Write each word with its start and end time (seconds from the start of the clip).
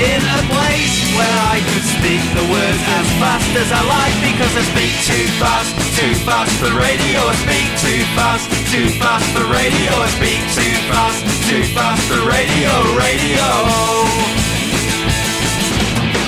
in 0.00 0.22
a 0.24 0.42
place 0.48 0.96
where 1.12 1.38
I 1.52 1.60
could 1.60 1.84
speak 1.84 2.24
the 2.32 2.46
words 2.48 2.82
as 2.96 3.06
fast 3.20 3.52
as 3.52 3.68
I 3.68 3.82
like 3.84 4.16
because 4.24 4.52
I 4.56 4.64
speak 4.72 4.94
too 5.04 5.26
fast, 5.36 5.76
too 5.92 6.14
fast 6.24 6.56
for 6.56 6.72
radio. 6.72 7.20
I 7.28 7.36
speak 7.44 7.68
too 7.76 8.00
fast, 8.16 8.48
too 8.72 8.88
fast 8.96 9.28
for 9.36 9.44
radio. 9.52 9.92
I 9.92 10.08
speak 10.16 10.40
too 10.56 10.74
fast, 10.88 11.20
too 11.52 11.64
fast 11.76 12.00
for 12.08 12.20
radio, 12.24 12.72
radio. 12.96 13.44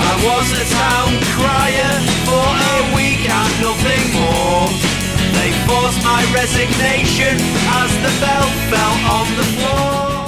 I 0.05 0.13
was 0.21 0.47
a 0.53 0.65
town 0.69 1.11
crier 1.33 1.97
for 2.29 2.45
a 2.45 2.77
week 2.93 3.25
and 3.25 3.53
nothing 3.57 4.05
more. 4.13 4.69
They 5.33 5.49
forced 5.65 5.97
my 6.05 6.21
resignation 6.29 7.41
as 7.81 7.89
the 8.05 8.13
bell 8.21 8.49
fell 8.69 8.95
on 9.17 9.27
the 9.33 9.47
floor. 9.57 10.22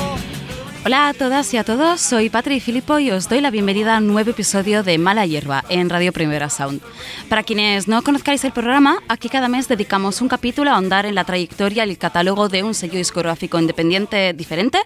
Hola 0.88 1.08
a 1.08 1.14
todas 1.16 1.52
y 1.52 1.58
a 1.58 1.64
todos, 1.64 2.00
soy 2.00 2.30
Patri 2.30 2.60
Filippo 2.60 3.00
y 3.00 3.10
os 3.10 3.28
doy 3.28 3.42
la 3.42 3.50
bienvenida 3.50 3.96
a 3.96 3.98
un 3.98 4.06
nuevo 4.06 4.30
episodio 4.30 4.84
de 4.84 5.00
Mala 5.00 5.26
Hierba 5.26 5.66
en 5.68 5.90
Radio 5.90 6.14
Primera 6.14 6.48
Sound. 6.52 6.80
Para 7.28 7.42
quienes 7.42 7.88
no 7.88 8.04
conozcáis 8.04 8.44
el 8.44 8.52
programa, 8.52 9.00
aquí 9.08 9.28
cada 9.28 9.48
mes 9.48 9.68
dedicamos 9.68 10.22
un 10.22 10.28
capítulo 10.28 10.70
a 10.70 10.76
ahondar 10.76 11.08
en 11.08 11.16
la 11.16 11.24
trayectoria 11.24 11.88
y 11.88 11.90
el 11.90 11.98
catálogo 11.98 12.50
de 12.50 12.62
un 12.62 12.76
sello 12.76 13.00
discográfico 13.00 13.58
independiente 13.58 14.34
diferente, 14.34 14.77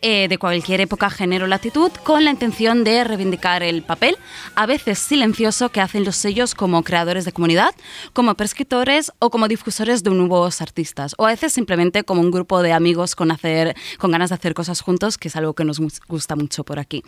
eh, 0.00 0.26
de 0.26 0.38
cualquier 0.38 0.80
época, 0.80 1.10
género 1.10 1.44
o 1.44 1.48
latitud, 1.48 1.90
con 2.02 2.24
la 2.24 2.30
intención 2.30 2.82
de 2.82 3.04
reivindicar 3.04 3.62
el 3.62 3.82
papel, 3.82 4.16
a 4.54 4.64
veces 4.64 5.00
silencioso, 5.00 5.68
que 5.68 5.82
hacen 5.82 6.06
los 6.06 6.16
sellos 6.16 6.54
como 6.54 6.82
creadores 6.82 7.26
de 7.26 7.32
comunidad, 7.32 7.74
como 8.14 8.34
prescriptores 8.36 9.12
o 9.18 9.28
como 9.28 9.48
difusores 9.48 10.02
de 10.02 10.12
nuevos 10.12 10.62
artistas, 10.62 11.14
o 11.18 11.26
a 11.26 11.28
veces 11.28 11.52
simplemente 11.52 12.04
como 12.04 12.22
un 12.22 12.30
grupo 12.30 12.62
de 12.62 12.72
amigos 12.72 13.14
con, 13.14 13.30
hacer, 13.30 13.76
con 13.98 14.12
ganas 14.12 14.30
de 14.30 14.36
hacer 14.36 14.54
cosas 14.54 14.80
juntos, 14.80 15.18
que 15.18 15.28
es 15.28 15.41
algo 15.42 15.54
que 15.54 15.64
nos 15.64 15.80
gusta 16.08 16.36
mucho 16.36 16.64
por 16.64 16.78
aquí. 16.78 17.02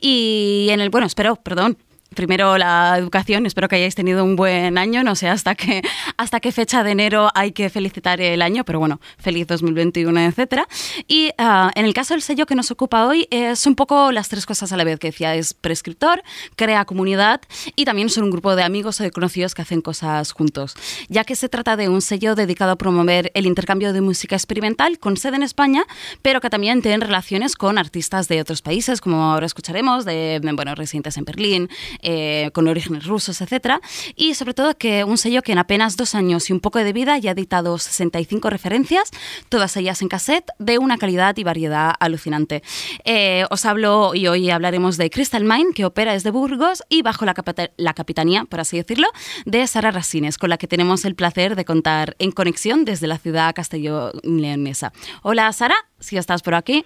Y 0.00 0.68
en 0.70 0.80
el, 0.80 0.90
bueno, 0.90 1.06
espero, 1.06 1.36
perdón, 1.36 1.78
primero 2.14 2.58
la 2.58 2.96
educación, 2.98 3.46
espero 3.46 3.68
que 3.68 3.76
hayáis 3.76 3.94
tenido 3.94 4.24
un 4.24 4.36
buen 4.36 4.78
año, 4.78 5.02
no 5.02 5.14
sé 5.14 5.28
hasta 5.28 5.54
qué, 5.54 5.82
hasta 6.16 6.40
qué 6.40 6.52
fecha 6.52 6.84
de 6.84 6.92
enero 6.92 7.28
hay 7.34 7.52
que 7.52 7.70
felicitar 7.70 8.20
el 8.20 8.42
año, 8.42 8.64
pero 8.64 8.78
bueno, 8.78 9.00
feliz 9.18 9.46
2021, 9.46 10.20
etcétera. 10.20 10.66
Y 11.06 11.30
uh, 11.38 11.70
en 11.74 11.84
el 11.84 11.94
caso 11.94 12.14
del 12.14 12.22
sello 12.22 12.46
que 12.46 12.54
nos 12.54 12.70
ocupa 12.70 13.06
hoy 13.06 13.26
es 13.30 13.66
un 13.66 13.74
poco 13.74 14.12
las 14.12 14.28
tres 14.28 14.46
cosas 14.46 14.72
a 14.72 14.76
la 14.76 14.84
vez 14.84 14.98
que 14.98 15.08
decía, 15.08 15.34
es 15.34 15.54
prescriptor, 15.54 16.22
crea 16.56 16.84
comunidad 16.84 17.40
y 17.76 17.84
también 17.84 18.08
son 18.08 18.24
un 18.24 18.30
grupo 18.30 18.56
de 18.56 18.62
amigos 18.62 19.00
o 19.00 19.02
de 19.02 19.10
conocidos 19.10 19.54
que 19.54 19.62
hacen 19.62 19.80
cosas 19.80 20.32
juntos, 20.32 20.74
ya 21.08 21.24
que 21.24 21.36
se 21.36 21.48
trata 21.48 21.76
de 21.76 21.88
un 21.88 22.00
sello 22.00 22.34
dedicado 22.34 22.72
a 22.72 22.76
promover 22.76 23.30
el 23.34 23.46
intercambio 23.46 23.92
de 23.92 24.00
música 24.00 24.36
experimental 24.36 24.98
con 24.98 25.16
sede 25.16 25.36
en 25.36 25.42
España, 25.42 25.84
pero 26.22 26.40
que 26.40 26.50
también 26.50 26.82
tienen 26.82 27.00
relaciones 27.00 27.56
con 27.56 27.78
artistas 27.78 28.28
de 28.28 28.40
otros 28.40 28.62
países, 28.62 29.00
como 29.00 29.22
ahora 29.22 29.46
escucharemos, 29.46 30.04
de 30.04 30.40
bueno, 30.42 30.74
residentes 30.74 31.16
en 31.16 31.24
Berlín, 31.24 31.68
eh, 32.04 32.50
con 32.52 32.68
orígenes 32.68 33.06
rusos, 33.06 33.40
etc. 33.40 33.80
Y 34.14 34.34
sobre 34.34 34.54
todo 34.54 34.76
que 34.76 35.04
un 35.04 35.18
sello 35.18 35.42
que 35.42 35.52
en 35.52 35.58
apenas 35.58 35.96
dos 35.96 36.14
años 36.14 36.50
y 36.50 36.52
un 36.52 36.60
poco 36.60 36.78
de 36.78 36.92
vida 36.92 37.18
ya 37.18 37.30
ha 37.30 37.32
editado 37.32 37.78
65 37.78 38.50
referencias, 38.50 39.10
todas 39.48 39.76
ellas 39.76 40.02
en 40.02 40.08
cassette, 40.08 40.50
de 40.58 40.78
una 40.78 40.98
calidad 40.98 41.36
y 41.36 41.44
variedad 41.44 41.94
alucinante. 41.98 42.62
Eh, 43.04 43.44
os 43.50 43.64
hablo 43.64 44.14
y 44.14 44.26
hoy 44.26 44.50
hablaremos 44.50 44.96
de 44.96 45.10
Crystal 45.10 45.44
Mine, 45.44 45.72
que 45.74 45.84
opera 45.84 46.12
desde 46.12 46.30
Burgos 46.30 46.82
y 46.88 47.02
bajo 47.02 47.24
la, 47.24 47.34
la 47.76 47.94
capitanía, 47.94 48.44
por 48.44 48.60
así 48.60 48.76
decirlo, 48.76 49.08
de 49.46 49.66
Sara 49.66 49.90
Rasines, 49.90 50.38
con 50.38 50.50
la 50.50 50.58
que 50.58 50.66
tenemos 50.66 51.04
el 51.04 51.14
placer 51.14 51.56
de 51.56 51.64
contar 51.64 52.16
en 52.18 52.32
conexión 52.32 52.84
desde 52.84 53.06
la 53.06 53.18
ciudad 53.18 53.54
castellonenesa. 53.54 54.92
Hola 55.22 55.52
Sara, 55.52 55.76
si 56.00 56.16
estás 56.16 56.42
por 56.42 56.54
aquí. 56.54 56.84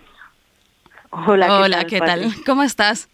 Hola, 1.11 1.47
¿qué 1.47 1.53
Hola, 1.53 1.77
tal, 1.79 1.87
¿qué 1.87 1.99
tal? 2.01 2.35
¿Cómo 2.45 2.63
estás? 2.63 3.09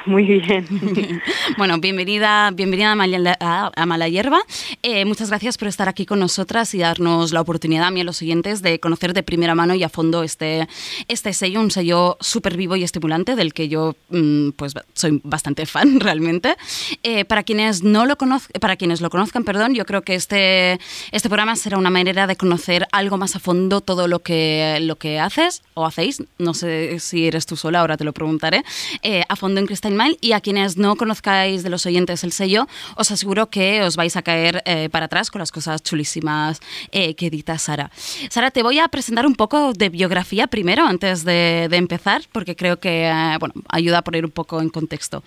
Muy 0.06 0.24
bien. 0.24 0.66
bueno, 1.58 1.78
bienvenida, 1.78 2.50
bienvenida 2.52 2.92
a, 2.92 3.86
Mala, 3.86 4.08
Hierba. 4.08 4.40
Eh, 4.82 5.04
muchas 5.04 5.28
gracias 5.28 5.58
por 5.58 5.68
estar 5.68 5.88
aquí 5.88 6.06
con 6.06 6.18
nosotras 6.20 6.72
y 6.74 6.78
darnos 6.78 7.32
la 7.32 7.40
oportunidad 7.40 7.84
a 7.84 7.90
mí 7.90 8.00
y 8.00 8.02
a 8.02 8.04
los 8.04 8.22
oyentes 8.22 8.62
de 8.62 8.80
conocer 8.80 9.12
de 9.12 9.22
primera 9.22 9.54
mano 9.54 9.74
y 9.74 9.82
a 9.82 9.88
fondo 9.88 10.22
este, 10.22 10.68
este 11.08 11.32
sello, 11.32 11.60
un 11.60 11.70
sello 11.70 12.16
súper 12.20 12.56
vivo 12.56 12.76
y 12.76 12.82
estimulante 12.82 13.36
del 13.36 13.52
que 13.52 13.68
yo 13.68 13.94
mm, 14.08 14.50
pues 14.50 14.74
soy 14.94 15.20
bastante 15.22 15.66
fan 15.66 16.00
realmente. 16.00 16.56
Eh, 17.02 17.24
para 17.26 17.42
quienes 17.42 17.82
no 17.82 18.06
lo 18.06 18.16
conozcan, 18.16 18.58
para 18.60 18.76
quienes 18.76 19.00
lo 19.00 19.10
conozcan, 19.10 19.44
perdón, 19.44 19.74
yo 19.74 19.84
creo 19.84 20.02
que 20.02 20.14
este, 20.14 20.78
este 21.12 21.28
programa 21.28 21.56
será 21.56 21.76
una 21.76 21.90
manera 21.90 22.26
de 22.26 22.36
conocer 22.36 22.86
algo 22.92 23.18
más 23.18 23.36
a 23.36 23.38
fondo 23.38 23.80
todo 23.82 24.08
lo 24.08 24.20
que, 24.20 24.78
lo 24.80 24.96
que 24.96 25.18
haces 25.18 25.62
o 25.74 25.84
hacéis. 25.84 26.22
No 26.38 26.54
sé 26.54 27.00
si 27.00 27.26
eres 27.26 27.44
tú 27.44 27.56
sola, 27.56 27.80
ahora 27.80 27.98
te 27.98 28.04
lo 28.04 28.12
preguntaré. 28.12 28.64
Eh, 29.02 29.24
a 29.28 29.36
fondo 29.36 29.60
en 29.60 29.66
Mile 29.96 30.18
y 30.20 30.32
a 30.32 30.40
quienes 30.40 30.76
no 30.76 30.96
conozcáis 30.96 31.62
de 31.62 31.70
los 31.70 31.86
oyentes 31.86 32.24
el 32.24 32.32
sello, 32.32 32.66
os 32.96 33.10
aseguro 33.10 33.50
que 33.50 33.82
os 33.82 33.96
vais 33.96 34.16
a 34.16 34.22
caer 34.22 34.62
eh, 34.66 34.88
para 34.90 35.06
atrás 35.06 35.30
con 35.30 35.40
las 35.40 35.52
cosas 35.52 35.82
chulísimas 35.82 36.60
eh, 36.92 37.14
que 37.14 37.26
edita 37.26 37.58
Sara. 37.58 37.90
Sara, 38.30 38.50
te 38.50 38.62
voy 38.62 38.78
a 38.78 38.88
presentar 38.88 39.26
un 39.26 39.34
poco 39.34 39.72
de 39.72 39.88
biografía 39.88 40.46
primero, 40.46 40.84
antes 40.86 41.24
de, 41.24 41.68
de 41.70 41.76
empezar, 41.76 42.22
porque 42.32 42.56
creo 42.56 42.78
que 42.78 43.08
eh, 43.08 43.36
bueno, 43.38 43.54
ayuda 43.68 43.98
a 43.98 44.02
poner 44.02 44.24
un 44.24 44.30
poco 44.30 44.60
en 44.60 44.68
contexto. 44.68 45.22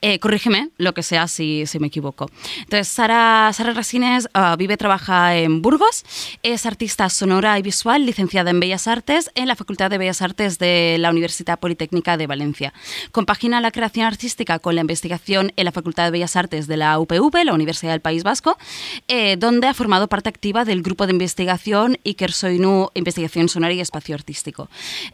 Eh, 0.00 0.18
corrígeme 0.18 0.70
lo 0.78 0.94
que 0.94 1.02
sea 1.02 1.28
si, 1.28 1.66
si, 1.66 1.78
me 1.78 1.88
equivoco. 1.88 2.30
Entonces, 2.60 2.88
Sara, 2.88 3.50
Sara 3.52 3.72
Rasines 3.72 4.28
uh, 4.34 4.56
vive 4.56 4.74
y 4.74 4.76
trabaja 4.76 5.36
en 5.36 5.62
Burgos, 5.62 6.04
es 6.42 6.66
artista 6.66 7.08
sonora 7.08 7.58
y 7.58 7.62
visual, 7.62 8.06
licenciada 8.06 8.50
en 8.50 8.60
Bellas 8.60 8.86
Artes 8.86 9.30
en 9.34 9.48
la 9.48 9.56
Facultad 9.56 9.90
de 9.90 9.98
Bellas 9.98 10.22
Artes 10.22 10.58
de 10.58 10.96
la 10.98 11.10
Universidad 11.10 11.58
Politécnica 11.58 12.16
de 12.16 12.26
Valencia. 12.26 12.72
Compagina 13.12 13.60
la 13.60 13.70
creación 13.70 14.06
artística 14.08 14.58
con 14.58 14.74
la 14.74 14.80
investigación 14.80 15.52
en 15.56 15.64
la 15.64 15.72
Facultad 15.72 16.04
de 16.04 16.10
Bellas 16.10 16.34
Artes 16.36 16.66
de 16.66 16.76
la 16.76 16.98
UPV, 16.98 17.44
la 17.44 17.54
Universidad 17.54 17.92
del 17.92 18.00
País 18.00 18.24
Vasco, 18.24 18.58
eh, 19.06 19.36
donde 19.36 19.68
ha 19.68 19.74
formado 19.74 20.08
parte 20.08 20.28
activa 20.28 20.64
del 20.64 20.82
grupo 20.82 21.06
de 21.06 21.12
investigación 21.12 21.98
Iker 22.04 22.32
Soinu 22.32 22.90
Investigación 22.94 23.48
Sonora 23.48 23.72
y 23.72 23.80
Espacio 23.80 24.14
Artístico. 24.14 24.68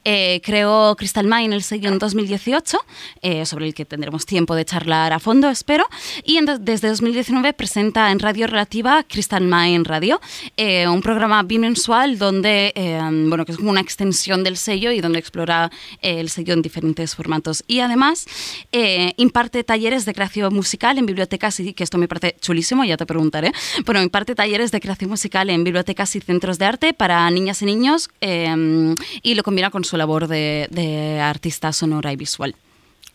Eh, 0.05 0.41
creó 0.43 0.97
Crystal 0.97 1.27
Mine 1.27 1.55
el 1.55 1.63
sello 1.63 1.91
en 1.91 1.99
2018, 1.99 2.79
eh, 3.23 3.45
sobre 3.47 3.67
el 3.67 3.75
que 3.75 3.85
tendremos 3.85 4.27
tiempo 4.27 4.55
de 4.55 4.65
charlar 4.65 5.13
a 5.13 5.19
fondo, 5.19 5.51
espero, 5.51 5.85
y 6.25 6.39
en, 6.39 6.47
desde 6.61 6.89
2019 6.89 7.53
presenta 7.53 8.11
en 8.11 8.19
Radio 8.19 8.47
Relativa 8.47 9.03
Crystal 9.03 9.43
Mine 9.43 9.83
Radio, 9.85 10.21
eh, 10.57 10.89
un 10.89 11.03
programa 11.03 11.43
bimensual 11.43 12.19
donde, 12.19 12.73
eh, 12.75 13.01
bueno, 13.29 13.45
que 13.45 13.53
es 13.53 13.59
como 13.59 13.71
una 13.71 13.81
extensión 13.81 14.45
del 14.45 14.57
sello 14.57 14.93
y 14.93 15.01
donde 15.01 15.19
explora 15.19 15.71
eh, 16.01 16.21
el 16.21 16.29
sello 16.29 16.55
en 16.55 16.63
diferentes 16.63 17.15
formatos. 17.15 17.65
Y 17.67 17.81
además, 17.81 18.27
eh, 18.73 18.84
imparte 19.17 19.65
talleres 19.65 20.05
de 20.05 20.15
creación 20.15 20.55
musical 20.55 20.99
en 20.99 21.07
bibliotecas 21.07 21.61
y 21.61 21.75
que 21.75 21.85
esto 21.85 21.99
me 21.99 22.09
parece 22.09 22.37
chulísimo, 22.41 22.85
ya 22.85 22.97
te 22.97 23.07
preguntaré. 23.07 23.53
Bueno, 23.85 24.03
imparte 24.03 24.35
talleres 24.35 24.71
de 24.71 24.81
creación 24.81 25.11
musical 25.11 25.51
en 25.51 25.65
bibliotecas 25.65 26.17
y 26.17 26.21
centros 26.21 26.59
de 26.59 26.65
arte 26.65 26.95
para 26.95 27.31
niñas 27.31 27.63
y 27.63 27.67
niños 27.67 28.11
eh, 28.21 28.95
y 29.23 29.35
lo 29.35 29.43
combina 29.43 29.71
con 29.71 29.85
su 29.85 29.97
labor 29.97 30.29
de 30.29 31.21
artista 31.23 31.73
sonora 31.73 32.13
y 32.13 32.17
visual. 32.17 32.55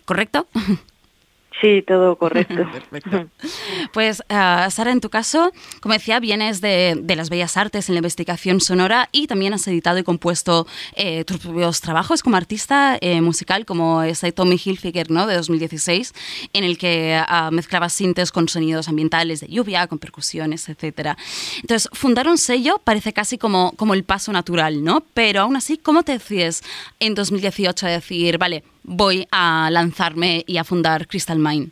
¿Correcto? 0.06 0.48
Sí, 1.62 1.84
todo 1.86 2.18
correcto. 2.18 2.56
Perfecto. 2.72 3.28
Pues, 3.92 4.22
uh, 4.30 4.70
Sara, 4.70 4.92
en 4.92 5.02
tu 5.02 5.10
caso, 5.10 5.52
como 5.82 5.94
decía, 5.94 6.20
vienes 6.20 6.62
de, 6.62 6.98
de, 7.02 7.16
las 7.16 7.30
bellas 7.30 7.58
artes 7.58 7.90
en 7.90 7.96
la 7.96 8.00
investigación 8.00 8.62
sonora 8.62 9.10
y 9.12 9.26
también 9.28 9.54
has 9.54 9.68
editado 9.68 9.98
y 9.98 10.04
compuesto 10.04 10.68
eh, 10.96 11.24
tus 11.24 11.38
propios 11.38 11.82
trabajos 11.82 12.22
como 12.22 12.38
artista 12.38 12.98
eh, 13.02 13.22
musical, 13.22 13.66
como 13.66 14.04
ese 14.04 14.32
Tommy 14.32 14.60
Hilfiger 14.64 15.10
¿no? 15.10 15.26
de 15.26 15.36
2016, 15.36 16.14
en 16.54 16.64
el 16.64 16.78
que 16.78 17.20
uh, 17.20 17.52
mezclabas 17.52 17.94
sintes 17.94 18.32
con 18.32 18.48
sonidos 18.48 18.88
ambientales 18.88 19.40
de 19.40 19.48
lluvia, 19.48 19.88
con 19.88 19.98
percusiones, 19.98 20.70
etc. 20.70 21.18
Entonces, 21.62 21.90
fundar 21.94 22.28
un 22.28 22.38
sello 22.38 22.80
parece 22.84 23.12
casi 23.12 23.38
como, 23.38 23.72
como 23.76 23.94
el 23.96 24.04
paso 24.04 24.32
natural, 24.32 24.84
¿no? 24.84 25.04
Pero 25.14 25.42
aún 25.42 25.56
así, 25.56 25.78
¿cómo 25.78 26.04
te 26.04 26.14
decides 26.14 26.64
en 27.00 27.16
2018 27.16 27.88
a 27.88 27.90
decir, 27.90 28.38
vale, 28.38 28.64
voy 28.84 29.28
a 29.32 29.70
lanzarme 29.72 30.44
y 30.48 30.58
a 30.58 30.64
fundar 30.64 31.08
Crystal 31.08 31.40
Mine? 31.40 31.70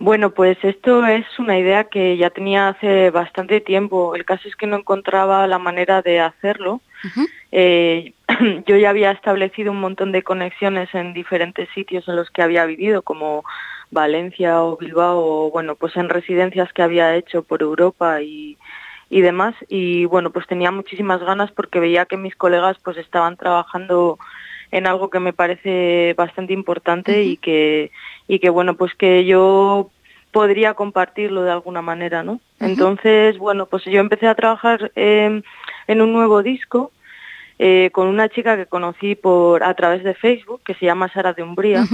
Bueno, 0.00 0.30
pues 0.30 0.56
esto 0.62 1.04
es 1.06 1.26
una 1.40 1.58
idea 1.58 1.84
que 1.84 2.16
ya 2.16 2.30
tenía 2.30 2.68
hace 2.68 3.10
bastante 3.10 3.60
tiempo. 3.60 4.14
El 4.14 4.24
caso 4.24 4.48
es 4.48 4.54
que 4.54 4.68
no 4.68 4.76
encontraba 4.76 5.46
la 5.48 5.58
manera 5.58 6.02
de 6.02 6.20
hacerlo. 6.20 6.80
Uh 7.04 7.08
-huh. 7.08 7.28
eh, 7.52 8.12
yo 8.66 8.76
ya 8.76 8.90
había 8.90 9.10
establecido 9.10 9.72
un 9.72 9.80
montón 9.80 10.12
de 10.12 10.22
conexiones 10.22 10.94
en 10.94 11.14
diferentes 11.14 11.68
sitios 11.74 12.06
en 12.06 12.14
los 12.14 12.30
que 12.30 12.42
había 12.42 12.64
vivido, 12.64 13.02
como 13.02 13.44
Valencia 13.90 14.62
o 14.62 14.76
Bilbao, 14.76 15.18
o 15.18 15.50
bueno, 15.50 15.74
pues 15.74 15.96
en 15.96 16.08
residencias 16.08 16.72
que 16.72 16.82
había 16.82 17.16
hecho 17.16 17.42
por 17.42 17.62
Europa 17.62 18.22
y, 18.22 18.56
y 19.10 19.20
demás. 19.20 19.54
Y 19.68 20.04
bueno, 20.04 20.30
pues 20.30 20.46
tenía 20.46 20.70
muchísimas 20.70 21.20
ganas 21.20 21.50
porque 21.50 21.80
veía 21.80 22.06
que 22.06 22.16
mis 22.16 22.36
colegas 22.36 22.76
pues 22.84 22.96
estaban 22.98 23.36
trabajando 23.36 24.18
en 24.70 24.86
algo 24.86 25.10
que 25.10 25.20
me 25.20 25.32
parece 25.32 26.14
bastante 26.16 26.52
importante 26.52 27.22
y 27.22 27.36
que 27.36 27.90
y 28.26 28.38
que 28.38 28.50
bueno 28.50 28.74
pues 28.74 28.94
que 28.94 29.24
yo 29.24 29.90
podría 30.32 30.74
compartirlo 30.74 31.42
de 31.42 31.52
alguna 31.52 31.82
manera 31.82 32.22
no 32.22 32.40
entonces 32.60 33.38
bueno 33.38 33.66
pues 33.66 33.84
yo 33.84 34.00
empecé 34.00 34.26
a 34.26 34.34
trabajar 34.34 34.92
en 34.94 35.42
un 35.88 36.12
nuevo 36.12 36.42
disco 36.42 36.92
eh, 37.60 37.90
con 37.92 38.06
una 38.06 38.28
chica 38.28 38.56
que 38.56 38.66
conocí 38.66 39.16
por 39.16 39.64
a 39.64 39.74
través 39.74 40.04
de 40.04 40.14
Facebook 40.14 40.60
que 40.64 40.74
se 40.74 40.86
llama 40.86 41.12
Sara 41.12 41.32
de 41.32 41.42
Umbría. 41.42 41.84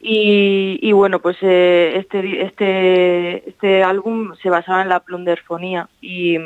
Y, 0.00 0.78
y, 0.80 0.92
bueno 0.92 1.20
pues 1.20 1.36
eh, 1.42 1.92
este 1.96 2.42
este 2.44 3.48
este 3.48 3.82
álbum 3.82 4.34
se 4.40 4.48
basaba 4.48 4.82
en 4.82 4.88
la 4.88 5.00
plunderfonía 5.00 5.88
y 6.00 6.38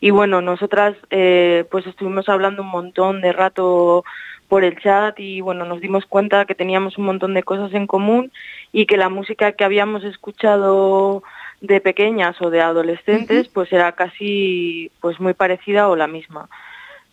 y 0.00 0.10
bueno 0.10 0.42
nosotras 0.42 0.94
eh, 1.08 1.64
pues 1.70 1.86
estuvimos 1.86 2.28
hablando 2.28 2.60
un 2.60 2.68
montón 2.68 3.22
de 3.22 3.32
rato 3.32 4.04
por 4.48 4.64
el 4.64 4.78
chat 4.78 5.18
y 5.18 5.40
bueno, 5.40 5.64
nos 5.64 5.80
dimos 5.80 6.06
cuenta 6.06 6.44
que 6.44 6.54
teníamos 6.54 6.98
un 6.98 7.04
montón 7.04 7.34
de 7.34 7.42
cosas 7.42 7.72
en 7.74 7.86
común 7.86 8.32
y 8.72 8.86
que 8.86 8.96
la 8.96 9.08
música 9.08 9.52
que 9.52 9.64
habíamos 9.64 10.04
escuchado 10.04 11.22
de 11.60 11.80
pequeñas 11.80 12.40
o 12.40 12.50
de 12.50 12.60
adolescentes 12.60 13.48
pues 13.48 13.72
era 13.72 13.92
casi 13.92 14.90
pues 15.00 15.18
muy 15.20 15.34
parecida 15.34 15.88
o 15.88 15.96
la 15.96 16.06
misma. 16.06 16.48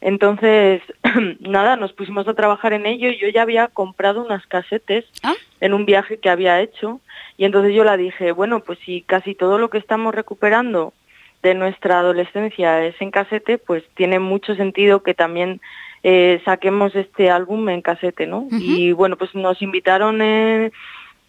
Entonces, 0.02 0.82
nada, 1.40 1.78
nos 1.78 1.94
pusimos 1.94 2.28
a 2.28 2.34
trabajar 2.34 2.74
en 2.74 2.86
ello 2.86 3.10
y 3.10 3.18
yo 3.18 3.30
ya 3.30 3.42
había 3.42 3.70
comprado 3.70 4.22
unas 4.22 4.46
casetes 4.48 5.06
ah. 5.24 5.34
en 5.62 5.74
un 5.74 5.86
viaje 5.86 6.18
que 6.18 6.30
había 6.30 6.60
hecho 6.60 7.00
y 7.38 7.46
entonces 7.46 7.74
yo 7.74 7.84
la 7.86 7.96
dije, 7.96 8.34
bueno, 8.34 8.60
pues 8.60 8.80
si 8.86 9.02
casi 9.02 9.34
todo 9.34 9.58
lo 9.58 9.70
que 9.70 9.78
estamos 9.78 10.14
recuperando 10.14 10.94
de 11.42 11.56
nuestra 11.56 12.00
adolescencia 12.00 12.86
es 12.86 12.96
en 13.02 13.12
casete, 13.12 13.58
pues 13.58 13.84
tiene 13.96 14.20
mucho 14.20 14.56
sentido 14.56 15.04
que 15.04 15.14
también 15.14 15.62
eh, 16.04 16.42
saquemos 16.44 16.96
este 16.96 17.30
álbum 17.30 17.70
en 17.70 17.82
casete, 17.82 18.28
¿no? 18.28 18.48
Y 18.52 18.92
bueno, 18.92 19.18
pues 19.18 19.34
nos 19.34 19.62
invitaron 19.62 20.22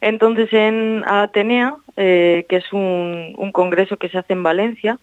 entonces 0.01 0.53
en 0.53 1.03
Atenea, 1.07 1.77
eh, 1.97 2.45
que 2.49 2.57
es 2.57 2.73
un, 2.73 3.35
un, 3.39 3.53
congreso 3.53 3.97
que 3.97 4.09
se 4.09 4.19
hace 4.19 4.35
en 4.35 4.43
Valencia, 4.43 4.99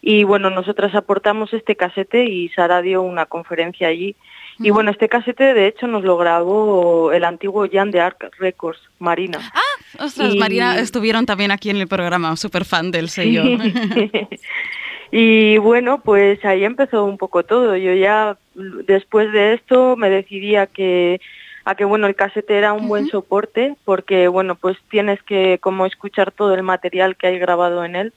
y 0.00 0.24
bueno, 0.24 0.50
nosotras 0.50 0.94
aportamos 0.96 1.52
este 1.52 1.76
casete 1.76 2.24
y 2.24 2.48
Sara 2.48 2.82
dio 2.82 3.02
una 3.02 3.26
conferencia 3.26 3.86
allí. 3.86 4.16
Y 4.58 4.70
bueno, 4.70 4.90
este 4.90 5.08
casete 5.08 5.54
de 5.54 5.68
hecho 5.68 5.86
nos 5.86 6.02
lo 6.04 6.16
grabó 6.16 7.12
el 7.12 7.24
antiguo 7.24 7.66
Jan 7.72 7.90
de 7.90 8.00
Arc 8.00 8.30
Records, 8.38 8.80
Marina. 8.98 9.38
Ah, 9.54 10.04
ostras, 10.04 10.34
Marina 10.34 10.78
estuvieron 10.78 11.24
también 11.24 11.52
aquí 11.52 11.70
en 11.70 11.76
el 11.76 11.86
programa, 11.86 12.36
súper 12.36 12.64
fan 12.64 12.90
del 12.90 13.08
sello. 13.08 13.44
Y 15.14 15.58
bueno, 15.58 16.00
pues 16.00 16.42
ahí 16.42 16.64
empezó 16.64 17.04
un 17.04 17.18
poco 17.18 17.42
todo. 17.44 17.76
Yo 17.76 17.92
ya 17.92 18.38
después 18.54 19.30
de 19.30 19.52
esto 19.52 19.94
me 19.94 20.08
decidí 20.08 20.56
a 20.56 20.66
que 20.66 21.20
a 21.64 21.74
que 21.74 21.84
bueno 21.84 22.06
el 22.06 22.16
casete 22.16 22.56
era 22.56 22.72
un 22.72 22.88
buen 22.88 23.06
soporte 23.08 23.76
porque 23.84 24.26
bueno 24.26 24.56
pues 24.56 24.76
tienes 24.90 25.22
que 25.22 25.58
como 25.60 25.86
escuchar 25.86 26.32
todo 26.32 26.54
el 26.54 26.64
material 26.64 27.14
que 27.14 27.28
hay 27.28 27.38
grabado 27.38 27.84
en 27.84 27.94
él 27.94 28.12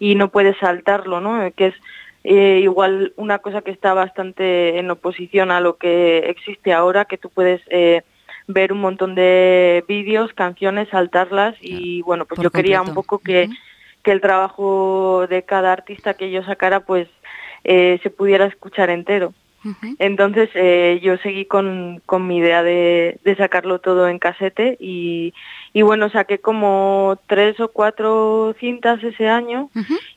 y 0.00 0.16
no 0.16 0.30
puedes 0.30 0.56
saltarlo 0.58 1.20
no 1.20 1.48
que 1.54 1.68
es 1.68 1.74
eh, 2.24 2.58
igual 2.60 3.12
una 3.14 3.38
cosa 3.38 3.62
que 3.62 3.70
está 3.70 3.94
bastante 3.94 4.80
en 4.80 4.90
oposición 4.90 5.52
a 5.52 5.60
lo 5.60 5.76
que 5.76 6.18
existe 6.28 6.72
ahora 6.72 7.04
que 7.04 7.18
tú 7.18 7.30
puedes 7.30 7.62
eh, 7.70 8.02
ver 8.48 8.72
un 8.72 8.80
montón 8.80 9.14
de 9.14 9.84
vídeos 9.86 10.32
canciones 10.32 10.88
saltarlas 10.88 11.54
y 11.60 12.02
bueno 12.02 12.26
pues 12.26 12.40
yo 12.40 12.50
quería 12.50 12.82
un 12.82 12.94
poco 12.94 13.20
que 13.20 13.48
que 14.08 14.12
el 14.12 14.22
trabajo 14.22 15.26
de 15.28 15.42
cada 15.42 15.70
artista 15.70 16.14
que 16.14 16.30
yo 16.30 16.42
sacara 16.42 16.80
pues 16.80 17.08
eh, 17.62 18.00
se 18.02 18.08
pudiera 18.08 18.46
escuchar 18.46 18.88
entero. 18.88 19.34
Entonces 19.98 20.48
eh, 20.54 20.98
yo 21.02 21.18
seguí 21.18 21.44
con, 21.44 22.00
con 22.06 22.26
mi 22.26 22.38
idea 22.38 22.62
de, 22.62 23.18
de, 23.22 23.36
sacarlo 23.36 23.80
todo 23.80 24.08
en 24.08 24.18
casete 24.18 24.78
y, 24.80 25.34
y, 25.74 25.82
bueno, 25.82 26.08
saqué 26.08 26.38
como 26.38 27.18
tres 27.26 27.60
o 27.60 27.68
cuatro 27.68 28.54
cintas 28.58 29.04
ese 29.04 29.28
año. 29.28 29.68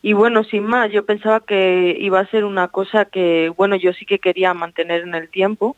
Y 0.02 0.14
bueno, 0.14 0.46
sin 0.46 0.64
más, 0.64 0.90
yo 0.90 1.06
pensaba 1.06 1.42
que 1.42 1.98
iba 2.00 2.22
a 2.22 2.28
ser 2.28 2.46
una 2.46 2.70
cosa 2.70 3.04
que, 3.04 3.52
bueno, 3.58 3.76
yo 3.76 3.92
sí 3.92 4.06
que 4.06 4.20
quería 4.20 4.54
mantener 4.54 5.02
en 5.02 5.16
el 5.16 5.28
tiempo, 5.28 5.76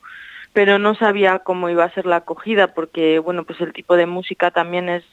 pero 0.51 0.77
no 0.77 0.93
sabía 0.93 1.39
cómo 1.39 1.67
iba 1.67 1.83
a 1.83 1.93
ser 1.95 2.05
la 2.05 2.17
acogida 2.17 2.75
porque, 2.75 3.17
bueno, 3.17 3.43
pues 3.43 3.59
el 3.59 3.73
tipo 3.73 3.95
de 3.95 4.05
música 4.05 4.51
también 4.51 4.87
es 4.87 5.03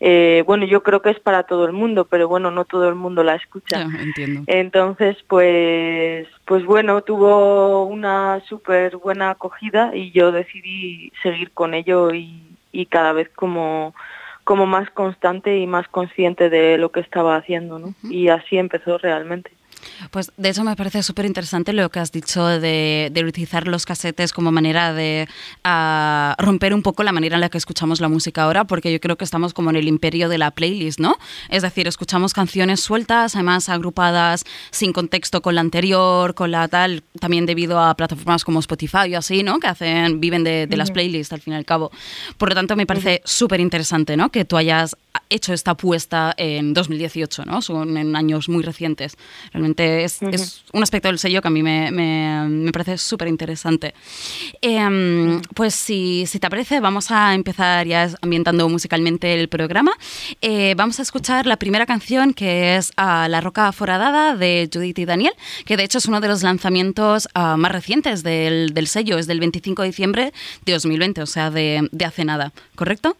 eh, 0.00 0.44
bueno, 0.46 0.64
yo 0.64 0.82
creo 0.82 1.02
que 1.02 1.10
es 1.10 1.18
para 1.18 1.42
todo 1.42 1.64
el 1.66 1.72
mundo, 1.72 2.04
pero 2.04 2.28
bueno, 2.28 2.50
no 2.50 2.64
todo 2.64 2.88
el 2.88 2.94
mundo 2.94 3.24
la 3.24 3.34
escucha. 3.34 3.82
entiendo. 3.82 4.42
Entonces, 4.46 5.16
pues, 5.26 6.28
pues 6.44 6.64
bueno, 6.64 7.02
tuvo 7.02 7.84
una 7.84 8.40
súper 8.48 8.96
buena 8.96 9.30
acogida 9.30 9.94
y 9.94 10.12
yo 10.12 10.30
decidí 10.30 11.12
seguir 11.22 11.50
con 11.50 11.74
ello 11.74 12.14
y, 12.14 12.42
y 12.70 12.86
cada 12.86 13.12
vez 13.12 13.28
como, 13.34 13.94
como 14.44 14.66
más 14.66 14.88
constante 14.90 15.58
y 15.58 15.66
más 15.66 15.88
consciente 15.88 16.48
de 16.48 16.78
lo 16.78 16.92
que 16.92 17.00
estaba 17.00 17.36
haciendo, 17.36 17.78
¿no? 17.78 17.94
Y 18.08 18.28
así 18.28 18.56
empezó 18.56 18.98
realmente. 18.98 19.50
Pues 20.10 20.32
de 20.36 20.48
eso 20.48 20.64
me 20.64 20.76
parece 20.76 21.02
súper 21.02 21.26
interesante 21.26 21.72
lo 21.72 21.90
que 21.90 22.00
has 22.00 22.12
dicho 22.12 22.46
de, 22.46 23.12
utilizar 23.26 23.68
los 23.68 23.84
casetes 23.84 24.32
como 24.32 24.52
manera 24.52 24.92
de 24.92 25.28
ah, 25.64 26.34
romper 26.38 26.72
un 26.72 26.82
poco 26.82 27.02
la 27.02 27.12
manera 27.12 27.36
en 27.36 27.40
la 27.40 27.48
que 27.48 27.58
escuchamos 27.58 28.00
la 28.00 28.08
música 28.08 28.44
ahora, 28.44 28.64
porque 28.64 28.92
yo 28.92 29.00
creo 29.00 29.16
que 29.16 29.24
estamos 29.24 29.52
como 29.52 29.70
en 29.70 29.76
el 29.76 29.88
imperio 29.88 30.28
de 30.28 30.38
la 30.38 30.50
playlist, 30.50 31.00
¿no? 31.00 31.16
Es 31.50 31.62
decir, 31.62 31.86
escuchamos 31.88 32.32
canciones 32.32 32.80
sueltas, 32.80 33.34
además 33.34 33.68
agrupadas 33.68 34.44
sin 34.70 34.92
contexto 34.92 35.42
con 35.42 35.54
la 35.54 35.60
anterior, 35.60 36.34
con 36.34 36.50
la 36.50 36.68
tal, 36.68 37.02
también 37.20 37.46
debido 37.46 37.80
a 37.80 37.94
plataformas 37.94 38.44
como 38.44 38.60
Spotify 38.60 39.14
o 39.14 39.18
así, 39.18 39.42
¿no? 39.42 39.58
Que 39.58 39.66
hacen, 39.66 40.20
viven 40.20 40.44
de, 40.44 40.68
las 40.78 40.90
playlists 40.92 41.32
al 41.32 41.40
fin 41.40 41.54
y 41.54 41.56
al 41.56 41.64
cabo. 41.64 41.90
Por 42.36 42.50
lo 42.50 42.54
tanto, 42.54 42.76
me 42.76 42.86
parece 42.86 43.20
súper 43.24 43.60
interesante, 43.60 44.16
¿no? 44.16 44.30
Que 44.30 44.44
tú 44.44 44.56
hayas 44.56 44.96
hecho 45.30 45.52
esta 45.52 45.72
apuesta 45.72 46.34
en 46.36 46.74
2018, 46.74 47.44
¿no? 47.44 47.62
Son 47.62 47.96
en 47.96 48.16
años 48.16 48.48
muy 48.48 48.62
recientes. 48.62 49.16
Realmente 49.52 50.04
es, 50.04 50.22
es 50.22 50.64
un 50.72 50.82
aspecto 50.82 51.08
del 51.08 51.18
sello 51.18 51.42
que 51.42 51.48
a 51.48 51.50
mí 51.50 51.62
me, 51.62 51.90
me, 51.90 52.72
parece 52.72 52.98
súper 52.98 53.28
interesante. 53.28 53.94
Em, 54.60 55.40
pues 55.54 55.74
si, 55.74 56.26
si, 56.26 56.38
te 56.38 56.48
parece, 56.48 56.80
vamos 56.80 57.10
a 57.10 57.34
empezar 57.34 57.86
ya 57.86 58.10
ambientando 58.20 58.68
musicalmente 58.68 59.34
el 59.34 59.48
programa. 59.48 59.92
Eh, 60.40 60.74
vamos 60.76 60.98
a 60.98 61.02
escuchar 61.02 61.46
la 61.46 61.56
primera 61.56 61.86
canción 61.86 62.34
que 62.34 62.76
es 62.76 62.92
La 62.96 63.40
Roca 63.40 63.70
Foradada 63.72 64.36
de 64.36 64.68
Judith 64.72 64.98
y 64.98 65.04
Daniel, 65.04 65.32
que 65.64 65.76
de 65.76 65.84
hecho 65.84 65.98
es 65.98 66.06
uno 66.06 66.20
de 66.20 66.28
los 66.28 66.42
lanzamientos 66.42 67.28
ah, 67.34 67.56
más 67.56 67.72
recientes 67.72 68.22
del, 68.22 68.74
del, 68.74 68.86
sello, 68.86 69.18
es 69.18 69.26
del 69.26 69.40
25 69.40 69.82
de 69.82 69.88
diciembre 69.88 70.32
de 70.64 70.72
2020, 70.72 71.22
o 71.22 71.26
sea, 71.26 71.50
de, 71.50 71.88
de 71.92 72.04
hace 72.04 72.24
nada, 72.24 72.52
¿correcto? 72.74 73.16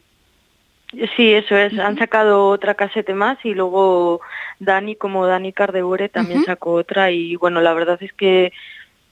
Sí, 1.17 1.35
eso 1.35 1.55
es. 1.57 1.79
Han 1.79 1.99
sacado 1.99 2.49
otra 2.49 2.75
casete 2.75 3.13
más 3.13 3.39
y 3.45 3.53
luego 3.53 4.21
Dani, 4.59 4.97
como 4.97 5.27
Dani 5.27 5.53
Cardebure, 5.53 6.09
también 6.09 6.45
sacó 6.45 6.73
otra 6.73 7.11
y 7.11 7.37
bueno, 7.37 7.61
la 7.61 7.75
verdad 7.75 7.99
es 8.03 8.13
que 8.15 8.53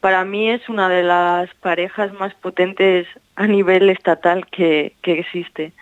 para 0.00 0.24
mí 0.24 0.50
es 0.50 0.68
una 0.68 0.88
de 0.88 1.02
las 1.02 1.52
parejas 1.56 2.12
más 2.14 2.32
potentes 2.34 3.06
a 3.34 3.46
nivel 3.46 3.90
estatal 3.90 4.46
que, 4.46 4.94
que 5.02 5.18
existe. 5.18 5.72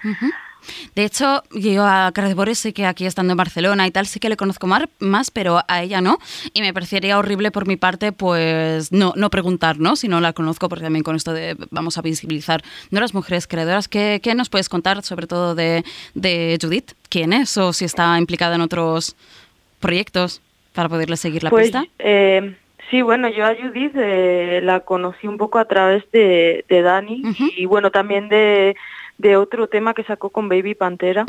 De 0.94 1.04
hecho, 1.04 1.42
yo 1.52 1.84
a 1.84 2.12
Boris 2.34 2.58
sé 2.58 2.72
que 2.72 2.86
aquí 2.86 3.06
estando 3.06 3.32
en 3.32 3.36
Barcelona 3.36 3.86
y 3.86 3.90
tal, 3.90 4.06
sí 4.06 4.20
que 4.20 4.28
le 4.28 4.36
conozco 4.36 4.66
más, 4.66 5.30
pero 5.30 5.60
a 5.68 5.82
ella 5.82 6.00
no. 6.00 6.18
Y 6.52 6.60
me 6.60 6.72
parecería 6.72 7.18
horrible 7.18 7.50
por 7.50 7.66
mi 7.66 7.76
parte, 7.76 8.12
pues 8.12 8.92
no, 8.92 9.12
no 9.16 9.30
preguntar, 9.30 9.78
¿no? 9.78 9.96
Si 9.96 10.08
no 10.08 10.20
la 10.20 10.32
conozco, 10.32 10.68
porque 10.68 10.84
también 10.84 11.02
con 11.02 11.16
esto 11.16 11.32
de 11.32 11.56
vamos 11.70 11.98
a 11.98 12.02
visibilizar 12.02 12.62
¿no? 12.90 13.00
las 13.00 13.14
mujeres 13.14 13.46
creadoras. 13.46 13.88
¿Qué, 13.88 14.20
qué 14.22 14.34
nos 14.34 14.48
puedes 14.48 14.68
contar 14.68 15.02
sobre 15.02 15.26
todo 15.26 15.54
de, 15.54 15.84
de, 16.14 16.58
Judith? 16.60 16.92
¿Quién 17.08 17.32
es 17.32 17.56
o 17.56 17.72
si 17.72 17.84
está 17.84 18.18
implicada 18.18 18.54
en 18.54 18.60
otros 18.60 19.16
proyectos 19.80 20.40
para 20.74 20.88
poderle 20.88 21.16
seguir 21.16 21.42
la 21.42 21.50
pues, 21.50 21.64
pista? 21.64 21.84
Eh, 21.98 22.56
sí, 22.90 23.02
bueno, 23.02 23.28
yo 23.28 23.44
a 23.46 23.54
Judith 23.54 23.92
eh, 23.96 24.60
la 24.62 24.80
conocí 24.80 25.26
un 25.26 25.38
poco 25.38 25.58
a 25.58 25.66
través 25.66 26.04
de, 26.12 26.64
de 26.68 26.82
Dani 26.82 27.22
y 27.56 27.66
bueno, 27.66 27.90
también 27.90 28.28
de 28.28 28.76
de 29.18 29.36
otro 29.36 29.68
tema 29.68 29.94
que 29.94 30.04
sacó 30.04 30.30
con 30.30 30.48
Baby 30.48 30.74
Pantera, 30.74 31.24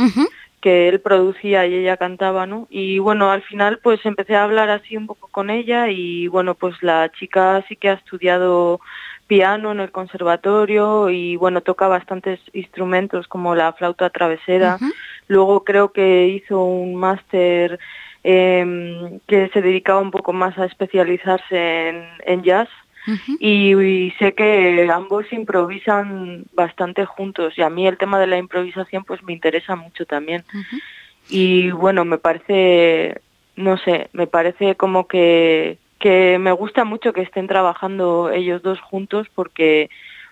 que 0.61 0.89
él 0.89 0.99
producía 0.99 1.67
y 1.67 1.75
ella 1.75 1.97
cantaba, 1.97 2.45
¿no? 2.47 2.67
Y 2.69 2.99
bueno, 2.99 3.29
al 3.31 3.43
final 3.43 3.79
pues 3.83 4.03
empecé 4.05 4.35
a 4.35 4.43
hablar 4.43 4.69
así 4.69 4.97
un 4.97 5.05
poco 5.05 5.27
con 5.27 5.49
ella 5.49 5.89
y 5.89 6.27
bueno, 6.27 6.55
pues 6.55 6.81
la 6.81 7.11
chica 7.11 7.63
sí 7.67 7.75
que 7.75 7.89
ha 7.89 7.93
estudiado 7.93 8.79
piano 9.27 9.71
en 9.71 9.79
el 9.79 9.91
conservatorio 9.91 11.09
y 11.09 11.35
bueno, 11.35 11.61
toca 11.61 11.87
bastantes 11.87 12.39
instrumentos 12.53 13.27
como 13.27 13.55
la 13.55 13.73
flauta 13.73 14.09
travesera. 14.09 14.77
Luego 15.27 15.63
creo 15.63 15.91
que 15.91 16.27
hizo 16.27 16.63
un 16.63 16.95
máster 16.95 17.79
eh, 18.23 19.19
que 19.27 19.49
se 19.49 19.61
dedicaba 19.61 19.99
un 19.99 20.11
poco 20.11 20.33
más 20.33 20.57
a 20.57 20.65
especializarse 20.65 21.89
en, 21.89 22.05
en 22.25 22.43
jazz 22.43 22.69
y, 23.39 24.11
sé 24.19 24.33
que 24.33 24.87
ambos 24.91 25.31
improvisan 25.31 26.45
bastante 26.53 27.05
juntos 27.05 27.57
y 27.57 27.61
a 27.61 27.69
mí 27.69 27.87
el 27.87 27.97
tema 27.97 28.19
de 28.19 28.27
la 28.27 28.37
improvisación 28.37 29.03
pues 29.03 29.23
me 29.23 29.33
interesa 29.33 29.75
mucho 29.75 30.05
también. 30.05 30.43
Y 31.29 31.71
bueno, 31.71 32.05
me 32.05 32.17
parece, 32.17 33.21
no 33.55 33.77
sé, 33.77 34.09
me 34.13 34.27
parece 34.27 34.75
como 34.75 35.07
que, 35.07 35.77
que 35.99 36.37
me 36.39 36.51
gusta 36.51 36.83
mucho 36.83 37.13
que 37.13 37.21
estén 37.21 37.47
trabajando 37.47 38.31
ellos 38.31 38.61
dos 38.61 38.79
juntos 38.79 39.27
porque, 39.33 39.89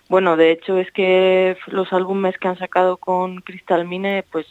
bueno, 0.08 0.36
de 0.36 0.52
hecho 0.52 0.78
es 0.78 0.90
que 0.92 1.56
los 1.66 1.92
álbumes 1.92 2.38
que 2.38 2.48
han 2.48 2.58
sacado 2.58 2.96
con 2.96 3.40
Crystal 3.40 3.84
Mine 3.86 4.24
pues 4.30 4.46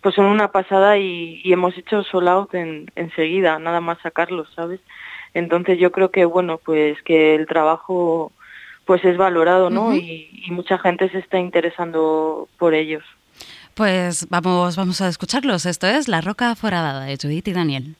pues 0.00 0.14
son 0.14 0.26
una 0.26 0.52
pasada 0.52 0.96
y, 0.98 1.42
hemos 1.44 1.76
hecho 1.76 2.04
sold 2.04 2.28
out 2.28 2.54
en, 2.54 2.90
enseguida, 2.94 3.58
nada 3.58 3.80
más 3.80 3.98
sacarlos, 4.00 4.48
¿sabes? 4.54 4.80
Entonces 5.34 5.78
yo 5.78 5.92
creo 5.92 6.10
que, 6.10 6.24
bueno, 6.24 6.58
pues 6.58 7.00
que 7.02 7.34
el 7.34 7.46
trabajo 7.46 8.32
pues 8.84 9.04
es 9.04 9.18
valorado, 9.18 9.68
¿no? 9.68 9.94
y, 9.94 10.30
y, 10.46 10.50
mucha 10.50 10.78
gente 10.78 11.10
se 11.10 11.18
está 11.18 11.38
interesando 11.38 12.48
por 12.58 12.72
ellos. 12.72 13.04
Pues 13.74 14.26
vamos, 14.30 14.76
vamos 14.76 15.02
a 15.02 15.08
escucharlos. 15.08 15.66
Esto 15.66 15.86
es 15.86 16.08
La 16.08 16.22
Roca 16.22 16.54
Foradada 16.54 17.04
de 17.04 17.18
Judith 17.20 17.48
y 17.48 17.52
Daniel. 17.52 17.96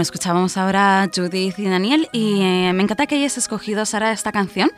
Escuchábamos 0.00 0.56
ahora 0.56 1.08
Judith 1.14 1.58
y 1.58 1.64
Daniel 1.64 2.08
y 2.12 2.40
eh, 2.40 2.72
me 2.72 2.82
encanta 2.82 3.06
que 3.06 3.16
hayas 3.16 3.36
escogido, 3.38 3.84
Sara, 3.84 4.12
esta 4.12 4.32
canción, 4.32 4.70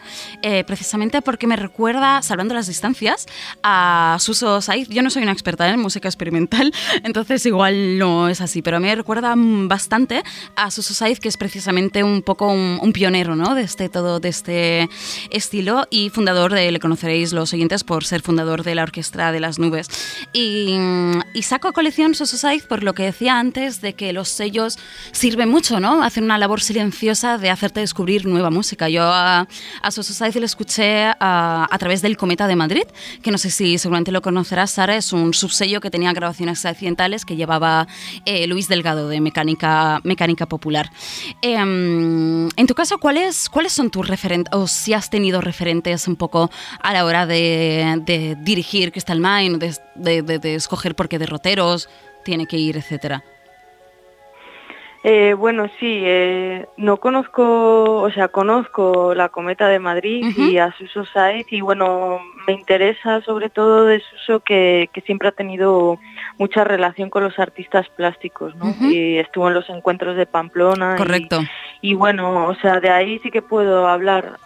eh, 0.42 0.64
precisamente 0.64 1.22
porque 1.22 1.46
me 1.46 1.56
recuerda, 1.56 2.22
salvando 2.22 2.54
las 2.54 2.66
distancias, 2.66 3.26
a 3.62 4.16
Suso 4.20 4.60
Saiz. 4.60 4.88
Yo 4.88 5.02
no 5.02 5.10
soy 5.10 5.22
una 5.22 5.32
experta 5.32 5.68
en 5.68 5.80
música 5.80 6.08
experimental, 6.08 6.72
entonces 7.04 7.44
igual 7.46 7.98
no 7.98 8.28
es 8.28 8.40
así, 8.40 8.62
pero 8.62 8.78
a 8.78 8.80
mí 8.80 8.86
me 8.86 8.94
recuerda 8.94 9.34
bastante 9.36 10.22
a 10.56 10.70
Suso 10.70 10.94
Saiz, 10.94 11.20
que 11.20 11.28
es 11.28 11.36
precisamente 11.36 12.02
un 12.02 12.22
poco 12.22 12.48
un, 12.48 12.92
pionero 12.92 13.36
¿no? 13.36 13.54
de, 13.54 13.62
este, 13.62 13.88
todo, 13.88 14.20
de 14.20 14.28
este 14.28 14.88
estilo 15.30 15.86
y 15.90 16.10
fundador 16.10 16.52
de, 16.52 16.70
le 16.70 16.78
conoceréis 16.78 17.32
los 17.32 17.52
oyentes 17.52 17.84
por 17.84 18.04
ser 18.04 18.22
fundador 18.22 18.64
de 18.64 18.74
la 18.74 18.82
Orquesta 18.82 19.32
de 19.32 19.40
las 19.40 19.58
Nubes. 19.58 19.88
Y, 20.32 20.76
y 21.32 21.42
saco 21.42 21.68
a 21.68 21.72
colección 21.72 22.14
Suso 22.14 22.36
Saiz 22.36 22.66
por 22.66 22.82
lo 22.82 22.94
que 22.94 23.04
decía 23.04 23.38
antes 23.38 23.80
de 23.80 23.94
que 23.94 24.12
los 24.12 24.28
sellos 24.28 24.78
sirve 25.12 25.46
mucho, 25.46 25.78
¿no? 25.78 26.02
Hacer 26.02 26.22
una 26.22 26.38
labor 26.38 26.60
silenciosa 26.60 27.38
de 27.38 27.50
hacerte 27.50 27.80
descubrir 27.80 28.26
nueva 28.26 28.50
música. 28.50 28.88
Yo 28.88 29.02
a, 29.04 29.46
a 29.82 29.90
Society 29.90 30.40
le 30.40 30.46
escuché 30.46 31.12
a, 31.20 31.76
través 31.78 32.02
del 32.02 32.16
Cometa 32.16 32.48
de 32.48 32.56
Madrid, 32.56 32.84
que 33.22 33.30
no 33.30 33.38
sé 33.38 33.50
si 33.50 33.78
seguramente 33.78 34.10
lo 34.10 34.22
conocerás, 34.22 34.70
Sara, 34.72 34.96
es 34.96 35.12
un 35.12 35.34
subsello 35.34 35.80
que 35.80 35.90
tenía 35.90 36.12
grabaciones 36.12 36.64
accidentales 36.64 37.24
que 37.24 37.36
llevaba 37.36 37.86
eh, 38.24 38.46
Luis 38.46 38.68
Delgado 38.68 39.08
de 39.08 39.20
Mecánica, 39.20 40.00
Popular. 40.48 40.90
Eh, 41.42 41.54
en 41.56 42.66
tu 42.66 42.74
caso, 42.74 42.98
¿cuáles, 42.98 43.48
¿cuáles 43.48 43.72
son 43.72 43.90
tus 43.90 44.08
referentes, 44.08 44.52
o 44.52 44.66
si 44.66 44.94
has 44.94 45.10
tenido 45.10 45.40
referentes 45.40 46.08
un 46.08 46.16
poco 46.16 46.50
a 46.80 46.92
la 46.92 47.04
hora 47.04 47.26
de, 47.26 48.36
dirigir 48.40 48.92
Crystal 48.92 49.20
Mind, 49.20 49.62
de, 49.94 50.22
de, 50.22 50.38
de 50.38 50.54
escoger 50.54 50.94
por 50.94 51.08
qué 51.08 51.18
derroteros 51.18 51.88
tiene 52.24 52.46
que 52.46 52.56
ir, 52.56 52.76
etcétera? 52.76 53.22
Eh, 55.04 55.34
bueno, 55.34 55.68
sí, 55.80 56.02
eh, 56.04 56.66
no 56.76 56.98
conozco, 56.98 58.02
o 58.02 58.10
sea, 58.12 58.28
conozco 58.28 59.14
la 59.16 59.30
Cometa 59.30 59.66
de 59.66 59.80
Madrid 59.80 60.24
y 60.36 60.58
a 60.58 60.72
Suso 60.78 61.04
Saez 61.04 61.52
y 61.52 61.60
bueno, 61.60 62.20
me 62.46 62.52
interesa 62.52 63.20
sobre 63.22 63.50
todo 63.50 63.84
de 63.84 64.00
Suso 64.00 64.40
que, 64.40 64.88
que, 64.92 65.00
siempre 65.00 65.28
ha 65.28 65.32
tenido 65.32 65.98
mucha 66.38 66.62
relación 66.62 67.10
con 67.10 67.24
los 67.24 67.36
artistas 67.40 67.88
plásticos, 67.88 68.54
¿no? 68.54 68.74
Y 68.80 69.18
estuvo 69.18 69.48
en 69.48 69.54
los 69.54 69.68
encuentros 69.70 70.16
de 70.16 70.26
Pamplona. 70.26 70.94
Correcto. 70.96 71.40
Y, 71.80 71.94
bueno, 71.94 72.46
o 72.46 72.54
sea, 72.56 72.78
de 72.78 72.90
ahí 72.90 73.18
sí 73.24 73.32
que 73.32 73.42
puedo 73.42 73.88
hablar 73.88 74.38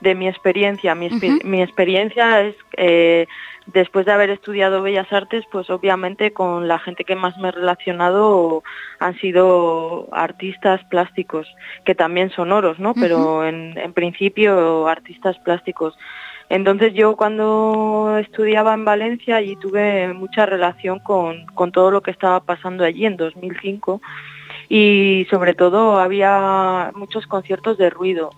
de 0.00 0.14
mi 0.14 0.28
experiencia. 0.28 0.94
Mi, 0.94 1.10
mi 1.44 1.62
experiencia 1.62 2.42
es... 2.42 2.56
Eh, 2.76 3.26
después 3.66 4.06
de 4.06 4.12
haber 4.12 4.30
estudiado 4.30 4.82
Bellas 4.82 5.12
Artes, 5.12 5.44
pues 5.50 5.70
obviamente 5.70 6.32
con 6.32 6.68
la 6.68 6.78
gente 6.78 7.04
que 7.04 7.14
más 7.14 7.36
me 7.38 7.48
he 7.48 7.52
relacionado 7.52 8.62
han 8.98 9.18
sido 9.18 10.08
artistas 10.12 10.82
plásticos, 10.90 11.46
que 11.84 11.94
también 11.94 12.30
son 12.30 12.52
oros, 12.52 12.78
¿no? 12.78 12.94
Pero 12.94 13.46
en, 13.46 13.78
en 13.78 13.92
principio 13.92 14.88
artistas 14.88 15.38
plásticos. 15.38 15.96
Entonces 16.48 16.92
yo 16.92 17.16
cuando 17.16 18.18
estudiaba 18.18 18.74
en 18.74 18.84
Valencia 18.84 19.40
y 19.40 19.56
tuve 19.56 20.12
mucha 20.12 20.44
relación 20.44 20.98
con, 20.98 21.46
con 21.46 21.72
todo 21.72 21.90
lo 21.90 22.02
que 22.02 22.10
estaba 22.10 22.40
pasando 22.40 22.84
allí 22.84 23.06
en 23.06 23.16
2005 23.16 24.02
y 24.74 25.26
sobre 25.28 25.52
todo 25.52 26.00
había 26.00 26.92
muchos 26.94 27.26
conciertos 27.26 27.76
de 27.76 27.90
ruido. 27.90 28.30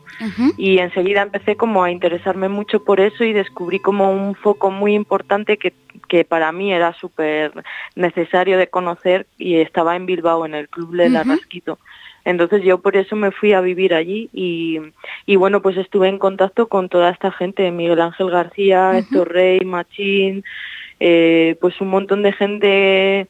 Y 0.56 0.78
enseguida 0.78 1.22
empecé 1.22 1.54
como 1.54 1.84
a 1.84 1.92
interesarme 1.92 2.48
mucho 2.48 2.82
por 2.82 2.98
eso 2.98 3.22
y 3.22 3.32
descubrí 3.32 3.78
como 3.78 4.10
un 4.10 4.34
foco 4.34 4.72
muy 4.72 4.94
importante 4.94 5.58
que, 5.58 5.72
que 6.08 6.24
para 6.24 6.50
mí 6.50 6.72
era 6.72 6.92
súper 6.94 7.52
necesario 7.94 8.58
de 8.58 8.66
conocer 8.66 9.28
y 9.38 9.60
estaba 9.60 9.94
en 9.94 10.06
Bilbao 10.06 10.44
en 10.44 10.56
el 10.56 10.68
Club 10.68 10.96
de 10.96 11.08
la 11.08 11.22
Rasquito. 11.22 11.78
Entonces 12.24 12.64
yo 12.64 12.78
por 12.78 12.96
eso 12.96 13.14
me 13.14 13.30
fui 13.30 13.52
a 13.52 13.60
vivir 13.60 13.94
allí 13.94 14.28
y, 14.32 14.80
y 15.26 15.36
bueno, 15.36 15.62
pues 15.62 15.76
estuve 15.76 16.08
en 16.08 16.18
contacto 16.18 16.66
con 16.66 16.88
toda 16.88 17.10
esta 17.10 17.30
gente, 17.30 17.70
Miguel 17.70 18.00
Ángel 18.00 18.30
García, 18.30 18.98
Héctor 18.98 19.32
Rey, 19.32 19.60
Machín, 19.60 20.42
eh, 20.98 21.56
pues 21.60 21.80
un 21.80 21.90
montón 21.90 22.24
de 22.24 22.32
gente 22.32 23.28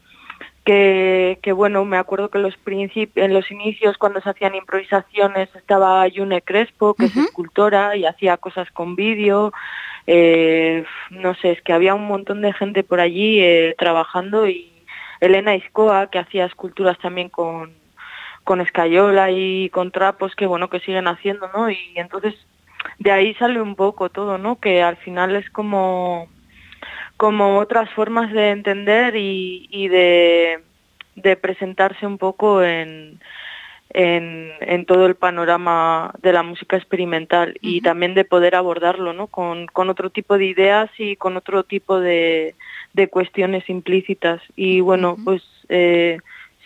que, 0.64 1.38
que, 1.42 1.52
bueno, 1.52 1.84
me 1.84 1.98
acuerdo 1.98 2.30
que 2.30 2.38
los 2.38 2.54
en 2.66 3.34
los 3.34 3.50
inicios 3.50 3.98
cuando 3.98 4.20
se 4.20 4.30
hacían 4.30 4.54
improvisaciones 4.54 5.48
estaba 5.54 6.06
Yune 6.08 6.42
Crespo, 6.42 6.94
que 6.94 7.06
es 7.06 7.16
escultora 7.16 7.96
y 7.96 8.06
hacía 8.06 8.36
cosas 8.38 8.70
con 8.70 8.96
vídeo, 8.96 9.52
eh, 10.06 10.84
no 11.10 11.34
sé, 11.34 11.52
es 11.52 11.62
que 11.62 11.72
había 11.72 11.94
un 11.94 12.06
montón 12.06 12.40
de 12.42 12.52
gente 12.52 12.82
por 12.82 13.00
allí 13.00 13.40
eh, 13.40 13.74
trabajando 13.78 14.48
y, 14.48 14.74
Elena 15.20 15.54
Iscoa, 15.54 16.08
que 16.08 16.18
hacía 16.18 16.44
esculturas 16.44 16.98
también 16.98 17.28
con, 17.28 17.72
con 18.44 18.60
escayola 18.60 19.30
y 19.30 19.70
con 19.70 19.90
trapos 19.90 20.34
que 20.36 20.46
bueno 20.46 20.68
que 20.68 20.80
siguen 20.80 21.08
haciendo, 21.08 21.48
¿no? 21.54 21.70
Y 21.70 21.78
entonces 21.96 22.34
de 22.98 23.10
ahí 23.10 23.34
sale 23.34 23.60
un 23.60 23.74
poco 23.74 24.10
todo, 24.10 24.38
¿no? 24.38 24.56
Que 24.56 24.82
al 24.82 24.96
final 24.96 25.34
es 25.36 25.48
como 25.50 26.28
como 27.16 27.58
otras 27.58 27.90
formas 27.90 28.32
de 28.32 28.50
entender 28.50 29.16
y, 29.16 29.68
y 29.70 29.88
de, 29.88 30.60
de 31.16 31.36
presentarse 31.36 32.06
un 32.06 32.18
poco 32.18 32.62
en, 32.62 33.20
en, 33.90 34.50
en, 34.60 34.84
todo 34.84 35.06
el 35.06 35.14
panorama 35.14 36.12
de 36.20 36.32
la 36.32 36.42
música 36.42 36.76
experimental 36.76 37.56
y 37.60 37.80
también 37.80 38.14
de 38.14 38.24
poder 38.24 38.56
abordarlo 38.56 39.12
¿no? 39.12 39.28
con, 39.28 39.66
con, 39.66 39.88
otro 39.90 40.10
tipo 40.10 40.36
de 40.36 40.46
ideas 40.46 40.90
y 40.98 41.16
con 41.16 41.36
otro 41.36 41.62
tipo 41.62 42.00
de, 42.00 42.56
de 42.92 43.08
cuestiones 43.08 43.68
implícitas. 43.70 44.40
Y 44.56 44.80
bueno, 44.80 45.16
pues 45.24 45.42
eh, 45.68 46.18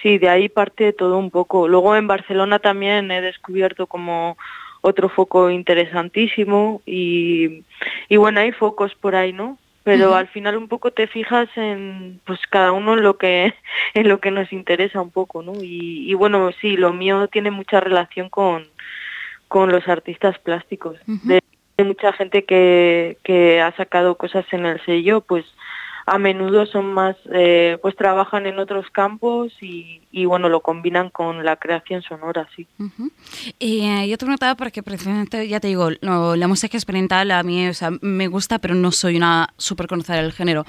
sí, 0.02 0.18
de 0.18 0.30
ahí 0.30 0.48
parte 0.48 0.92
todo 0.94 1.18
un 1.18 1.30
poco. 1.30 1.68
Luego 1.68 1.94
en 1.96 2.06
Barcelona 2.06 2.58
también 2.58 3.10
he 3.10 3.20
descubierto 3.20 3.86
como 3.86 4.38
otro 4.80 5.08
foco 5.08 5.50
interesantísimo 5.50 6.80
y, 6.86 7.64
y 8.08 8.16
bueno, 8.16 8.40
hay 8.40 8.52
focos 8.52 8.94
por 8.94 9.14
ahí, 9.14 9.32
¿no? 9.32 9.58
Pero 9.88 10.14
al 10.14 10.28
final 10.28 10.58
un 10.58 10.68
poco 10.68 10.90
te 10.90 11.06
fijas 11.06 11.48
en 11.56 12.20
pues 12.26 12.38
cada 12.50 12.72
uno 12.72 12.92
en 12.92 13.02
lo 13.02 13.16
que 13.16 13.54
en 13.94 14.06
lo 14.06 14.20
que 14.20 14.30
nos 14.30 14.52
interesa 14.52 15.00
un 15.00 15.10
poco 15.10 15.42
no 15.42 15.54
y, 15.54 16.10
y 16.10 16.12
bueno 16.12 16.50
sí 16.60 16.76
lo 16.76 16.92
mío 16.92 17.26
tiene 17.28 17.50
mucha 17.50 17.80
relación 17.80 18.28
con 18.28 18.66
con 19.48 19.72
los 19.72 19.88
artistas 19.88 20.38
plásticos. 20.40 20.98
De, 21.06 21.40
de 21.78 21.84
mucha 21.84 22.12
gente 22.12 22.44
que 22.44 23.16
que 23.24 23.62
ha 23.62 23.74
sacado 23.76 24.16
cosas 24.16 24.44
en 24.52 24.66
el 24.66 24.84
sello 24.84 25.22
pues 25.22 25.46
a 26.08 26.18
menudo 26.18 26.64
son 26.66 26.92
más, 26.92 27.16
eh, 27.32 27.76
pues 27.82 27.94
trabajan 27.94 28.46
en 28.46 28.58
otros 28.58 28.88
campos 28.90 29.52
y, 29.60 30.00
y, 30.10 30.24
bueno, 30.24 30.48
lo 30.48 30.60
combinan 30.60 31.10
con 31.10 31.44
la 31.44 31.56
creación 31.56 32.02
sonora, 32.02 32.48
sí. 32.56 32.66
Uh 32.78 32.84
-huh. 32.84 33.10
Y 33.58 33.80
eh, 33.80 34.08
yo 34.08 34.16
te 34.16 34.24
preguntaba 34.24 34.54
porque 34.54 34.82
precisamente, 34.82 35.46
ya 35.48 35.60
te 35.60 35.68
digo, 35.68 35.90
no, 36.02 36.34
la 36.36 36.48
música 36.48 36.76
experimental 36.76 37.30
a 37.30 37.42
mí 37.42 37.68
o 37.68 37.74
sea, 37.74 37.90
me 38.00 38.28
gusta, 38.28 38.58
pero 38.58 38.74
no 38.74 38.90
soy 38.92 39.16
una 39.16 39.52
súper 39.56 39.86
conocedora 39.86 40.22
del 40.22 40.32
género. 40.32 40.64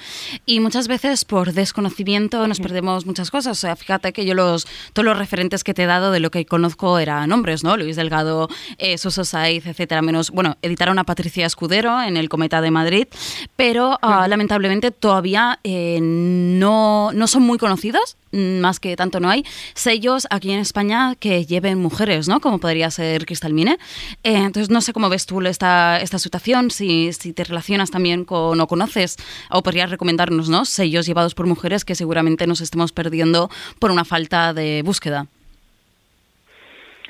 Y 0.46 0.60
muchas 0.60 0.88
veces 0.88 1.25
por 1.25 1.53
desconocimiento 1.53 2.48
nos 2.48 2.60
perdemos 2.60 3.05
muchas 3.05 3.31
cosas. 3.31 3.58
O 3.58 3.62
sea, 3.62 3.75
fíjate 3.75 4.13
que 4.13 4.25
yo 4.25 4.34
los, 4.34 4.67
todos 4.93 5.05
los 5.05 5.17
referentes 5.17 5.63
que 5.63 5.74
te 5.74 5.84
he 5.84 5.86
dado 5.86 6.12
de 6.12 6.19
lo 6.19 6.31
que 6.31 6.46
conozco 6.46 7.00
eran 7.00 7.31
hombres, 7.31 7.63
¿no? 7.63 7.77
Luis 7.77 7.96
Delgado, 7.96 8.50
eh, 8.77 8.98
Suso 8.98 9.24
Saiz, 9.25 9.65
etcétera, 9.65 10.01
menos, 10.01 10.31
bueno, 10.31 10.58
editaron 10.62 11.00
a 11.00 11.03
Patricia 11.03 11.46
Escudero 11.46 12.01
en 12.01 12.17
el 12.17 12.29
Cometa 12.29 12.62
de 12.62 12.72
Madrid, 12.72 13.08
pero 13.55 13.91
uh, 13.91 14.05
-huh. 14.05 14.27
lamentablemente 14.27 14.91
todavía 14.91 15.60
eh, 15.63 16.00
no, 16.01 17.12
no 17.13 17.27
son 17.27 17.43
muy 17.43 17.58
conocidos, 17.58 18.17
más 18.31 18.79
que 18.79 18.96
tanto 18.96 19.19
no 19.19 19.28
hay, 19.29 19.45
sellos 19.74 20.27
aquí 20.29 20.51
en 20.51 20.59
España 20.59 21.15
que 21.19 21.45
lleven 21.45 21.79
mujeres, 21.79 22.27
¿no? 22.27 22.39
Como 22.39 22.59
podría 22.59 22.91
ser 22.91 23.25
Cristalmine. 23.25 23.77
Eh, 24.24 24.36
entonces, 24.36 24.69
no 24.69 24.81
sé 24.81 24.93
cómo 24.93 25.09
ves 25.09 25.25
tú 25.25 25.41
esta, 25.41 26.00
esta 26.01 26.19
situación, 26.19 26.71
si, 26.71 27.13
si 27.13 27.33
te 27.33 27.43
relacionas 27.43 27.91
también 27.91 28.25
con 28.25 28.59
o 28.59 28.67
conoces, 28.67 29.17
o 29.50 29.63
podrías 29.63 29.89
recomendarnos, 29.89 30.50
¿no? 30.50 30.65
Sellos 30.65 31.05
llevados 31.05 31.36
por 31.36 31.48
mujeres 31.48 31.86
que 31.86 31.95
seguramente 31.95 32.48
nos 32.48 32.62
estemos 32.62 32.91
perdiendo 32.91 33.50
por 33.79 33.91
una 33.91 34.05
falta 34.05 34.53
de 34.53 34.81
búsqueda. 34.83 35.27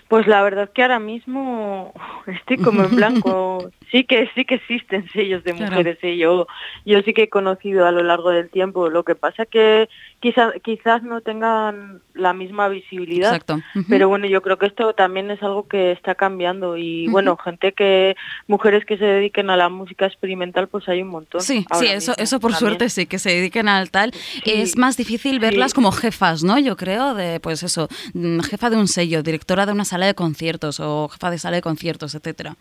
Pues 0.07 0.25
la 0.25 0.41
verdad 0.41 0.71
que 0.73 0.81
ahora 0.81 0.99
mismo 0.99 1.93
estoy 2.27 2.57
como 2.57 2.83
en 2.83 2.95
blanco. 2.95 3.71
Sí 3.91 4.03
que 4.03 4.29
sí 4.35 4.45
que 4.45 4.55
existen 4.55 5.07
sellos 5.13 5.43
de 5.43 5.53
mujeres, 5.53 5.97
claro. 5.99 6.13
¿eh? 6.13 6.17
yo 6.17 6.47
yo 6.85 7.01
sí 7.01 7.13
que 7.13 7.23
he 7.23 7.29
conocido 7.29 7.85
a 7.85 7.91
lo 7.91 8.03
largo 8.03 8.29
del 8.29 8.49
tiempo. 8.49 8.89
Lo 8.89 9.03
que 9.03 9.15
pasa 9.15 9.45
que 9.45 9.89
quizás 10.19 10.53
quizás 10.63 11.03
no 11.03 11.21
tengan 11.21 12.01
la 12.13 12.33
misma 12.33 12.67
visibilidad, 12.67 13.33
Exacto. 13.33 13.55
Uh 13.55 13.79
-huh. 13.79 13.85
pero 13.89 14.09
bueno, 14.09 14.27
yo 14.27 14.41
creo 14.41 14.57
que 14.57 14.67
esto 14.67 14.93
también 14.93 15.31
es 15.31 15.41
algo 15.41 15.67
que 15.67 15.91
está 15.91 16.15
cambiando 16.15 16.77
y 16.77 17.05
uh 17.05 17.09
-huh. 17.09 17.11
bueno, 17.11 17.37
gente 17.37 17.71
que 17.73 18.15
mujeres 18.47 18.85
que 18.85 18.97
se 18.97 19.05
dediquen 19.05 19.49
a 19.49 19.57
la 19.57 19.69
música 19.69 20.05
experimental, 20.05 20.67
pues 20.67 20.87
hay 20.89 21.01
un 21.01 21.09
montón. 21.09 21.41
Sí, 21.41 21.65
sí, 21.73 21.85
eso 21.87 22.13
eso 22.17 22.39
por 22.39 22.51
también. 22.51 22.69
suerte 22.69 22.89
sí 22.89 23.05
que 23.05 23.19
se 23.19 23.29
dediquen 23.29 23.67
al 23.67 23.89
tal. 23.91 24.13
Sí. 24.13 24.41
Es 24.45 24.77
más 24.77 24.97
difícil 24.97 25.39
verlas 25.39 25.71
sí. 25.71 25.75
como 25.75 25.91
jefas, 25.91 26.43
¿no? 26.43 26.59
Yo 26.59 26.75
creo 26.75 27.13
de 27.13 27.39
pues 27.39 27.63
eso, 27.63 27.87
mm, 28.13 28.39
jefa 28.41 28.69
de 28.69 28.77
un 28.77 28.87
sello, 28.87 29.23
directora 29.23 29.65
de 29.65 29.71
una 29.71 29.85
sala 29.85 30.05
de 30.05 30.13
conciertos 30.13 30.79
o 30.79 31.07
jefa 31.09 31.31
de 31.31 31.37
sala 31.37 31.55
de 31.57 31.61
conciertos, 31.61 32.15
etcétera. 32.15 32.55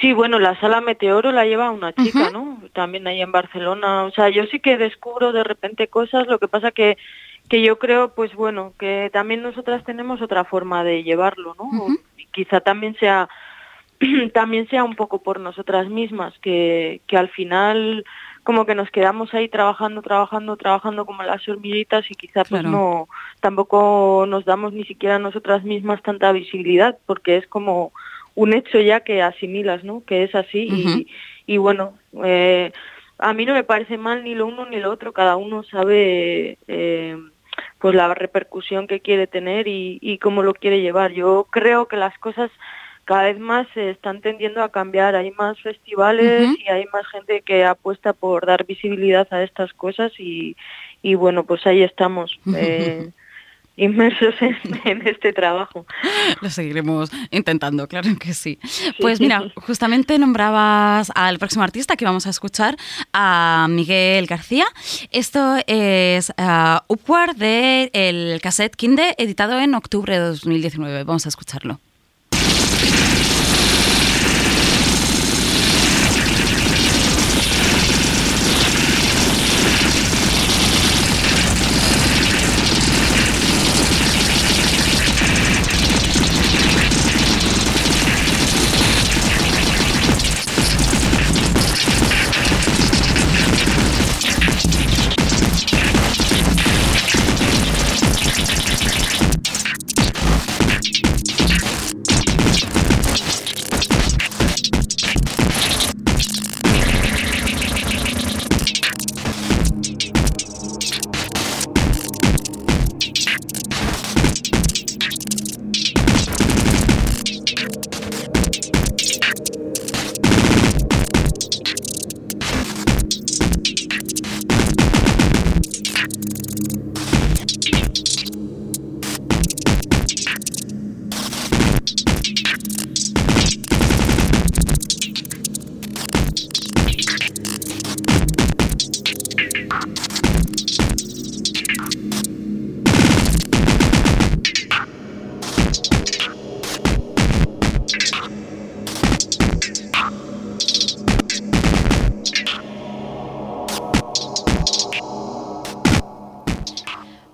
Sí, 0.00 0.12
bueno, 0.12 0.38
la 0.38 0.58
sala 0.60 0.80
Meteoro 0.80 1.30
la 1.30 1.44
lleva 1.44 1.70
una 1.70 1.92
chica, 1.92 2.18
uh 2.18 2.22
-huh. 2.28 2.32
¿no? 2.32 2.58
También 2.72 3.06
ahí 3.06 3.20
en 3.20 3.32
Barcelona. 3.32 4.04
O 4.04 4.10
sea, 4.12 4.30
yo 4.30 4.44
sí 4.46 4.60
que 4.60 4.78
descubro 4.78 5.32
de 5.32 5.44
repente 5.44 5.88
cosas, 5.88 6.26
lo 6.26 6.38
que 6.38 6.48
pasa 6.48 6.70
que 6.70 6.96
que 7.50 7.62
yo 7.62 7.80
creo, 7.80 8.14
pues 8.14 8.32
bueno, 8.34 8.74
que 8.78 9.10
también 9.12 9.42
nosotras 9.42 9.82
tenemos 9.84 10.22
otra 10.22 10.44
forma 10.44 10.84
de 10.84 11.02
llevarlo, 11.02 11.56
¿no? 11.58 11.64
Uh 11.64 11.88
-huh. 11.88 12.00
Y 12.16 12.26
quizá 12.26 12.60
también 12.60 12.94
sea 13.00 13.28
también 14.32 14.68
sea 14.68 14.84
un 14.84 14.94
poco 14.94 15.22
por 15.22 15.40
nosotras 15.40 15.88
mismas, 15.88 16.32
que, 16.38 17.00
que 17.06 17.16
al 17.16 17.28
final 17.28 18.04
como 18.42 18.64
que 18.64 18.74
nos 18.74 18.90
quedamos 18.90 19.34
ahí 19.34 19.48
trabajando, 19.48 20.00
trabajando, 20.00 20.56
trabajando 20.56 21.04
como 21.04 21.22
las 21.22 21.46
hormiguitas 21.46 22.10
y 22.10 22.14
quizá 22.14 22.44
pues 22.44 22.62
claro. 22.62 22.70
no, 22.70 23.08
tampoco 23.40 24.24
nos 24.26 24.44
damos 24.44 24.72
ni 24.72 24.84
siquiera 24.84 25.16
a 25.16 25.18
nosotras 25.18 25.62
mismas 25.62 26.02
tanta 26.02 26.32
visibilidad, 26.32 26.96
porque 27.04 27.36
es 27.36 27.46
como 27.48 27.92
un 28.42 28.54
hecho 28.54 28.78
ya 28.80 29.00
que 29.00 29.22
asimilas, 29.22 29.84
¿no? 29.84 30.02
Que 30.08 30.22
es 30.24 30.34
así 30.34 30.68
uh 30.70 30.74
-huh. 30.74 30.98
y, 31.46 31.54
y, 31.54 31.58
bueno, 31.58 31.84
eh, 32.24 32.72
a 33.18 33.32
mí 33.34 33.44
no 33.44 33.52
me 33.54 33.64
parece 33.64 33.96
mal 33.98 34.24
ni 34.24 34.34
lo 34.34 34.46
uno 34.46 34.64
ni 34.66 34.78
lo 34.80 34.90
otro, 34.90 35.12
cada 35.12 35.36
uno 35.36 35.62
sabe 35.62 36.56
eh, 36.68 37.16
pues 37.80 37.94
la 37.94 38.14
repercusión 38.14 38.86
que 38.86 39.00
quiere 39.00 39.26
tener 39.26 39.68
y, 39.68 39.98
y 40.00 40.18
cómo 40.18 40.42
lo 40.42 40.54
quiere 40.54 40.80
llevar. 40.80 41.12
Yo 41.12 41.46
creo 41.50 41.86
que 41.88 41.96
las 41.96 42.16
cosas 42.18 42.50
cada 43.04 43.24
vez 43.24 43.38
más 43.38 43.66
se 43.74 43.90
están 43.90 44.20
tendiendo 44.20 44.62
a 44.62 44.70
cambiar, 44.70 45.14
hay 45.16 45.30
más 45.32 45.60
festivales 45.60 46.42
uh 46.42 46.52
-huh. 46.52 46.58
y 46.64 46.66
hay 46.74 46.84
más 46.92 47.06
gente 47.08 47.42
que 47.42 47.64
apuesta 47.64 48.12
por 48.12 48.46
dar 48.46 48.64
visibilidad 48.64 49.26
a 49.30 49.42
estas 49.42 49.72
cosas 49.74 50.12
y, 50.18 50.56
y 51.02 51.14
bueno, 51.16 51.44
pues 51.44 51.66
ahí 51.66 51.82
estamos. 51.82 52.38
Eh, 52.56 53.10
inmersos 53.80 54.34
en, 54.40 54.56
en, 54.84 55.08
este 55.08 55.32
trabajo. 55.32 55.86
Lo 56.40 56.50
seguiremos 56.50 57.10
intentando, 57.30 57.88
claro 57.88 58.10
que 58.18 58.34
sí. 58.34 58.58
Pues 59.00 59.20
mira, 59.20 59.42
justamente 59.56 60.18
nombrabas 60.18 61.10
al 61.14 61.38
próximo 61.38 61.64
artista 61.64 61.96
que 61.96 62.04
vamos 62.04 62.26
a 62.26 62.30
escuchar, 62.30 62.76
a 63.12 63.66
Miguel 63.70 64.26
García. 64.26 64.66
Esto 65.10 65.56
es 65.66 66.30
uh, 66.30 66.78
Upward 66.88 67.36
del 67.36 67.90
de 67.90 68.40
cassette 68.42 68.76
Kinde, 68.76 69.14
editado 69.18 69.58
en 69.58 69.74
octubre 69.74 70.14
de 70.14 70.20
2019. 70.20 71.04
Vamos 71.04 71.24
a 71.26 71.30
escucharlo. 71.30 71.80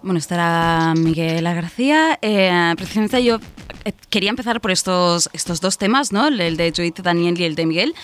Bueno, 0.06 0.18
estará 0.18 0.94
Miguel 0.96 1.42
García. 1.42 2.16
Eh, 2.22 2.72
precisamente 2.76 3.24
yo 3.24 3.40
eh, 3.84 3.92
quería 4.10 4.30
empezar 4.30 4.60
por 4.60 4.70
estos, 4.70 5.28
estos 5.32 5.60
dos 5.60 5.78
temas, 5.78 6.12
¿no? 6.12 6.28
El 6.28 6.56
de 6.56 6.72
Judith 6.74 7.00
Daniel 7.00 7.38
y 7.40 7.44
el 7.44 7.54
de 7.54 7.66
Miguel, 7.66 7.94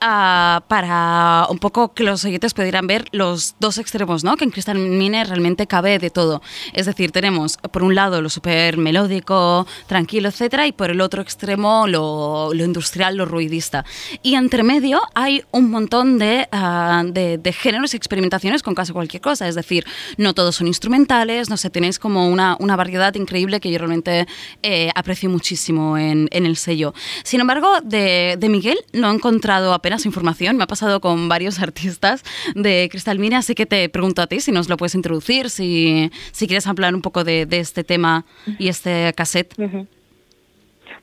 ah, 0.00 0.62
para 0.68 1.46
un 1.50 1.58
poco 1.58 1.94
que 1.94 2.02
los 2.02 2.24
oyentes 2.24 2.52
pudieran 2.54 2.86
ver 2.86 3.06
los 3.12 3.54
dos 3.60 3.78
extremos, 3.78 4.24
¿no? 4.24 4.36
Que 4.36 4.44
en 4.44 4.50
Crystal 4.50 4.76
Mine 4.76 5.24
realmente 5.24 5.66
cabe 5.66 5.98
de 5.98 6.10
todo. 6.10 6.42
Es 6.72 6.86
decir, 6.86 7.12
tenemos 7.12 7.58
por 7.58 7.82
un 7.82 7.94
lado 7.94 8.20
lo 8.20 8.28
súper 8.28 8.76
melódico, 8.76 9.66
tranquilo, 9.86 10.28
etcétera, 10.28 10.66
y 10.66 10.72
por 10.72 10.90
el 10.90 11.00
otro 11.00 11.22
extremo 11.22 11.86
lo, 11.86 12.52
lo, 12.52 12.64
industrial, 12.64 13.16
lo 13.16 13.24
ruidista. 13.24 13.84
Y 14.22 14.34
entre 14.34 14.62
medio 14.62 15.00
hay 15.14 15.44
un 15.52 15.70
montón 15.70 16.18
de, 16.18 16.48
ah, 16.50 17.02
de, 17.06 17.38
de 17.38 17.52
géneros 17.52 17.94
y 17.94 17.96
experimentaciones 17.96 18.62
con 18.62 18.74
casi 18.74 18.92
cualquier 18.92 19.22
cosa. 19.22 19.46
Es 19.46 19.54
decir, 19.54 19.86
no 20.16 20.34
todos 20.34 20.56
son 20.56 20.66
instrumentales, 20.66 21.50
no 21.50 21.56
sé, 21.56 21.70
tenéis 21.70 21.98
como 21.98 22.28
una, 22.28 22.56
una 22.58 22.74
variedad 22.76 23.14
increíble 23.14 23.60
que 23.60 23.70
yo 23.70 23.78
realmente 23.78 24.26
eh, 24.62 24.90
aprecio 24.94 25.30
muchísimo 25.30 25.51
en, 25.98 26.28
en, 26.30 26.46
el 26.46 26.56
sello. 26.56 26.94
Sin 27.24 27.40
embargo, 27.40 27.80
de, 27.82 28.36
de, 28.38 28.48
Miguel 28.48 28.78
no 28.92 29.10
he 29.10 29.14
encontrado 29.14 29.72
apenas 29.72 30.06
información, 30.06 30.56
me 30.56 30.64
ha 30.64 30.66
pasado 30.66 31.00
con 31.00 31.28
varios 31.28 31.60
artistas 31.60 32.24
de 32.54 32.88
Cristal 32.90 33.18
Mine, 33.18 33.36
así 33.36 33.54
que 33.54 33.66
te 33.66 33.88
pregunto 33.88 34.22
a 34.22 34.26
ti 34.26 34.40
si 34.40 34.52
nos 34.52 34.68
lo 34.68 34.76
puedes 34.76 34.94
introducir, 34.94 35.50
si, 35.50 36.10
si 36.32 36.46
quieres 36.46 36.66
hablar 36.66 36.94
un 36.94 37.02
poco 37.02 37.24
de, 37.24 37.46
de 37.46 37.58
este 37.60 37.84
tema 37.84 38.24
y 38.58 38.68
este 38.68 39.12
cassette. 39.14 39.54
Uh 39.58 39.62
-huh. 39.62 39.86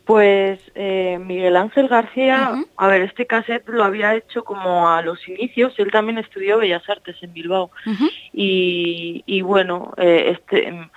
Pues 0.06 0.60
eh, 0.74 1.20
Miguel 1.24 1.56
Ángel 1.56 1.88
García, 1.88 2.50
uh 2.52 2.58
-huh. 2.58 2.68
a 2.78 2.88
ver, 2.88 3.02
este 3.04 3.28
cassette 3.28 3.70
lo 3.70 3.84
había 3.84 4.16
hecho 4.16 4.44
como 4.44 4.90
a 4.90 5.04
los 5.04 5.20
inicios, 5.28 5.74
él 5.78 5.92
también 5.92 6.18
estudió 6.18 6.58
Bellas 6.58 6.90
Artes 6.90 7.16
en 7.22 7.32
Bilbao 7.32 7.70
uh 7.86 7.92
-huh. 7.92 8.12
y, 8.34 9.24
y, 9.28 9.42
bueno, 9.42 9.94
eh, 9.98 10.36
este, 10.36 10.90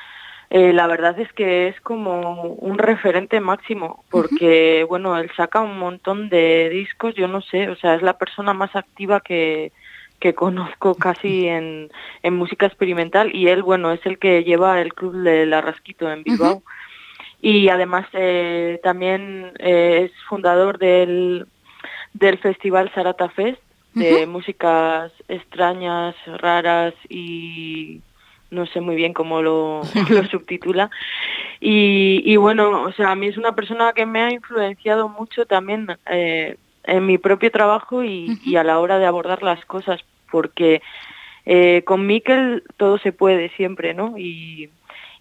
eh, 0.55 0.73
la 0.73 0.87
verdad 0.87 1.19
es 1.19 1.33
que 1.33 1.69
es 1.69 1.81
como 1.81 2.43
un 2.69 2.79
referente 2.79 3.41
máximo, 3.41 4.05
porque 4.11 4.83
uh 4.83 4.85
-huh. 4.85 4.89
bueno, 4.89 5.19
él 5.19 5.31
saca 5.37 5.61
un 5.61 5.79
montón 5.79 6.29
de 6.29 6.69
discos, 6.69 7.15
yo 7.15 7.27
no 7.27 7.41
sé, 7.41 7.69
o 7.69 7.77
sea, 7.77 7.95
es 7.95 8.03
la 8.03 8.19
persona 8.19 8.53
más 8.53 8.77
activa 8.77 9.21
que, 9.21 9.73
que 10.21 10.35
conozco 10.35 10.95
casi 10.95 11.49
en, 11.49 11.91
en 12.23 12.35
música 12.35 12.67
experimental 12.67 13.35
y 13.35 13.49
él, 13.49 13.63
bueno, 13.63 13.93
es 13.93 14.05
el 14.05 14.19
que 14.19 14.45
lleva 14.45 14.81
el 14.81 14.93
club 14.93 15.15
de 15.23 15.47
La 15.47 15.61
Rasquito 15.61 16.11
en 16.11 16.23
Bilbao. 16.23 16.57
Uh 16.57 16.61
-huh 16.61 16.83
y 17.43 17.69
además 17.69 18.07
eh, 18.13 18.79
también 18.85 19.53
eh, 19.59 20.05
es 20.05 20.13
fundador 20.29 20.79
del, 20.79 21.47
del 22.15 22.39
festival 22.39 22.91
Sarata 22.95 23.29
Fest 23.31 23.61
de 23.95 24.15
uh 24.15 24.19
-huh. 24.19 24.27
músicas 24.29 25.13
extrañas, 25.29 26.15
raras 26.39 26.95
y 27.09 28.01
no 28.53 28.67
sé 28.67 28.81
muy 28.81 28.95
bien 28.95 29.13
cómo 29.13 29.43
lo, 29.43 29.83
lo 30.11 30.25
subtitula. 30.27 30.91
Y, 31.61 32.23
y, 32.25 32.37
bueno, 32.37 32.83
o 32.83 32.93
sea, 32.93 33.11
a 33.11 33.17
mí 33.17 33.27
es 33.27 33.37
una 33.37 33.55
persona 33.55 33.93
que 33.93 34.07
me 34.07 34.23
ha 34.23 34.31
influenciado 34.31 35.09
mucho 35.09 35.47
también 35.47 35.89
eh, 36.07 36.57
en 36.85 37.07
mi 37.07 37.19
propio 37.19 37.51
trabajo 37.51 38.05
y, 38.05 38.31
uh 38.31 38.33
-huh. 38.33 38.41
y, 38.45 38.57
a 38.57 38.65
la 38.65 38.79
hora 38.79 38.99
de 38.99 39.07
abordar 39.07 39.43
las 39.43 39.65
cosas, 39.65 40.01
porque 40.31 40.83
eh, 41.47 41.83
con 41.85 42.07
Miquel 42.07 42.63
todo 42.77 42.99
se 42.99 43.13
puede 43.13 43.49
siempre, 43.51 43.95
¿no? 43.95 44.19
Y, 44.19 44.71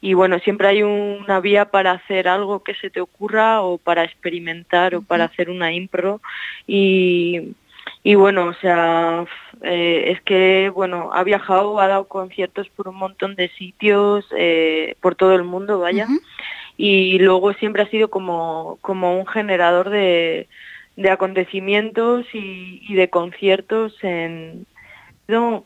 y 0.01 0.13
bueno, 0.13 0.39
siempre 0.39 0.67
hay 0.67 0.83
una 0.83 1.39
vía 1.39 1.65
para 1.65 1.91
hacer 1.91 2.27
algo 2.27 2.63
que 2.63 2.73
se 2.75 2.89
te 2.89 3.01
ocurra 3.01 3.61
o 3.61 3.77
para 3.77 4.03
experimentar 4.03 4.95
o 4.95 5.01
para 5.03 5.25
hacer 5.25 5.49
una 5.49 5.71
impro 5.71 6.21
y, 6.67 7.53
y 8.03 8.15
bueno, 8.15 8.45
o 8.47 8.53
sea, 8.55 9.25
eh, 9.61 10.05
es 10.07 10.21
que, 10.21 10.71
bueno, 10.73 11.11
ha 11.13 11.23
viajado, 11.23 11.79
ha 11.79 11.87
dado 11.87 12.07
conciertos 12.07 12.67
por 12.69 12.87
un 12.87 12.95
montón 12.95 13.35
de 13.35 13.49
sitios, 13.49 14.25
eh, 14.35 14.95
por 15.01 15.15
todo 15.15 15.35
el 15.35 15.43
mundo, 15.43 15.79
vaya, 15.79 16.07
uh 16.09 16.13
-huh. 16.13 16.21
y 16.77 17.19
luego 17.19 17.53
siempre 17.53 17.83
ha 17.83 17.89
sido 17.89 18.09
como, 18.09 18.79
como 18.81 19.19
un 19.19 19.27
generador 19.27 19.89
de, 19.89 20.47
de 20.95 21.09
acontecimientos 21.11 22.25
y, 22.33 22.81
y 22.87 22.95
de 22.95 23.09
conciertos 23.09 23.93
en 24.03 24.65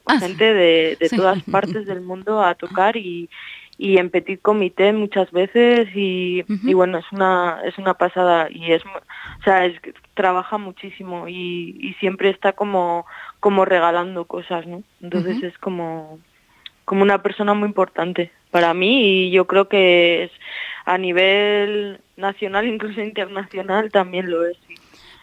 ah, 0.05 0.19
gente 0.19 0.53
de, 0.53 0.97
de 0.99 1.09
sí. 1.09 1.15
todas 1.15 1.41
partes 1.43 1.85
del 1.85 2.01
mundo 2.01 2.43
a 2.43 2.55
tocar 2.55 2.97
y, 2.97 3.29
y 3.77 3.97
en 3.97 4.09
petit 4.09 4.41
comité 4.41 4.93
muchas 4.93 5.31
veces 5.31 5.87
y, 5.95 6.41
uh 6.41 6.45
-huh. 6.45 6.69
y, 6.69 6.73
bueno 6.73 6.97
es 6.97 7.05
una 7.11 7.61
es 7.65 7.77
una 7.77 7.93
pasada 7.93 8.47
y 8.49 8.71
es 8.71 8.83
o 8.85 9.43
sea 9.43 9.65
es 9.65 9.79
trabaja 10.15 10.57
muchísimo 10.57 11.27
y, 11.27 11.77
y 11.79 11.93
siempre 11.99 12.29
está 12.29 12.53
como 12.53 13.05
como 13.39 13.65
regalando 13.65 14.25
cosas 14.25 14.65
no 14.65 14.81
entonces 15.01 15.37
uh 15.37 15.41
-huh. 15.41 15.47
es 15.47 15.57
como 15.59 16.19
como 16.85 17.03
una 17.03 17.21
persona 17.21 17.53
muy 17.53 17.67
importante 17.67 18.31
para 18.51 18.73
mí 18.73 19.27
y 19.27 19.31
yo 19.31 19.45
creo 19.47 19.67
que 19.67 20.23
es 20.23 20.31
a 20.85 20.97
nivel 20.97 21.99
nacional 22.15 22.67
incluso 22.73 23.01
internacional 23.01 23.91
también 23.91 24.29
lo 24.31 24.45
es. 24.45 24.57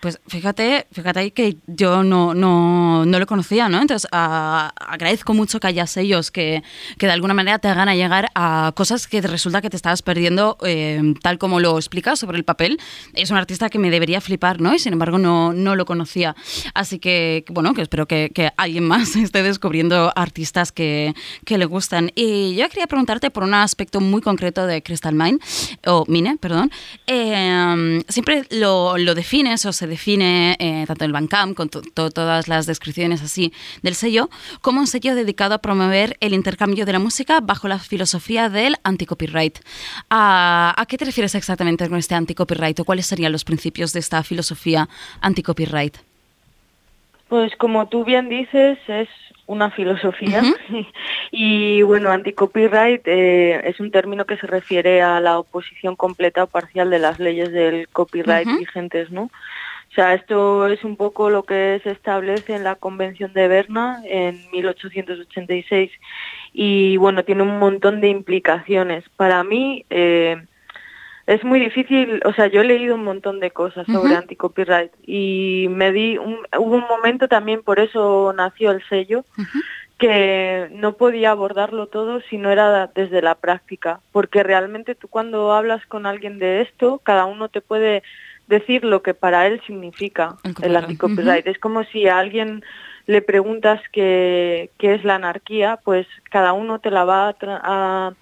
Pues 0.02 0.20
fíjate, 0.26 0.88
fíjate 0.90 1.20
ahí 1.20 1.30
que 1.30 1.58
yo 1.68 2.02
no, 2.02 2.34
no, 2.34 3.06
no 3.06 3.18
lo 3.20 3.26
conocía, 3.28 3.68
¿no? 3.68 3.80
Entonces 3.80 4.08
a, 4.10 4.72
agradezco 4.76 5.32
mucho 5.32 5.60
que 5.60 5.68
haya 5.68 5.86
sellos 5.86 6.32
que, 6.32 6.64
que, 6.98 7.06
de 7.06 7.12
alguna 7.12 7.34
manera 7.34 7.60
te 7.60 7.68
hagan 7.68 7.88
a 7.88 7.94
llegar 7.94 8.28
a 8.34 8.72
cosas 8.74 9.06
que 9.06 9.20
resulta 9.20 9.62
que 9.62 9.70
te 9.70 9.76
estabas 9.76 10.02
perdiendo 10.02 10.58
eh, 10.66 11.00
tal 11.22 11.38
como 11.38 11.60
lo 11.60 11.76
explicas 11.76 12.18
sobre 12.18 12.36
el 12.36 12.42
papel. 12.42 12.80
Es 13.14 13.30
un 13.30 13.36
artista 13.36 13.70
que 13.70 13.78
me 13.78 13.92
debería 13.92 14.20
flipar, 14.20 14.60
¿no? 14.60 14.74
Y 14.74 14.80
sin 14.80 14.92
embargo 14.92 15.18
no, 15.18 15.52
no 15.52 15.76
lo 15.76 15.84
conocía. 15.84 16.34
Así 16.74 16.98
que, 16.98 17.44
bueno, 17.50 17.72
que 17.72 17.82
espero 17.82 18.08
que, 18.08 18.32
que 18.34 18.50
alguien 18.56 18.82
más 18.82 19.14
esté 19.14 19.44
descubriendo 19.44 20.12
artistas 20.16 20.72
que, 20.72 21.14
que, 21.44 21.58
le 21.58 21.66
gustan. 21.66 22.10
Y 22.16 22.56
yo 22.56 22.68
quería 22.70 22.88
preguntarte 22.88 23.30
por 23.30 23.44
un 23.44 23.54
aspecto 23.54 24.00
muy 24.00 24.20
concreto 24.20 24.66
de 24.66 24.82
Crystal 24.82 25.14
Mine, 25.14 25.38
o 25.86 26.04
Mine, 26.08 26.38
perdón. 26.40 26.72
Eh, 27.06 28.02
siempre 28.08 28.48
lo, 28.50 28.98
lo 28.98 29.14
defines 29.14 29.64
o 29.64 29.72
se 29.72 29.91
define 29.92 30.56
eh, 30.58 30.84
tanto 30.86 31.04
el 31.04 31.12
Bandcamp 31.12 31.54
con 31.54 31.68
to 31.68 31.82
to 31.82 32.10
todas 32.10 32.48
las 32.48 32.66
descripciones 32.66 33.22
así 33.22 33.52
del 33.82 33.94
sello 33.94 34.28
como 34.60 34.80
un 34.80 34.86
sello 34.86 35.14
dedicado 35.14 35.54
a 35.54 35.58
promover 35.58 36.16
el 36.20 36.32
intercambio 36.32 36.84
de 36.86 36.92
la 36.92 36.98
música 36.98 37.40
bajo 37.40 37.68
la 37.68 37.78
filosofía 37.78 38.48
del 38.48 38.76
anti-copyright. 38.84 39.58
¿A, 40.08 40.74
¿A 40.76 40.86
qué 40.86 40.96
te 40.96 41.04
refieres 41.04 41.34
exactamente 41.34 41.88
con 41.88 41.98
este 41.98 42.14
anti-copyright 42.14 42.80
o 42.80 42.84
cuáles 42.84 43.06
serían 43.06 43.32
los 43.32 43.44
principios 43.44 43.92
de 43.92 44.00
esta 44.00 44.22
filosofía 44.22 44.88
anti-copyright? 45.20 45.96
Pues 47.28 47.54
como 47.56 47.88
tú 47.88 48.04
bien 48.04 48.28
dices, 48.28 48.78
es 48.88 49.08
una 49.46 49.70
filosofía 49.70 50.40
uh 50.42 50.54
-huh. 50.68 50.86
y 51.30 51.82
bueno, 51.82 52.10
anti-copyright 52.10 53.02
eh, 53.06 53.60
es 53.64 53.80
un 53.80 53.90
término 53.90 54.24
que 54.24 54.36
se 54.36 54.46
refiere 54.46 55.02
a 55.02 55.20
la 55.20 55.38
oposición 55.38 55.96
completa 55.96 56.44
o 56.44 56.46
parcial 56.46 56.88
de 56.90 56.98
las 56.98 57.18
leyes 57.18 57.52
del 57.52 57.88
copyright 57.88 58.46
uh 58.46 58.50
-huh. 58.50 58.58
vigentes, 58.58 59.10
¿no? 59.10 59.30
O 59.92 59.94
sea, 59.94 60.14
esto 60.14 60.66
es 60.68 60.84
un 60.84 60.96
poco 60.96 61.28
lo 61.28 61.42
que 61.42 61.78
se 61.84 61.90
establece 61.90 62.54
en 62.54 62.64
la 62.64 62.76
Convención 62.76 63.34
de 63.34 63.46
Berna 63.46 64.00
en 64.06 64.40
1886 64.50 65.90
y 66.54 66.96
bueno, 66.96 67.24
tiene 67.24 67.42
un 67.42 67.58
montón 67.58 68.00
de 68.00 68.08
implicaciones. 68.08 69.04
Para 69.16 69.44
mí 69.44 69.84
eh, 69.90 70.42
es 71.26 71.44
muy 71.44 71.60
difícil, 71.60 72.22
o 72.24 72.32
sea, 72.32 72.46
yo 72.46 72.62
he 72.62 72.64
leído 72.64 72.94
un 72.94 73.04
montón 73.04 73.38
de 73.38 73.50
cosas 73.50 73.84
sobre 73.84 74.14
uh 74.14 74.16
-huh. 74.16 74.18
anti-copyright 74.22 74.92
y 75.06 75.66
me 75.68 75.92
di, 75.92 76.16
un, 76.16 76.38
hubo 76.58 76.74
un 76.76 76.86
momento 76.88 77.28
también, 77.28 77.62
por 77.62 77.78
eso 77.78 78.32
nació 78.34 78.70
el 78.70 78.82
sello, 78.88 79.26
uh 79.36 79.42
-huh. 79.42 79.62
que 79.98 80.68
no 80.72 80.94
podía 80.94 81.32
abordarlo 81.32 81.86
todo 81.86 82.22
si 82.30 82.38
no 82.38 82.50
era 82.50 82.86
desde 82.94 83.20
la 83.20 83.34
práctica, 83.34 84.00
porque 84.10 84.42
realmente 84.42 84.94
tú 84.94 85.08
cuando 85.08 85.52
hablas 85.52 85.84
con 85.84 86.06
alguien 86.06 86.38
de 86.38 86.62
esto, 86.62 86.98
cada 87.04 87.26
uno 87.26 87.50
te 87.50 87.60
puede 87.60 88.02
decir 88.46 88.84
lo 88.84 89.02
que 89.02 89.14
para 89.14 89.46
él 89.46 89.60
significa 89.66 90.36
el, 90.62 90.76
anticopyright. 90.76 91.46
Uh 91.46 91.48
-huh. 91.48 91.52
Es 91.52 91.58
como 91.58 91.84
si 91.84 92.06
a 92.06 92.18
alguien 92.18 92.64
le 93.06 93.22
preguntas 93.22 93.80
qué, 93.92 94.70
qué 94.78 94.94
es 94.94 95.04
la 95.04 95.16
anarquía, 95.16 95.78
pues 95.84 96.06
cada 96.30 96.52
uno 96.52 96.78
te 96.78 96.90
la 96.90 97.04
va 97.04 97.28
a, 97.28 97.36
a, 97.40 98.12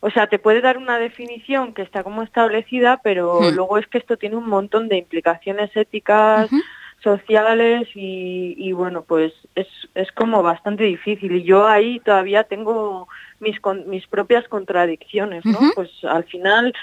O 0.00 0.10
sea, 0.10 0.28
te 0.28 0.38
puede 0.38 0.60
dar 0.60 0.78
una 0.78 0.98
definición 0.98 1.74
que 1.74 1.82
está 1.82 2.04
como 2.04 2.22
establecida, 2.22 3.00
pero 3.02 3.38
uh 3.38 3.42
-huh. 3.42 3.54
luego 3.54 3.78
es 3.78 3.86
que 3.86 3.98
esto 3.98 4.16
tiene 4.16 4.36
un 4.36 4.48
montón 4.48 4.88
de 4.88 4.98
implicaciones 4.98 5.70
éticas, 5.76 6.50
uh 6.52 6.56
-huh. 6.56 6.62
sociales 7.02 7.88
y, 7.94 8.54
y, 8.58 8.72
bueno, 8.72 9.02
pues 9.02 9.32
es, 9.54 9.68
es 9.94 10.10
como 10.12 10.42
bastante 10.42 10.84
difícil. 10.84 11.32
Y 11.32 11.42
yo 11.44 11.66
ahí 11.66 12.00
todavía 12.00 12.44
tengo 12.44 13.08
mis, 13.40 13.60
con, 13.60 13.88
mis 13.88 14.06
propias 14.06 14.46
contradicciones, 14.48 15.44
¿no? 15.44 15.58
Pues 15.74 15.90
al 16.04 16.24
final 16.24 16.74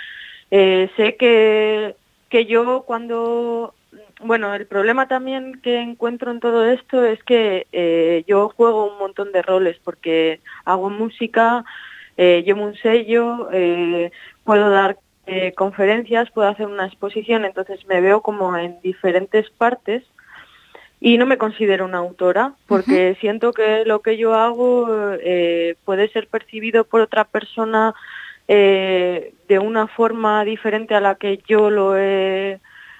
eh, 0.51 0.89
sé 0.95 1.15
que 1.17 1.95
que 2.29 2.45
yo 2.45 2.83
cuando 2.85 3.73
bueno, 4.21 4.53
el 4.53 4.65
problema 4.65 5.07
también 5.07 5.59
que 5.61 5.79
encuentro 5.79 6.31
en 6.31 6.39
todo 6.39 6.65
esto 6.65 7.03
es 7.03 7.21
que 7.23 7.67
eh, 7.71 8.23
yo 8.27 8.49
juego 8.49 8.91
un 8.91 8.97
montón 8.97 9.31
de 9.31 9.41
roles 9.41 9.77
porque 9.83 10.39
hago 10.63 10.89
música, 10.89 11.65
eh, 12.17 12.43
llevo 12.45 12.63
un 12.63 12.75
sello, 12.75 13.49
eh, 13.51 14.11
puedo 14.43 14.69
dar 14.69 14.97
eh, 15.27 15.53
conferencias, 15.53 16.31
puedo 16.31 16.47
hacer 16.47 16.67
una 16.67 16.85
exposición, 16.85 17.45
entonces 17.45 17.85
me 17.87 17.99
veo 17.99 18.21
como 18.21 18.55
en 18.57 18.79
diferentes 18.81 19.49
partes 19.49 20.03
y 21.01 21.17
no 21.17 21.25
me 21.25 21.37
considero 21.37 21.85
una 21.85 21.97
autora 21.97 22.53
porque 22.67 23.17
siento 23.19 23.51
que 23.51 23.83
lo 23.85 24.01
que 24.01 24.17
yo 24.17 24.33
hago 24.33 24.87
puede 25.83 26.09
ser 26.09 26.27
percibido 26.27 26.85
por 26.85 27.01
otra 27.01 27.25
persona 27.25 27.93
eh, 28.47 29.33
de 29.47 29.59
una 29.59 29.87
forma 29.87 30.43
diferente 30.43 30.95
a 30.95 31.01
la 31.01 31.15
que 31.15 31.41
yo 31.47 31.69
lo 31.69 31.97
he 31.97 32.59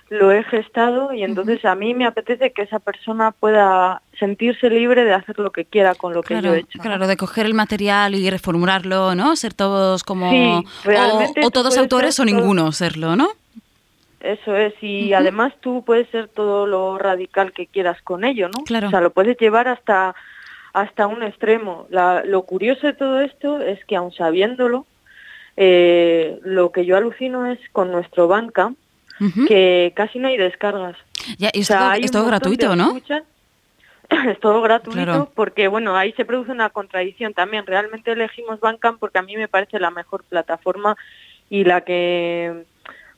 lo 0.10 0.32
he 0.32 0.44
gestado 0.44 1.14
y 1.14 1.24
entonces 1.24 1.66
a 1.66 1.74
mí 1.74 1.96
me 1.96 2.06
apetece 2.06 2.52
que 2.52 2.62
esa 2.62 2.80
persona 2.80 3.32
pueda 3.32 4.02
sentirse 4.20 4.70
libre 4.70 5.04
de 5.04 5.14
hacer 5.14 5.40
lo 5.40 5.52
que 5.52 5.66
quiera 5.66 5.96
con 5.96 6.14
lo 6.14 6.22
que 6.22 6.42
yo 6.42 6.54
he 6.54 6.60
hecho. 6.60 6.80
Claro, 6.80 7.08
de 7.08 7.18
coger 7.18 7.48
el 7.48 7.56
material 7.56 8.14
y 8.14 8.30
reformularlo, 8.30 9.16
¿no? 9.16 9.36
Ser 9.36 9.54
todos 9.54 10.04
como... 10.04 10.60
o, 11.44 11.52
todos 11.52 11.78
autores 11.78 12.20
o 12.20 12.26
ninguno 12.26 12.72
serlo, 12.72 13.16
¿no? 13.16 13.30
Eso 14.20 14.56
es, 14.56 14.74
y 14.82 15.14
además 15.14 15.54
tú 15.60 15.84
puedes 15.86 16.10
ser 16.10 16.28
todo 16.28 16.66
lo 16.66 16.98
radical 16.98 17.52
que 17.52 17.68
quieras 17.68 18.02
con 18.02 18.24
ello, 18.26 18.48
¿no? 18.48 18.64
Claro. 18.64 18.88
O 18.88 18.90
sea, 18.92 19.02
lo 19.02 19.12
puedes 19.12 19.38
llevar 19.38 19.68
hasta, 19.68 20.16
hasta 20.74 21.08
un 21.08 21.24
extremo. 21.24 21.88
lo 21.90 22.42
curioso 22.44 22.88
de 22.88 22.94
todo 22.94 23.22
esto 23.22 23.60
es 23.62 23.84
que 23.86 23.96
aun 23.96 24.12
sabiéndolo, 24.12 24.86
eh, 25.58 26.40
lo 26.44 26.72
que 26.72 26.86
yo 26.86 26.98
alucino 26.98 27.46
es 27.52 27.60
con 27.72 27.92
nuestro 27.92 28.28
banca, 28.28 28.74
que 29.48 29.94
casi 29.96 30.20
no 30.20 30.28
hay 30.28 30.38
descargas. 30.38 30.98
Ya, 31.38 31.50
y 31.54 31.62
es, 31.62 31.68
todo, 32.12 32.26
gratuito, 32.26 32.76
¿no? 32.76 32.98
es 34.10 34.40
todo 34.42 34.62
gratuito 34.62 35.32
porque, 35.34 35.68
bueno, 35.68 35.96
ahí 35.96 36.12
se 36.14 36.26
produce 36.26 36.52
una 36.52 36.70
contradicción 36.70 37.34
también. 37.34 37.66
Realmente 37.66 38.12
elegimos 38.12 38.60
Bandcamp 38.60 39.00
porque 39.00 39.20
a 39.20 39.24
mí 39.24 39.38
me 39.38 39.48
parece 39.48 39.80
la 39.80 39.90
mejor 39.90 40.24
plataforma 40.26 40.98
y 41.50 41.64
la 41.64 41.82
que 41.82 42.66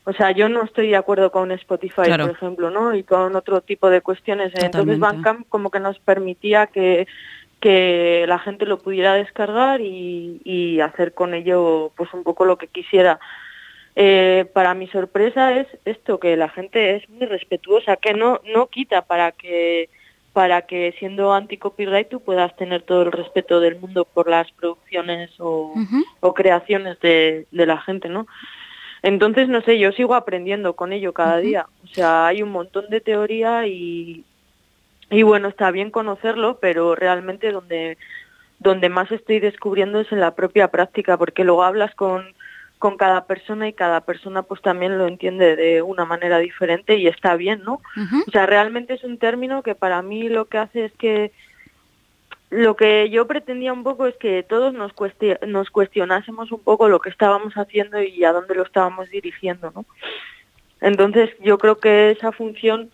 o 0.09 0.13
sea, 0.13 0.31
yo 0.31 0.47
no 0.47 0.63
estoy 0.63 0.87
de 0.87 0.95
acuerdo 0.95 1.31
con 1.33 1.51
Spotify, 1.51 2.03
por 2.17 2.29
ejemplo, 2.29 2.71
¿no? 2.71 2.95
Y 2.95 3.03
con 3.03 3.35
otro 3.35 3.59
tipo 3.59 3.89
de 3.89 3.99
cuestiones. 3.99 4.53
Entonces 4.55 4.99
Bandcamp 4.99 5.49
como 5.49 5.69
que 5.69 5.81
nos 5.81 5.99
permitía 5.99 6.67
que, 6.67 7.07
que 7.59 8.25
la 8.27 8.39
gente 8.39 8.65
lo 8.65 8.79
pudiera 8.79 9.13
descargar 9.13 9.81
y, 9.81 10.41
y 10.43 10.79
hacer 10.79 11.13
con 11.13 11.33
ello 11.33 11.91
pues 11.95 12.13
un 12.13 12.23
poco 12.23 12.45
lo 12.45 12.57
que 12.57 12.67
quisiera. 12.67 13.19
Eh, 13.95 14.45
para 14.53 14.75
mi 14.75 14.87
sorpresa 14.87 15.57
es 15.57 15.67
esto, 15.85 16.19
que 16.19 16.37
la 16.37 16.49
gente 16.49 16.95
es 16.95 17.09
muy 17.09 17.25
respetuosa, 17.25 17.95
que 17.95 18.13
no, 18.13 18.41
no 18.53 18.67
quita 18.67 19.03
para 19.03 19.31
que 19.31 19.89
para 20.33 20.67
que 20.67 20.93
siendo 20.99 21.33
anti-copyright 21.33 22.09
tú 22.09 22.19
puedas 22.19 22.55
tener 22.57 22.83
todo 22.83 23.01
el 23.01 23.11
respeto 23.11 23.59
del 23.59 23.79
mundo 23.79 24.05
por 24.05 24.29
las 24.29 24.51
producciones 24.51 25.31
o, 25.39 25.73
o 26.19 26.33
creaciones 26.35 26.99
de, 26.99 27.47
de 27.49 27.65
la 27.65 27.81
gente, 27.81 28.07
¿no? 28.07 28.27
Entonces, 29.01 29.49
no 29.49 29.61
sé, 29.61 29.79
yo 29.79 29.91
sigo 29.93 30.13
aprendiendo 30.13 30.75
con 30.75 30.93
ello 30.93 31.11
cada 31.11 31.37
día. 31.37 31.65
O 31.83 31.87
sea, 31.87 32.27
hay 32.27 32.43
un 32.43 32.51
montón 32.51 32.87
de 32.91 33.01
teoría 33.01 33.65
y, 33.65 34.25
y 35.09 35.23
bueno, 35.23 35.47
está 35.47 35.71
bien 35.71 35.91
conocerlo, 35.91 36.59
pero 36.59 36.95
realmente 36.95 37.51
donde, 37.51 37.97
donde 38.59 38.89
más 38.89 39.11
estoy 39.11 39.39
descubriendo 39.39 39.99
es 39.99 40.11
en 40.11 40.19
la 40.19 40.35
propia 40.35 40.69
práctica, 40.69 41.17
porque 41.17 41.43
luego 41.43 41.63
hablas 41.63 41.95
con, 41.95 42.33
con 42.79 42.97
cada 42.97 43.25
persona 43.25 43.67
y 43.67 43.73
cada 43.73 44.01
persona 44.01 44.43
pues 44.43 44.61
también 44.61 44.97
lo 44.97 45.07
entiende 45.07 45.55
de 45.55 45.81
una 45.81 46.05
manera 46.05 46.39
diferente 46.39 46.97
y 46.97 47.07
está 47.07 47.35
bien, 47.35 47.63
¿no? 47.63 47.81
O 48.27 48.31
sea, 48.31 48.45
realmente 48.45 48.93
es 48.93 49.03
un 49.03 49.17
término 49.17 49.63
que 49.63 49.75
para 49.75 50.01
mí 50.01 50.29
lo 50.29 50.45
que 50.45 50.57
hace 50.57 50.85
es 50.85 50.93
que 50.93 51.31
lo 52.49 52.75
que 52.75 53.09
yo 53.09 53.27
pretendía 53.27 53.73
un 53.73 53.83
poco 53.83 54.07
es 54.07 54.15
que 54.15 54.41
todos 54.43 54.73
nos, 54.73 54.93
nos 55.47 55.69
cuestionásemos 55.69 56.51
un 56.51 56.61
poco 56.61 56.87
lo 56.87 56.99
que 56.99 57.09
estábamos 57.09 57.53
haciendo 57.55 58.01
y 58.01 58.23
a 58.23 58.31
dónde 58.31 58.55
lo 58.55 58.63
estábamos 58.63 59.09
dirigiendo, 59.09 59.71
¿no? 59.75 59.85
Entonces 60.79 61.31
yo 61.41 61.57
creo 61.57 61.79
que 61.79 62.11
esa 62.11 62.31
función, 62.31 62.91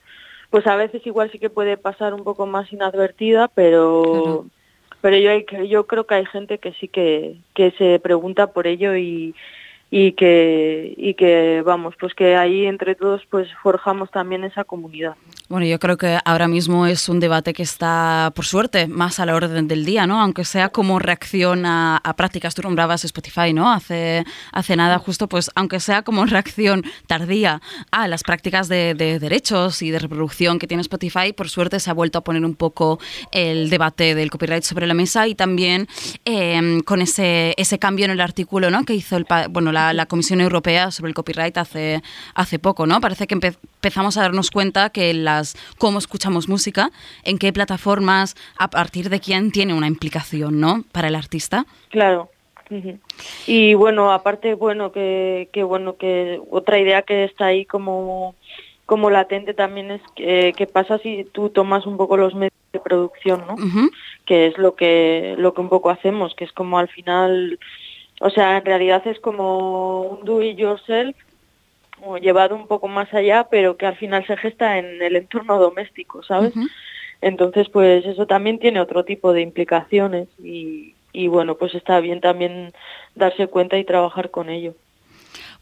pues 0.54 0.68
a 0.68 0.76
veces 0.76 1.02
igual 1.08 1.32
sí 1.32 1.40
que 1.40 1.50
puede 1.50 1.78
pasar 1.78 2.14
un 2.14 2.24
poco 2.24 2.46
más 2.46 2.72
inadvertida, 2.72 3.48
pero 3.48 4.46
pero 5.02 5.18
yo, 5.18 5.64
yo 5.64 5.88
creo 5.88 6.06
que 6.06 6.14
hay 6.14 6.28
gente 6.28 6.60
que 6.60 6.74
sí 6.74 6.88
que, 6.88 7.38
que 7.56 7.72
se 7.72 7.98
pregunta 7.98 8.54
por 8.54 8.68
ello 8.68 8.96
y, 8.96 9.34
y 9.96 10.14
que 10.14 10.96
y 10.98 11.14
que 11.14 11.62
vamos 11.64 11.94
pues 12.00 12.16
que 12.16 12.36
ahí 12.36 12.66
entre 12.66 12.96
todos 12.96 13.22
pues 13.30 13.48
forjamos 13.62 14.10
también 14.10 14.44
esa 14.44 14.64
comunidad. 14.64 15.14
Bueno 15.50 15.68
yo 15.68 15.78
creo 15.78 15.98
que 15.98 16.18
ahora 16.26 16.48
mismo 16.48 16.88
es 16.88 17.10
un 17.10 17.20
debate 17.20 17.54
que 17.54 17.62
está 17.62 18.32
por 18.36 18.44
suerte 18.44 18.88
más 18.88 19.20
a 19.20 19.28
la 19.28 19.36
orden 19.36 19.68
del 19.68 19.86
día 19.86 20.08
no 20.08 20.20
aunque 20.20 20.46
sea 20.46 20.70
como 20.70 20.98
reacción 20.98 21.68
a, 21.68 22.02
prácticas 22.18 22.56
tú 22.56 22.64
nombrabas 22.64 23.06
Spotify 23.06 23.54
no 23.54 23.72
hace 23.72 24.24
hace 24.52 24.76
nada 24.76 24.98
justo 24.98 25.30
pues 25.30 25.52
aunque 25.54 25.80
sea 25.80 26.02
como 26.02 26.26
reacción 26.38 26.82
tardía 27.06 27.62
a 27.92 28.08
las 28.08 28.24
prácticas 28.24 28.68
de, 28.70 28.96
derechos 28.96 29.84
y 29.84 29.92
de 29.92 30.00
reproducción 30.00 30.58
que 30.58 30.66
tiene 30.66 30.82
Spotify 30.82 31.34
por 31.34 31.50
suerte 31.50 31.80
se 31.80 31.92
ha 31.92 31.94
vuelto 31.94 32.18
a 32.18 32.24
poner 32.24 32.44
un 32.44 32.56
poco 32.56 32.98
el 33.32 33.70
debate 33.70 34.16
del 34.16 34.32
copyright 34.32 34.64
sobre 34.64 34.88
la 34.88 34.96
mesa 34.96 35.28
y 35.28 35.36
también 35.36 35.88
em, 36.26 36.82
con 36.82 37.00
ese 37.00 37.54
ese 37.58 37.78
cambio 37.78 38.06
en 38.06 38.12
el 38.12 38.22
artículo 38.22 38.72
no 38.72 38.86
que 38.86 38.96
hizo 38.96 39.18
el 39.18 39.28
bueno 39.52 39.72
la 39.72 39.83
la, 39.92 40.06
Comisión 40.06 40.40
Europea 40.40 40.92
sobre 40.92 41.10
el 41.10 41.16
copyright 41.16 41.58
hace, 41.58 42.02
hace 42.36 42.60
poco, 42.60 42.86
¿no? 42.86 43.02
Parece 43.02 43.28
que 43.28 43.34
empezamos 43.34 44.18
a 44.18 44.22
darnos 44.22 44.52
cuenta 44.52 44.92
que 44.92 45.14
las 45.14 45.56
cómo 45.78 45.98
escuchamos 45.98 46.48
música, 46.48 46.92
en 47.24 47.40
qué 47.40 47.52
plataformas, 47.52 48.36
a 48.58 48.70
partir 48.70 49.10
de 49.10 49.20
quién 49.20 49.52
tiene 49.52 49.74
una 49.74 49.88
implicación, 49.88 50.60
¿no? 50.60 50.84
Para 50.92 51.08
el 51.08 51.16
artista. 51.16 51.66
Claro. 51.90 52.30
Y 53.46 53.74
bueno, 53.76 54.12
aparte, 54.12 54.56
bueno, 54.56 54.92
que, 54.92 55.50
que 55.52 55.64
bueno, 55.64 55.98
que 55.98 56.40
otra 56.50 56.80
idea 56.80 57.04
que 57.04 57.26
está 57.26 57.48
ahí 57.48 57.66
como 57.66 58.36
como 58.86 59.10
latente 59.10 59.54
también 59.54 59.92
es 59.92 60.02
que, 60.16 60.54
qué 60.58 60.68
pasa 60.68 60.98
si 61.00 61.26
tú 61.32 61.50
tomas 61.50 61.86
un 61.86 61.98
poco 61.98 62.18
los 62.18 62.36
medios 62.36 62.54
de 62.74 62.80
producción, 62.80 63.46
¿no? 63.48 63.56
Que 64.26 64.48
es 64.48 64.58
lo 64.58 64.76
que 64.76 65.36
lo 65.38 65.54
que 65.54 65.62
un 65.62 65.70
poco 65.70 65.90
hacemos, 65.90 66.36
que 66.36 66.44
es 66.44 66.52
como 66.52 66.78
al 66.78 66.90
final 66.90 67.60
o 68.26 68.30
sea, 68.30 68.56
en 68.56 68.64
realidad 68.64 69.06
es 69.06 69.20
como 69.20 70.04
un 70.04 70.24
do 70.24 70.42
it 70.42 70.56
yourself 70.56 71.14
o 72.06 72.18
llevado 72.18 72.56
un 72.56 72.68
poco 72.68 72.88
más 72.88 73.14
allá, 73.14 73.50
pero 73.52 73.76
que 73.76 73.86
al 73.86 73.98
final 73.98 74.26
se 74.26 74.38
gesta 74.38 74.78
en 74.78 75.02
el 75.02 75.18
entorno 75.18 75.60
doméstico, 75.60 76.24
¿sabes? 76.24 76.54
Entonces, 77.20 77.68
pues 77.68 78.06
eso 78.06 78.26
también 78.26 78.60
tiene 78.60 78.80
otro 78.80 79.04
tipo 79.04 79.34
de 79.34 79.42
implicaciones 79.42 80.30
y, 80.42 80.96
y 81.12 81.28
bueno, 81.28 81.56
pues 81.56 81.76
está 81.76 82.00
bien 82.00 82.22
también 82.22 82.72
darse 83.14 83.48
cuenta 83.48 83.78
y 83.78 83.84
trabajar 83.84 84.32
con 84.32 84.50
ello. 84.50 84.74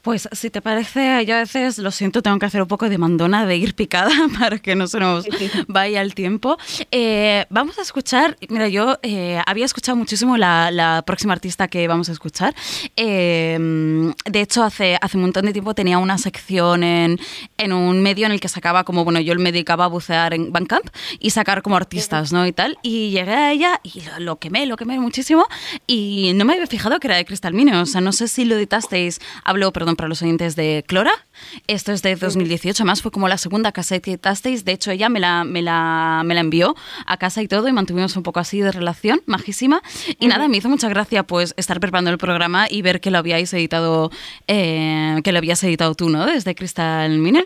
Pues 0.02 0.28
si 0.32 0.50
te 0.50 0.62
parece, 0.62 1.24
yo 1.28 1.36
a 1.36 1.40
veces 1.40 1.78
lo 1.78 1.92
siento, 1.92 2.24
tengo 2.24 2.40
que 2.40 2.48
hacer 2.48 2.62
un 2.62 2.68
poco 2.68 2.90
de 2.90 2.98
mandona 2.98 3.46
de 3.46 3.56
ir 3.58 3.76
picada 3.76 4.10
para 4.40 4.58
que 4.58 4.76
no 4.76 4.88
se 4.88 5.00
nos 5.00 5.26
vaya 5.68 6.02
el 6.02 6.16
tiempo. 6.16 6.58
Eh, 6.90 7.46
vamos 7.50 7.78
a 7.78 7.84
escuchar, 7.84 8.36
mira, 8.50 8.68
yo 8.68 8.98
eh, 9.04 9.40
había 9.46 9.66
escuchado 9.66 9.96
muchísimo 9.96 10.38
la, 10.38 11.04
próxima 11.06 11.34
artista 11.34 11.68
que 11.68 11.88
vamos 11.88 12.10
a 12.10 12.14
escuchar. 12.14 12.56
Em, 12.96 14.14
de 14.26 14.42
hecho, 14.42 14.64
hace, 14.64 14.98
hace 15.00 15.18
un 15.18 15.24
montón 15.24 15.46
de 15.46 15.54
tiempo 15.54 15.76
tenía 15.76 16.00
una 16.00 16.18
sección 16.18 16.84
en, 16.84 17.20
en, 17.58 17.74
un 17.74 18.02
medio 18.02 18.26
en 18.26 18.32
el 18.32 18.40
que 18.40 18.50
sacaba 18.50 18.84
como, 18.84 19.04
bueno, 19.04 19.20
yo 19.20 19.36
me 19.36 19.52
dedicaba 19.52 19.86
a 19.86 19.88
bucear 19.88 20.34
en 20.34 20.52
Bandcamp 20.52 20.88
y 21.20 21.30
sacar 21.30 21.62
como 21.62 21.76
artistas, 21.76 22.34
¿no? 22.34 22.48
Y 22.48 22.54
tal. 22.54 22.78
Y 22.82 23.12
llegué 23.12 23.34
a 23.34 23.52
ella 23.52 23.80
y 23.84 24.02
lo, 24.20 24.38
quemé, 24.38 24.66
lo 24.66 24.78
quemé 24.78 25.00
muchísimo 25.00 25.46
y 25.86 26.32
no 26.36 26.46
me 26.46 26.54
había 26.54 26.68
fijado 26.68 27.00
que 27.00 27.08
era 27.08 27.18
de 27.18 27.26
Crystal 27.26 27.54
Mine. 27.54 27.76
O 27.78 27.86
sea, 27.86 28.02
no 28.02 28.12
sé 28.12 28.28
si 28.28 28.46
lo 28.46 28.56
editasteis, 28.56 29.20
hablo, 29.44 29.72
perdón, 29.72 29.91
para 29.96 30.10
los 30.10 30.22
oyentes 30.22 30.56
de 30.56 30.84
Clora. 30.88 31.12
Esto 31.68 31.92
es 31.92 32.02
de 32.02 32.16
2018, 32.16 32.86
más 32.86 33.02
fue 33.02 33.12
como 33.12 33.28
la 33.28 33.38
segunda 33.38 33.72
cassette 33.72 34.04
que 34.04 34.12
editasteis. 34.12 34.66
De 34.66 34.74
hecho, 34.74 34.92
ella 34.92 35.10
me 35.10 35.20
la, 35.20 35.44
me, 35.44 35.62
la, 35.62 36.24
me 36.26 36.34
la 36.34 36.42
envió 36.42 36.76
a 37.06 37.18
casa 37.18 37.42
y 37.42 37.48
todo 37.48 37.68
y 37.68 37.74
mantuvimos 37.74 38.16
un 38.16 38.24
poco 38.24 38.40
así 38.40 38.62
de 38.62 38.72
relación, 38.72 39.22
majísima. 39.26 39.82
Y 40.20 40.28
nada, 40.28 40.48
me 40.48 40.58
hizo 40.58 40.70
mucha 40.70 40.90
gracia 40.90 41.24
pues 41.24 41.54
estar 41.58 41.80
preparando 41.80 42.12
el 42.12 42.18
programa 42.18 42.68
y 42.70 42.82
ver 42.82 43.02
que 43.02 43.12
lo 43.12 43.18
habíais 43.18 43.54
editado, 43.54 44.12
eh, 44.48 45.20
que 45.24 45.32
lo 45.32 45.38
habías 45.38 45.64
editado 45.64 45.96
tú, 45.96 46.10
¿no? 46.10 46.26
Desde 46.26 46.56
Crystal 46.56 47.18
Miner. 47.18 47.46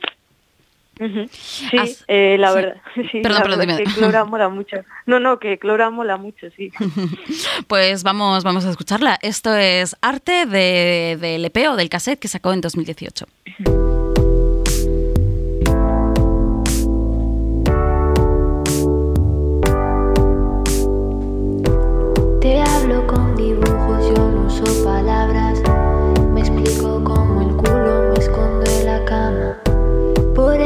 Sí, 1.31 1.77
eh, 2.07 2.37
la 2.39 2.53
verdad, 2.53 2.75
sí, 3.11 3.21
perdón, 3.21 3.43
perdón, 3.43 3.77
que 3.77 3.83
Clora 3.83 4.25
mola 4.25 4.49
mucho. 4.49 4.77
No, 5.05 5.19
no, 5.19 5.39
que 5.39 5.59
Clora 5.59 5.89
mola 5.89 6.17
mucho, 6.17 6.47
sí. 6.55 6.71
pues 7.67 8.03
vamos, 8.03 8.43
vamos 8.43 8.65
a 8.65 8.71
escucharla. 8.71 9.17
Esto 9.21 9.53
es 9.55 9.95
arte 10.01 10.45
de, 10.45 11.17
del 11.19 11.45
EP 11.45 11.57
o 11.69 11.75
del 11.75 11.89
cassette 11.89 12.19
que 12.19 12.27
sacó 12.27 12.53
en 12.53 12.61
2018. 12.61 13.25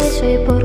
Por 0.10 0.26
eso 0.26 0.59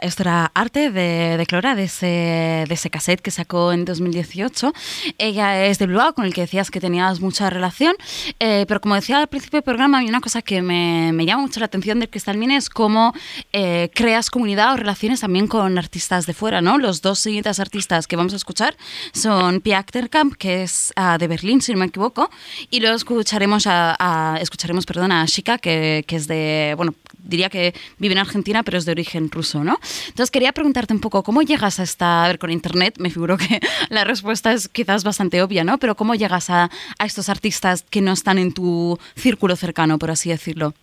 era 0.00 0.50
arte 0.54 0.90
de, 0.90 1.36
de 1.36 1.46
Clora, 1.46 1.74
de 1.74 1.84
ese, 1.84 2.06
de 2.06 2.74
ese 2.74 2.90
cassette 2.90 3.20
que 3.20 3.30
sacó 3.30 3.72
en 3.72 3.84
2018. 3.84 4.72
Ella 5.18 5.64
es 5.66 5.78
de 5.78 5.86
Bilbao, 5.86 6.14
con 6.14 6.24
el 6.24 6.34
que 6.34 6.42
decías 6.42 6.70
que 6.70 6.80
tenías 6.80 7.20
mucha 7.20 7.50
relación, 7.50 7.94
eh, 8.38 8.64
pero 8.68 8.80
como 8.80 8.94
decía 8.94 9.18
al 9.18 9.26
principio 9.28 9.58
del 9.58 9.64
programa, 9.64 9.98
hay 9.98 10.08
una 10.08 10.20
cosa 10.20 10.42
que 10.42 10.62
me, 10.62 11.12
me 11.12 11.26
llama 11.26 11.42
mucho 11.42 11.60
la 11.60 11.66
atención 11.66 12.00
del 12.00 12.08
Cristal 12.08 12.36
Mine 12.38 12.56
es 12.56 12.68
cómo 12.70 13.12
eh, 13.52 13.90
creas 13.94 14.30
comunidad 14.30 14.72
o 14.74 14.76
relaciones 14.76 15.20
también 15.20 15.46
con 15.46 15.76
artistas 15.78 16.26
de 16.26 16.34
fuera, 16.34 16.60
¿no? 16.60 16.78
Los 16.78 17.02
dos 17.02 17.18
siguientes 17.18 17.60
artistas 17.60 18.06
que 18.06 18.16
vamos 18.16 18.32
a 18.32 18.36
escuchar 18.36 18.76
son 19.12 19.60
Pia 19.60 19.78
Achterkamp, 19.78 20.34
que 20.34 20.62
es 20.62 20.92
ah, 20.96 21.18
de 21.18 21.28
Berlín, 21.28 21.60
si 21.60 21.72
no 21.72 21.78
me 21.78 21.86
equivoco, 21.86 22.30
y 22.70 22.80
luego 22.80 22.96
escucharemos 22.96 23.66
a, 23.66 23.96
a- 23.98 24.38
escucharemos, 24.40 24.86
perdón, 24.86 25.12
a 25.12 25.24
Shika, 25.26 25.58
que, 25.58 26.04
que 26.06 26.16
es 26.16 26.26
de, 26.26 26.74
bueno, 26.76 26.94
diría 27.18 27.48
que 27.48 27.74
vive 27.98 28.12
en 28.12 28.18
Argentina, 28.18 28.62
pero 28.62 28.78
es 28.78 28.84
de 28.84 28.92
origen 28.92 29.30
ruso, 29.30 29.64
¿no? 29.64 29.78
Entonces 30.08 30.30
quería 30.30 30.52
preguntarte 30.52 30.94
un 30.94 31.00
poco, 31.00 31.22
¿cómo 31.22 31.42
llegas 31.42 31.80
a 31.80 31.82
esta, 31.82 32.24
a 32.24 32.28
ver, 32.28 32.38
con 32.38 32.50
Internet? 32.50 32.96
Me 32.98 33.10
figuro 33.10 33.36
que 33.36 33.60
la 33.88 34.04
respuesta 34.04 34.52
es 34.52 34.68
quizás 34.68 35.04
bastante 35.04 35.42
obvia, 35.42 35.64
¿no? 35.64 35.78
Pero 35.78 35.94
¿cómo 35.94 36.14
llegas 36.14 36.50
a, 36.50 36.70
a 36.98 37.04
estos 37.04 37.28
artistas 37.28 37.82
que 37.82 38.00
no 38.00 38.12
están 38.12 38.38
en 38.38 38.52
tu 38.52 38.98
círculo 39.14 39.56
cercano, 39.56 39.98
por 39.98 40.10
así 40.10 40.30
decirlo? 40.30 40.74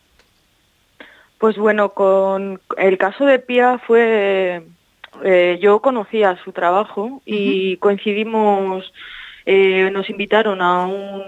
Pues 1.38 1.56
bueno, 1.58 1.90
con 1.90 2.60
el 2.78 2.98
caso 2.98 3.26
de 3.26 3.40
Pia 3.40 3.80
fue, 3.86 4.64
eh, 5.24 5.60
yo 5.62 5.82
conocía 5.82 6.38
su 6.44 6.52
trabajo 6.52 7.22
y 7.26 7.78
coincidimos, 7.78 8.92
eh, 9.46 9.92
nos 9.92 10.10
invitaron 10.10 10.62
a, 10.62 10.88
un, 10.88 11.24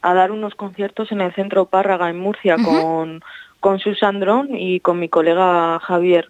a 0.00 0.14
dar 0.14 0.30
unos 0.30 0.54
conciertos 0.54 1.10
en 1.10 1.20
el 1.20 1.34
Centro 1.34 1.66
Párraga 1.66 2.08
en 2.08 2.20
Murcia 2.20 2.56
con, 2.64 3.20
con 3.60 3.78
Susan 3.78 4.20
Dron 4.20 4.54
y 4.54 4.80
con 4.80 4.98
mi 4.98 5.08
colega 5.08 5.78
Javier. 5.80 6.28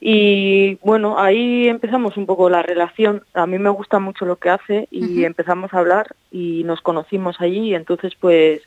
Y 0.00 0.74
bueno, 0.82 1.18
ahí 1.18 1.68
empezamos 1.68 2.16
un 2.16 2.26
poco 2.26 2.50
la 2.50 2.62
relación. 2.62 3.22
A 3.32 3.46
mí 3.46 3.58
me 3.58 3.70
gusta 3.70 3.98
mucho 3.98 4.26
lo 4.26 4.36
que 4.36 4.50
hace 4.50 4.88
y 4.90 5.24
empezamos 5.24 5.72
a 5.72 5.78
hablar 5.78 6.14
y 6.30 6.62
nos 6.64 6.80
conocimos 6.82 7.40
allí 7.40 7.70
y 7.70 7.74
entonces 7.74 8.14
pues 8.20 8.60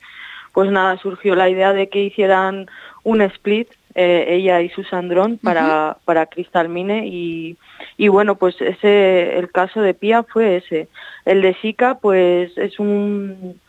pues 0.58 0.72
nada, 0.72 0.98
surgió 0.98 1.36
la 1.36 1.50
idea 1.50 1.72
de 1.72 1.88
que 1.88 2.02
hicieran 2.02 2.66
un 3.04 3.22
split, 3.22 3.70
eh, 3.94 4.26
ella 4.30 4.60
y 4.62 4.70
Susan 4.70 5.08
Dron, 5.08 5.38
para, 5.38 5.98
para 6.04 6.26
Crystal 6.26 6.68
Mine 6.68 7.06
y, 7.06 7.58
y 7.96 8.08
bueno, 8.08 8.38
pues 8.38 8.60
ese, 8.60 9.38
el 9.38 9.52
caso 9.52 9.82
de 9.82 9.94
Pia 9.94 10.24
fue 10.24 10.56
ese. 10.56 10.88
El 11.26 11.44
de 11.44 11.54
Sika, 11.62 12.00
pues 12.00 12.58
es 12.58 12.80
un, 12.80 13.60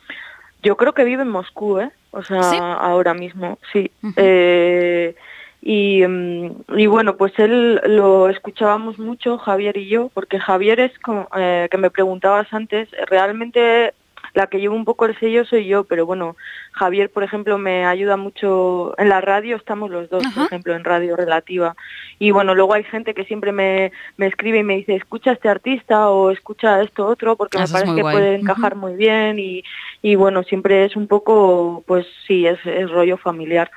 yo 0.63 0.77
creo 0.77 0.93
que 0.93 1.03
vive 1.03 1.21
en 1.21 1.29
Moscú, 1.29 1.77
¿eh? 1.77 1.91
O 2.11 2.23
sea, 2.23 2.43
¿Sí? 2.43 2.57
ahora 2.59 3.13
mismo, 3.13 3.59
sí. 3.71 3.91
Eh, 4.15 5.15
y, 5.61 6.05
mm, 6.07 6.63
y 6.77 6.87
bueno, 6.87 7.17
pues 7.17 7.33
él 7.37 7.81
lo 7.85 8.29
escuchábamos 8.29 8.97
mucho, 8.97 9.37
Javier 9.37 9.77
y 9.77 9.87
yo, 9.89 10.09
porque 10.13 10.39
Javier 10.39 10.79
es 10.79 10.97
como, 10.99 11.27
eh, 11.35 11.67
que 11.69 11.77
me 11.77 11.91
preguntabas 11.91 12.51
antes, 12.51 12.89
realmente 13.07 13.93
la 14.33 14.47
que 14.47 14.59
llevo 14.59 14.75
un 14.75 14.85
poco 14.85 15.05
el 15.05 15.17
sello 15.19 15.45
soy 15.45 15.67
yo, 15.67 15.83
pero 15.85 16.05
bueno, 16.05 16.35
Javier, 16.71 17.09
por 17.09 17.23
ejemplo, 17.23 17.57
me 17.57 17.85
ayuda 17.85 18.17
mucho 18.17 18.93
en 18.97 19.09
la 19.09 19.21
radio, 19.21 19.55
estamos 19.55 19.89
los 19.89 20.09
dos, 20.09 20.25
Ajá. 20.25 20.35
por 20.35 20.45
ejemplo, 20.45 20.73
en 20.75 20.83
Radio 20.83 21.15
Relativa. 21.15 21.75
Y 22.19 22.31
bueno, 22.31 22.55
luego 22.55 22.73
hay 22.73 22.83
gente 22.83 23.13
que 23.13 23.25
siempre 23.25 23.51
me, 23.51 23.91
me 24.17 24.27
escribe 24.27 24.59
y 24.59 24.63
me 24.63 24.75
dice, 24.77 24.95
escucha 24.95 25.31
a 25.31 25.33
este 25.33 25.49
artista 25.49 26.09
o 26.09 26.31
escucha 26.31 26.81
esto 26.81 27.05
otro, 27.07 27.35
porque 27.35 27.57
Ah, 27.57 27.65
me 27.65 27.71
parece 27.71 27.95
que 27.95 28.01
guay. 28.01 28.15
puede 28.15 28.35
encajar 28.35 28.75
muy 28.75 28.95
bien 28.95 29.39
y, 29.39 29.63
y 30.01 30.15
bueno, 30.15 30.43
siempre 30.43 30.85
es 30.85 30.95
un 30.95 31.07
poco, 31.07 31.83
pues 31.87 32.05
sí, 32.27 32.45
es, 32.45 32.59
es 32.65 32.89
rollo 32.89 33.17
familiar. 33.17 33.69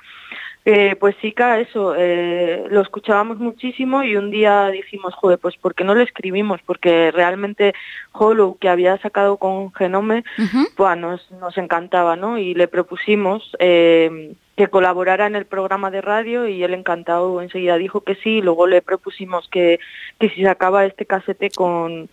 Eh, 0.64 0.94
pues 1.00 1.16
Sika, 1.20 1.58
eso, 1.58 1.94
eh, 1.96 2.66
lo 2.70 2.82
escuchábamos 2.82 3.38
muchísimo 3.38 4.04
y 4.04 4.16
un 4.16 4.30
día 4.30 4.68
dijimos, 4.68 5.12
joder, 5.14 5.38
pues 5.38 5.56
¿por 5.56 5.74
qué 5.74 5.82
no 5.82 5.94
le 5.94 6.04
escribimos? 6.04 6.60
Porque 6.64 7.10
realmente 7.10 7.74
Hollow, 8.12 8.58
que 8.58 8.68
había 8.68 8.96
sacado 8.98 9.38
con 9.38 9.72
Genome, 9.74 10.22
pues 10.76 10.98
nos, 10.98 11.30
nos 11.32 11.58
encantaba, 11.58 12.14
¿no? 12.14 12.38
Y 12.38 12.54
le 12.54 12.68
propusimos 12.68 13.56
eh, 13.58 14.34
que 14.56 14.68
colaborara 14.68 15.26
en 15.26 15.34
el 15.34 15.46
programa 15.46 15.90
de 15.90 16.02
radio 16.02 16.46
y 16.46 16.62
él 16.62 16.74
encantado 16.74 17.40
enseguida 17.40 17.78
dijo 17.78 18.02
que 18.02 18.16
sí, 18.16 18.42
luego 18.42 18.66
le 18.66 18.82
propusimos 18.82 19.48
que, 19.48 19.80
que 20.18 20.28
si 20.28 20.42
sacaba 20.42 20.84
este 20.84 21.06
casete 21.06 21.50
con, 21.50 22.10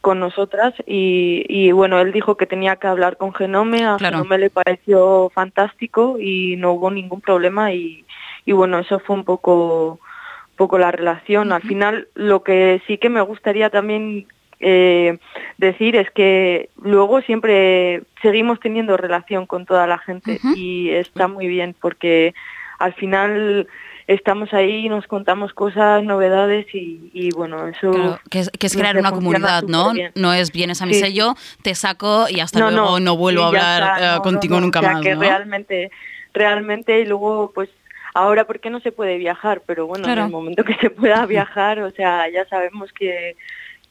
con 0.00 0.20
nosotras 0.20 0.72
y, 0.86 1.44
y 1.48 1.72
bueno, 1.72 1.98
él 2.00 2.12
dijo 2.12 2.36
que 2.36 2.46
tenía 2.46 2.76
que 2.76 2.86
hablar 2.86 3.16
con 3.16 3.34
Genome, 3.34 3.84
a 3.84 3.96
Claro. 3.96 4.18
Genome 4.18 4.38
le 4.38 4.50
pareció 4.50 5.30
fantástico 5.34 6.16
y 6.20 6.56
no 6.56 6.72
hubo 6.72 6.92
ningún 6.92 7.20
problema 7.20 7.72
y, 7.72 8.04
y 8.46 8.52
bueno, 8.52 8.78
eso 8.78 9.00
fue 9.00 9.16
un 9.16 9.24
poco, 9.24 9.98
poco 10.54 10.78
la 10.78 10.92
relación. 10.92 11.50
Al 11.52 11.62
final, 11.62 12.06
lo 12.14 12.44
que 12.44 12.80
sí 12.86 12.98
que 12.98 13.08
me 13.08 13.20
gustaría 13.20 13.68
también 13.68 14.28
eh, 14.60 15.18
decir 15.58 15.96
es 15.96 16.10
que 16.10 16.68
luego 16.82 17.20
siempre 17.22 18.02
seguimos 18.22 18.60
teniendo 18.60 18.96
relación 18.96 19.46
con 19.46 19.66
toda 19.66 19.86
la 19.86 19.98
gente 19.98 20.38
y 20.54 20.90
está 20.90 21.28
muy 21.28 21.46
bien 21.48 21.74
porque 21.80 22.34
al 22.78 22.92
final 22.94 23.66
estamos 24.06 24.52
ahí, 24.52 24.88
nos 24.88 25.06
contamos 25.06 25.52
cosas, 25.54 26.02
novedades 26.02 26.66
y, 26.74 27.10
y 27.12 27.30
bueno, 27.30 27.68
eso 27.68 27.92
Claro, 27.92 28.20
que 28.28 28.40
es, 28.40 28.50
que 28.50 28.66
es 28.66 28.74
no 28.74 28.80
crear 28.80 28.96
una 28.98 29.12
comunidad, 29.12 29.62
¿no? 29.62 29.84
superbién. 29.84 30.12
No 30.16 30.32
es 30.32 30.50
vienes 30.52 30.82
a 30.82 30.86
mi 30.86 30.94
Sí. 30.94 31.00
sello, 31.00 31.34
te 31.62 31.74
saco 31.74 32.26
y 32.28 32.40
hasta 32.40 32.58
luego 32.70 32.98
no, 33.00 33.16
vuelvo 33.16 33.44
a 33.44 33.46
hablar 33.48 33.82
está, 33.82 34.14
eh, 34.14 34.16
no, 34.16 34.22
contigo 34.22 34.54
no, 34.54 34.60
no, 34.60 34.66
nunca 34.66 34.80
o 34.80 34.82
sea, 34.82 34.92
más, 34.94 35.02
que 35.02 35.14
¿no? 35.14 35.20
realmente, 35.20 35.90
realmente 36.34 37.00
y 37.00 37.06
luego 37.06 37.52
pues 37.54 37.70
ahora 38.14 38.44
porque 38.44 38.70
no 38.70 38.80
se 38.80 38.90
puede 38.90 39.16
viajar, 39.18 39.62
pero 39.64 39.86
bueno, 39.86 40.04
Claro. 40.04 40.22
en 40.22 40.26
el 40.26 40.32
momento 40.32 40.64
que 40.64 40.74
se 40.74 40.90
pueda 40.90 41.24
viajar, 41.26 41.78
o 41.80 41.90
sea, 41.92 42.28
ya 42.28 42.44
sabemos 42.46 42.92
que, 42.92 43.36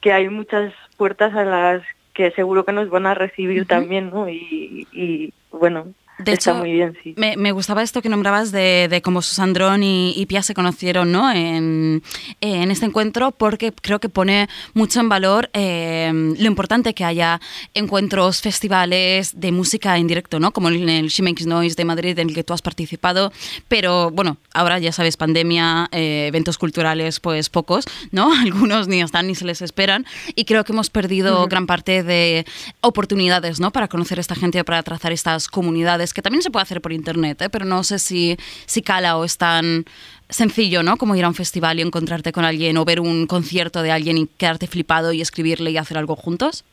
que 0.02 0.14
hay 0.14 0.30
muchas 0.30 0.74
puertas 0.98 1.34
a 1.36 1.44
las 1.44 1.84
que 2.14 2.32
seguro 2.32 2.66
que 2.66 2.74
nos 2.74 2.90
van 2.90 3.06
a 3.06 3.14
recibir 3.14 3.66
también, 3.66 4.10
¿no? 4.10 4.30
Y, 4.30 4.88
y 4.92 5.34
bueno, 5.52 5.88
De 6.20 6.34
está 6.34 6.52
hecho, 6.52 6.60
muy 6.60 6.72
bien, 6.72 6.98
sí. 7.04 7.14
Me, 7.18 7.38
me 7.38 7.52
gustaba 7.52 7.82
esto 7.82 8.02
que 8.02 8.10
nombrabas 8.10 8.52
de, 8.52 8.88
de 8.90 9.02
cómo 9.02 9.22
Susandrón 9.22 9.84
y, 9.84 10.14
y 10.16 10.26
Pia 10.26 10.44
se 10.44 10.54
conocieron 10.54 11.12
¿no? 11.12 11.32
en, 11.32 12.04
en 12.42 12.72
este 12.72 12.86
encuentro, 12.86 13.32
porque 13.32 13.72
creo 13.72 14.00
que 14.00 14.10
pone 14.10 14.50
mucho 14.74 15.00
en 15.00 15.10
valor 15.10 15.50
eh, 15.54 16.12
lo 16.14 16.46
importante 16.46 16.94
que 16.94 17.06
haya 17.06 17.40
encuentros, 17.74 18.42
festivales 18.42 19.40
de 19.40 19.52
música 19.52 19.98
en 19.98 20.08
directo, 20.08 20.40
¿no? 20.40 20.52
como 20.52 20.70
en 20.70 20.90
el 20.90 21.08
She 21.08 21.24
Makes 21.24 21.46
Noise 21.46 21.76
de 21.76 21.86
Madrid, 21.86 22.20
en 22.20 22.30
el 22.30 22.36
que 22.36 22.44
tú 22.44 22.54
has 22.54 22.62
participado. 22.62 23.32
Pero 23.68 24.12
bueno, 24.12 24.38
ahora 24.54 24.80
ya 24.80 24.92
sabes, 24.92 25.18
pandemia, 25.18 25.88
eh, 25.92 26.26
eventos 26.28 26.58
culturales, 26.58 27.20
pues 27.20 27.50
pocos, 27.50 27.86
¿no? 28.12 28.34
Algunos 28.42 28.88
ni 28.88 29.02
están 29.02 29.28
ni 29.28 29.36
se 29.36 29.46
les 29.46 29.62
esperan. 29.62 30.06
Y 30.36 30.46
creo 30.46 30.64
que 30.64 30.74
hemos 30.74 30.90
perdido 30.90 31.48
gran 31.48 31.68
parte 31.68 32.04
de 32.04 32.46
oportunidades 32.82 33.60
¿no? 33.60 33.72
para 33.72 33.88
conocer 33.88 34.18
a 34.18 34.22
esta 34.22 34.36
gente, 34.36 34.64
para 34.64 34.84
trazar 34.84 35.12
estas 35.12 35.48
comunidades, 35.48 36.09
que 36.14 36.22
también 36.22 36.42
se 36.42 36.52
puede 36.52 36.64
hacer 36.64 36.82
por 36.82 36.92
internet, 36.92 37.42
¿eh? 37.42 37.50
pero 37.50 37.66
no 37.66 37.84
sé 37.84 38.00
si, 38.00 38.38
si 38.66 38.82
cala 38.82 39.18
o 39.18 39.26
es 39.26 39.38
tan 39.38 39.86
sencillo, 40.30 40.84
¿no? 40.84 40.98
Como 40.98 41.16
ir 41.16 41.26
a 41.26 41.28
un 41.28 41.36
festival 41.36 41.80
y 41.80 41.82
encontrarte 41.82 42.32
con 42.32 42.46
alguien 42.46 42.78
o 42.78 42.86
ver 42.86 43.00
un 43.00 43.28
concierto 43.28 43.82
de 43.82 43.92
alguien 43.92 44.18
y 44.18 44.28
quedarte 44.28 44.68
flipado 44.68 45.12
y 45.12 45.22
escribirle 45.22 45.72
y 45.72 45.78
hacer 45.78 45.98
algo 45.98 46.16
juntos. 46.16 46.64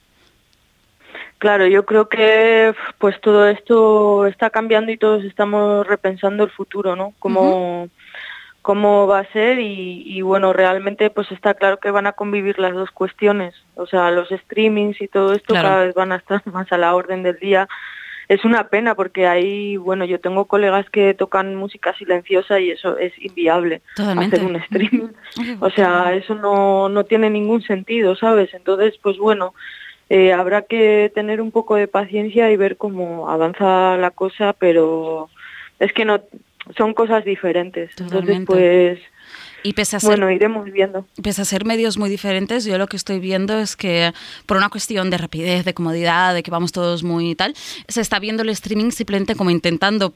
Claro, 1.39 1.67
yo 1.67 1.85
creo 1.85 2.09
que 2.09 2.75
pues 2.99 3.21
todo 3.21 3.47
esto 3.49 4.27
está 4.27 4.49
cambiando 4.51 4.91
y 4.91 4.97
todos 4.97 5.23
estamos 5.25 5.87
repensando 5.87 6.45
el 6.45 6.51
futuro, 6.51 6.97
¿no? 6.97 7.13
Cómo, 7.19 7.89
cómo 8.63 9.07
va 9.07 9.21
a 9.21 9.33
ser 9.33 9.59
y, 9.59 10.03
y, 10.07 10.23
bueno, 10.23 10.55
realmente 10.55 11.11
pues 11.11 11.31
está 11.31 11.55
claro 11.55 11.79
que 11.79 11.91
van 11.91 12.07
a 12.07 12.13
convivir 12.13 12.59
las 12.59 12.73
dos 12.73 12.91
cuestiones. 12.91 13.55
O 13.75 13.87
sea, 13.87 14.11
los 14.11 14.29
streamings 14.31 15.01
y 15.01 15.09
todo 15.09 15.35
esto 15.35 15.53
Claro. 15.53 15.69
cada 15.69 15.85
vez 15.85 15.95
van 15.95 16.13
a 16.13 16.17
estar 16.17 16.43
más 16.53 16.73
a 16.73 16.79
la 16.79 16.95
orden 16.95 17.23
del 17.23 17.39
día. 17.39 17.69
Es 18.29 18.45
una 18.45 18.69
pena 18.69 18.95
porque 18.95 19.27
ahí, 19.27 19.77
bueno, 19.77 20.05
yo 20.05 20.19
tengo 20.21 20.47
colegas 20.47 20.89
que 20.91 21.15
tocan 21.15 21.55
música 21.55 21.95
silenciosa 21.97 22.59
y 22.61 22.71
eso 22.71 22.99
es 22.99 23.13
inviable, 23.19 23.83
Totalmente. 23.95 24.37
hacer 24.37 24.49
un 24.49 24.57
streaming. 24.57 25.09
O 25.61 25.71
sea, 25.71 26.15
eso 26.15 26.35
no, 26.35 26.89
no 26.89 27.05
tiene 27.05 27.31
ningún 27.31 27.63
sentido, 27.63 28.17
¿sabes? 28.17 28.53
Entonces, 28.55 28.99
pues 29.01 29.19
bueno, 29.19 29.55
eh, 30.09 30.33
habrá 30.33 30.63
que 30.63 31.11
tener 31.15 31.41
un 31.41 31.53
poco 31.53 31.77
de 31.77 31.89
paciencia 31.89 32.51
y 32.51 32.57
ver 32.57 32.77
cómo 32.77 33.29
avanza 33.29 33.97
la 33.97 34.11
cosa, 34.11 34.53
pero 34.53 35.29
es 35.79 35.93
que 35.93 36.05
no 36.05 36.21
son 36.77 36.95
cosas 36.95 37.25
diferentes. 37.25 37.91
Entonces, 37.99 38.43
pues 38.47 38.99
Y 39.67 39.73
pese 39.73 39.97
a 39.97 40.01
ser 40.01 40.11
bueno, 40.11 40.31
iremos 40.31 40.71
viendo. 40.71 41.05
pese 41.21 41.43
a 41.43 41.45
ser 41.45 41.65
medios 41.65 41.99
muy 41.99 42.09
diferentes, 42.09 42.65
yo 42.65 42.79
lo 42.79 42.87
que 42.87 42.97
estoy 42.97 43.19
viendo 43.19 43.59
es 43.59 43.75
que 43.75 44.13
por 44.47 44.57
una 44.57 44.69
cuestión 44.69 45.11
de 45.11 45.19
rapidez, 45.19 45.65
de 45.65 45.75
comodidad, 45.75 46.35
de 46.35 46.45
que 46.45 46.53
vamos 46.53 46.71
todos 46.71 47.03
muy 47.03 47.35
tal, 47.35 47.53
se 47.89 48.01
está 48.01 48.21
viendo 48.21 48.45
el 48.45 48.51
streaming 48.51 48.93
simplemente 48.93 49.35
como 49.35 49.51
intentando 49.51 50.15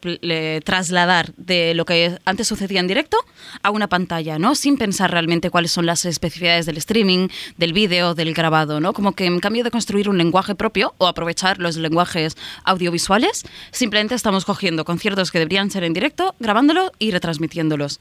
trasladar 0.62 1.32
de 1.36 1.74
lo 1.74 1.84
que 1.84 2.16
antes 2.24 2.46
sucedía 2.46 2.78
en 2.78 2.86
directo 2.86 3.16
a 3.64 3.70
una 3.70 3.88
pantalla, 3.88 4.38
¿no? 4.38 4.54
Sin 4.54 4.76
pensar 4.76 5.10
realmente 5.10 5.50
cuáles 5.50 5.72
son 5.72 5.84
las 5.84 6.04
especificidades 6.04 6.66
del 6.66 6.76
streaming, 6.76 7.26
del 7.56 7.72
vídeo, 7.72 8.14
del 8.14 8.34
grabado, 8.34 8.78
¿no? 8.78 8.92
Como 8.92 9.16
que 9.16 9.24
en 9.24 9.40
cambio 9.40 9.64
de 9.64 9.72
construir 9.72 10.08
un 10.08 10.16
lenguaje 10.16 10.54
propio 10.54 10.94
o 10.98 11.08
aprovechar 11.08 11.58
los 11.58 11.76
lenguajes 11.76 12.36
audiovisuales, 12.62 13.44
simplemente 13.72 14.14
estamos 14.14 14.44
cogiendo 14.44 14.84
conciertos 14.84 15.32
que 15.32 15.40
deberían 15.40 15.72
ser 15.72 15.82
en 15.82 15.92
directo, 15.92 16.36
grabándolo 16.38 16.92
y 17.00 17.10
retransmitiéndolos. 17.10 17.98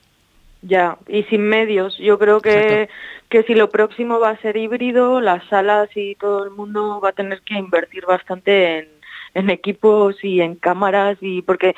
Ya, 0.61 0.97
y 1.07 1.23
sin 1.23 1.43
medios. 1.47 1.97
Yo 1.97 2.19
creo 2.19 2.41
que, 2.41 2.89
que 3.29 3.43
si 3.43 3.55
lo 3.55 3.69
próximo 3.69 4.19
va 4.19 4.31
a 4.31 4.37
ser 4.41 4.57
híbrido, 4.57 5.21
las 5.21 5.43
salas 5.45 5.89
y 5.95 6.15
todo 6.15 6.43
el 6.43 6.51
mundo 6.51 6.99
va 7.01 7.09
a 7.09 7.13
tener 7.13 7.41
que 7.43 7.53
invertir 7.53 8.05
bastante 8.05 8.79
en, 8.79 8.87
en 9.35 9.49
equipos 9.49 10.21
y 10.23 10.41
en 10.41 10.55
cámaras 10.55 11.17
y 11.21 11.41
porque 11.43 11.75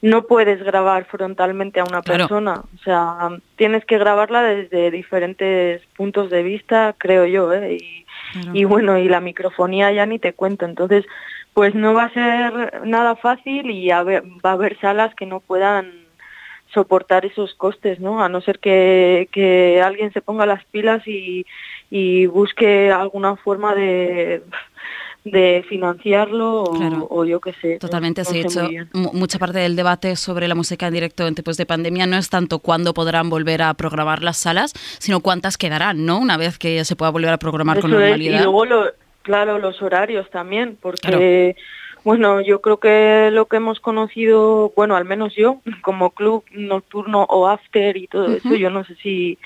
no 0.00 0.22
puedes 0.26 0.62
grabar 0.64 1.04
frontalmente 1.04 1.78
a 1.80 1.84
una 1.84 2.00
Claro. 2.02 2.26
persona. 2.26 2.54
O 2.74 2.78
sea, 2.82 3.28
tienes 3.56 3.84
que 3.84 3.98
grabarla 3.98 4.42
desde 4.42 4.90
diferentes 4.90 5.82
puntos 5.96 6.30
de 6.30 6.42
vista, 6.42 6.94
creo 6.98 7.26
yo, 7.26 7.52
¿eh? 7.52 7.74
Y, 7.74 8.06
Claro. 8.32 8.50
y 8.54 8.64
bueno, 8.64 8.98
y 8.98 9.08
la 9.10 9.20
microfonía 9.20 9.92
ya 9.92 10.06
ni 10.06 10.18
te 10.18 10.32
cuento. 10.32 10.64
Entonces, 10.64 11.04
pues 11.52 11.74
no 11.74 11.92
va 11.92 12.04
a 12.04 12.14
ser 12.14 12.86
nada 12.86 13.14
fácil 13.14 13.70
y 13.70 13.90
a 13.90 14.02
ver- 14.02 14.24
va 14.44 14.50
a 14.50 14.54
haber 14.54 14.78
salas 14.80 15.14
que 15.16 15.26
no 15.26 15.40
puedan 15.40 16.01
soportar 16.72 17.24
esos 17.26 17.54
costes, 17.54 18.00
¿no? 18.00 18.22
A 18.22 18.28
no 18.28 18.40
ser 18.40 18.58
que, 18.58 19.28
que 19.32 19.80
alguien 19.82 20.12
se 20.12 20.20
ponga 20.22 20.46
las 20.46 20.64
pilas 20.66 21.06
y, 21.06 21.44
y 21.90 22.26
busque 22.26 22.90
alguna 22.90 23.36
forma 23.36 23.74
de, 23.74 24.42
de 25.24 25.64
financiarlo 25.68 26.62
o, 26.64 26.72
Claro. 26.78 27.06
o 27.10 27.24
yo 27.24 27.40
qué 27.40 27.52
sé. 27.60 27.74
no- 27.74 27.78
Totalmente, 27.78 28.22
no 28.22 28.30
sí. 28.30 28.42
De 28.42 28.48
sé 28.48 28.64
hecho, 28.64 28.88
mucha 28.92 29.38
parte 29.38 29.58
del 29.58 29.76
debate 29.76 30.16
sobre 30.16 30.48
la 30.48 30.54
música 30.54 30.86
en 30.88 30.94
directo 30.94 31.26
en 31.26 31.34
tiempos 31.34 31.56
de 31.56 31.66
pandemia 31.66 32.06
no 32.06 32.16
es 32.16 32.28
tanto 32.30 32.58
cuándo 32.58 32.94
podrán 32.94 33.28
volver 33.30 33.62
a 33.62 33.74
programar 33.74 34.22
las 34.22 34.38
salas, 34.38 34.72
sino 34.98 35.20
cuántas 35.20 35.56
quedarán, 35.58 36.04
¿no? 36.06 36.18
Una 36.18 36.36
vez 36.36 36.58
que 36.58 36.84
se 36.84 36.96
pueda 36.96 37.10
volver 37.12 37.30
a 37.30 37.38
programar 37.38 37.80
con 37.80 37.92
es, 37.92 37.98
normalidad. 37.98 38.40
Y 38.40 38.42
luego, 38.42 38.64
lo, 38.64 38.84
claro, 39.22 39.58
los 39.58 39.80
horarios 39.82 40.28
también, 40.30 40.76
porque, 40.80 41.54
bueno, 42.04 42.40
yo 42.40 42.60
creo 42.60 42.78
que 42.78 43.30
lo 43.32 43.46
que 43.46 43.56
hemos 43.56 43.80
conocido, 43.80 44.72
bueno, 44.76 44.96
al 44.96 45.04
menos 45.04 45.34
yo, 45.34 45.60
como 45.82 46.10
club 46.10 46.44
nocturno 46.52 47.24
o 47.28 47.48
after 47.48 47.96
y 47.96 48.06
todo 48.06 48.32
eso, 48.32 48.54
yo 48.54 48.70
no 48.70 48.84
sé 48.84 48.96
si 48.96 49.38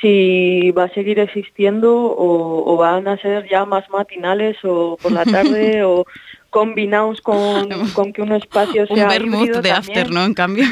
si 0.00 0.72
va 0.72 0.84
a 0.84 0.94
seguir 0.94 1.20
existiendo 1.20 1.94
o, 1.94 2.74
o 2.74 2.76
van 2.76 3.06
a 3.06 3.16
ser 3.18 3.48
ya 3.48 3.64
más 3.64 3.88
matinales 3.88 4.56
o 4.64 4.98
por 5.00 5.12
la 5.12 5.24
tarde 5.24 5.84
o 5.84 6.04
combinados 6.50 7.20
con, 7.20 7.68
con 7.94 8.12
que 8.12 8.20
un 8.20 8.32
espacio 8.32 8.84
Un 8.90 8.96
sea 8.96 9.08
vermouth 9.08 9.44
híbrido 9.44 9.62
de 9.62 9.70
también. 9.70 9.98
after, 9.98 10.10
¿no? 10.10 10.24
En 10.24 10.34
cambio. 10.34 10.64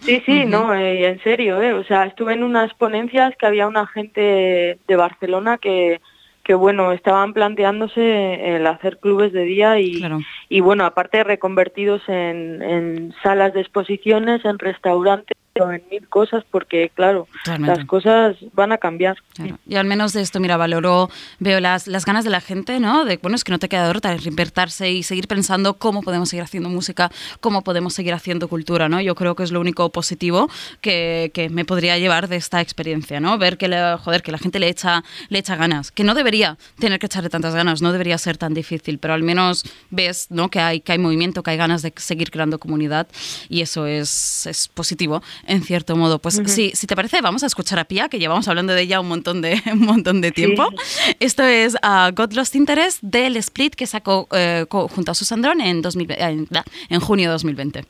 Sí, 0.00 0.20
sí, 0.26 0.44
no, 0.46 0.74
eh, 0.74 1.06
en 1.06 1.22
serio, 1.22 1.62
eh. 1.62 1.74
O 1.74 1.84
sea, 1.84 2.06
estuve 2.06 2.34
en 2.34 2.42
unas 2.42 2.74
ponencias 2.74 3.34
que 3.38 3.46
había 3.46 3.68
una 3.68 3.86
gente 3.86 4.78
de 4.86 4.96
Barcelona 4.96 5.58
que, 5.58 6.00
que 6.44 6.54
bueno, 6.54 6.92
estaban 6.92 7.32
planteándose 7.32 8.56
el 8.56 8.66
hacer 8.66 8.98
clubes 8.98 9.32
de 9.32 9.44
día 9.44 9.78
y, 9.78 9.98
Claro. 9.98 10.20
y 10.48 10.60
bueno, 10.60 10.84
aparte 10.84 11.22
reconvertidos 11.24 12.02
en, 12.08 12.62
en 12.62 13.14
salas 13.22 13.54
de 13.54 13.60
exposiciones, 13.60 14.44
en 14.44 14.58
restaurantes 14.58 15.36
en 15.54 15.82
mil 15.90 16.08
cosas, 16.08 16.44
porque 16.50 16.90
claro, 16.94 17.28
Totalmente. 17.44 17.76
las 17.76 17.86
cosas 17.86 18.36
van 18.54 18.72
a 18.72 18.78
cambiar. 18.78 19.16
Claro. 19.34 19.58
Y 19.66 19.76
al 19.76 19.86
menos 19.86 20.12
de 20.12 20.22
esto, 20.22 20.40
mira, 20.40 20.56
valoro, 20.56 21.10
veo 21.38 21.60
las, 21.60 21.86
las 21.86 22.04
ganas 22.04 22.24
de 22.24 22.30
la 22.30 22.40
gente, 22.40 22.80
¿no? 22.80 23.04
De, 23.04 23.18
bueno, 23.18 23.36
es 23.36 23.44
que 23.44 23.52
no 23.52 23.58
te 23.58 23.68
queda 23.68 23.84
de 23.84 23.96
otra, 23.96 24.16
reinvertirse 24.16 24.90
y 24.90 25.02
seguir 25.02 25.28
pensando 25.28 25.74
cómo 25.74 26.02
podemos 26.02 26.30
seguir 26.30 26.44
haciendo 26.44 26.68
música, 26.68 27.10
cómo 27.40 27.62
podemos 27.62 27.94
seguir 27.94 28.14
haciendo 28.14 28.48
cultura, 28.48 28.88
¿no? 28.88 29.00
Yo 29.00 29.14
creo 29.14 29.34
que 29.34 29.42
es 29.42 29.52
lo 29.52 29.60
único 29.60 29.90
positivo 29.90 30.48
que, 30.80 31.30
que 31.34 31.50
me 31.50 31.64
podría 31.64 31.98
llevar 31.98 32.28
de 32.28 32.36
esta 32.36 32.60
experiencia, 32.60 33.20
¿no? 33.20 33.36
Ver 33.38 33.58
que, 33.58 33.68
la, 33.68 33.98
joder, 33.98 34.22
que 34.22 34.32
la 34.32 34.38
gente 34.38 34.58
le 34.58 34.68
echa, 34.68 35.04
le 35.28 35.38
echa 35.38 35.56
ganas, 35.56 35.92
que 35.92 36.04
no 36.04 36.14
debería 36.14 36.56
tener 36.78 36.98
que 36.98 37.06
echarle 37.06 37.28
tantas 37.28 37.54
ganas, 37.54 37.82
no 37.82 37.92
debería 37.92 38.16
ser 38.18 38.38
tan 38.38 38.54
difícil, 38.54 38.98
pero 38.98 39.14
al 39.14 39.22
menos 39.22 39.64
ves, 39.90 40.28
¿no? 40.30 40.48
Que 40.48 40.60
hay, 40.60 40.80
que 40.80 40.92
hay 40.92 40.98
movimiento, 40.98 41.42
que 41.42 41.50
hay 41.50 41.56
ganas 41.56 41.82
de 41.82 41.92
seguir 41.96 42.30
creando 42.30 42.58
comunidad 42.58 43.06
y 43.48 43.60
eso 43.60 43.86
es, 43.86 44.46
es 44.46 44.68
positivo, 44.68 45.22
en 45.46 45.62
cierto 45.62 45.96
modo. 45.96 46.18
Pues 46.20 46.40
sí, 46.46 46.72
si 46.74 46.86
te 46.86 46.96
parece, 46.96 47.20
vamos 47.20 47.42
a 47.42 47.46
escuchar 47.46 47.78
a 47.78 47.84
Pia, 47.84 48.08
que 48.08 48.18
llevamos 48.18 48.48
hablando 48.48 48.72
de 48.72 48.82
ella 48.82 49.00
un 49.00 49.08
montón 49.08 49.42
de, 49.42 49.60
un 49.72 49.80
montón 49.80 50.20
de 50.20 50.32
tiempo. 50.32 50.68
Esto 51.20 51.42
es 51.42 51.74
uh, 51.74 52.12
God 52.14 52.32
Lost 52.32 52.54
Interest 52.54 52.98
del 53.02 53.36
Split 53.36 53.74
que 53.74 53.86
sacó 53.86 54.28
eh, 54.32 54.66
junto 54.68 55.12
a 55.12 55.14
Susan 55.14 55.42
Dron 55.42 55.60
en, 55.60 55.82
2000 55.82 56.12
en, 56.12 56.48
en 56.88 57.00
junio 57.00 57.28
de 57.28 57.32
2020. 57.32 57.84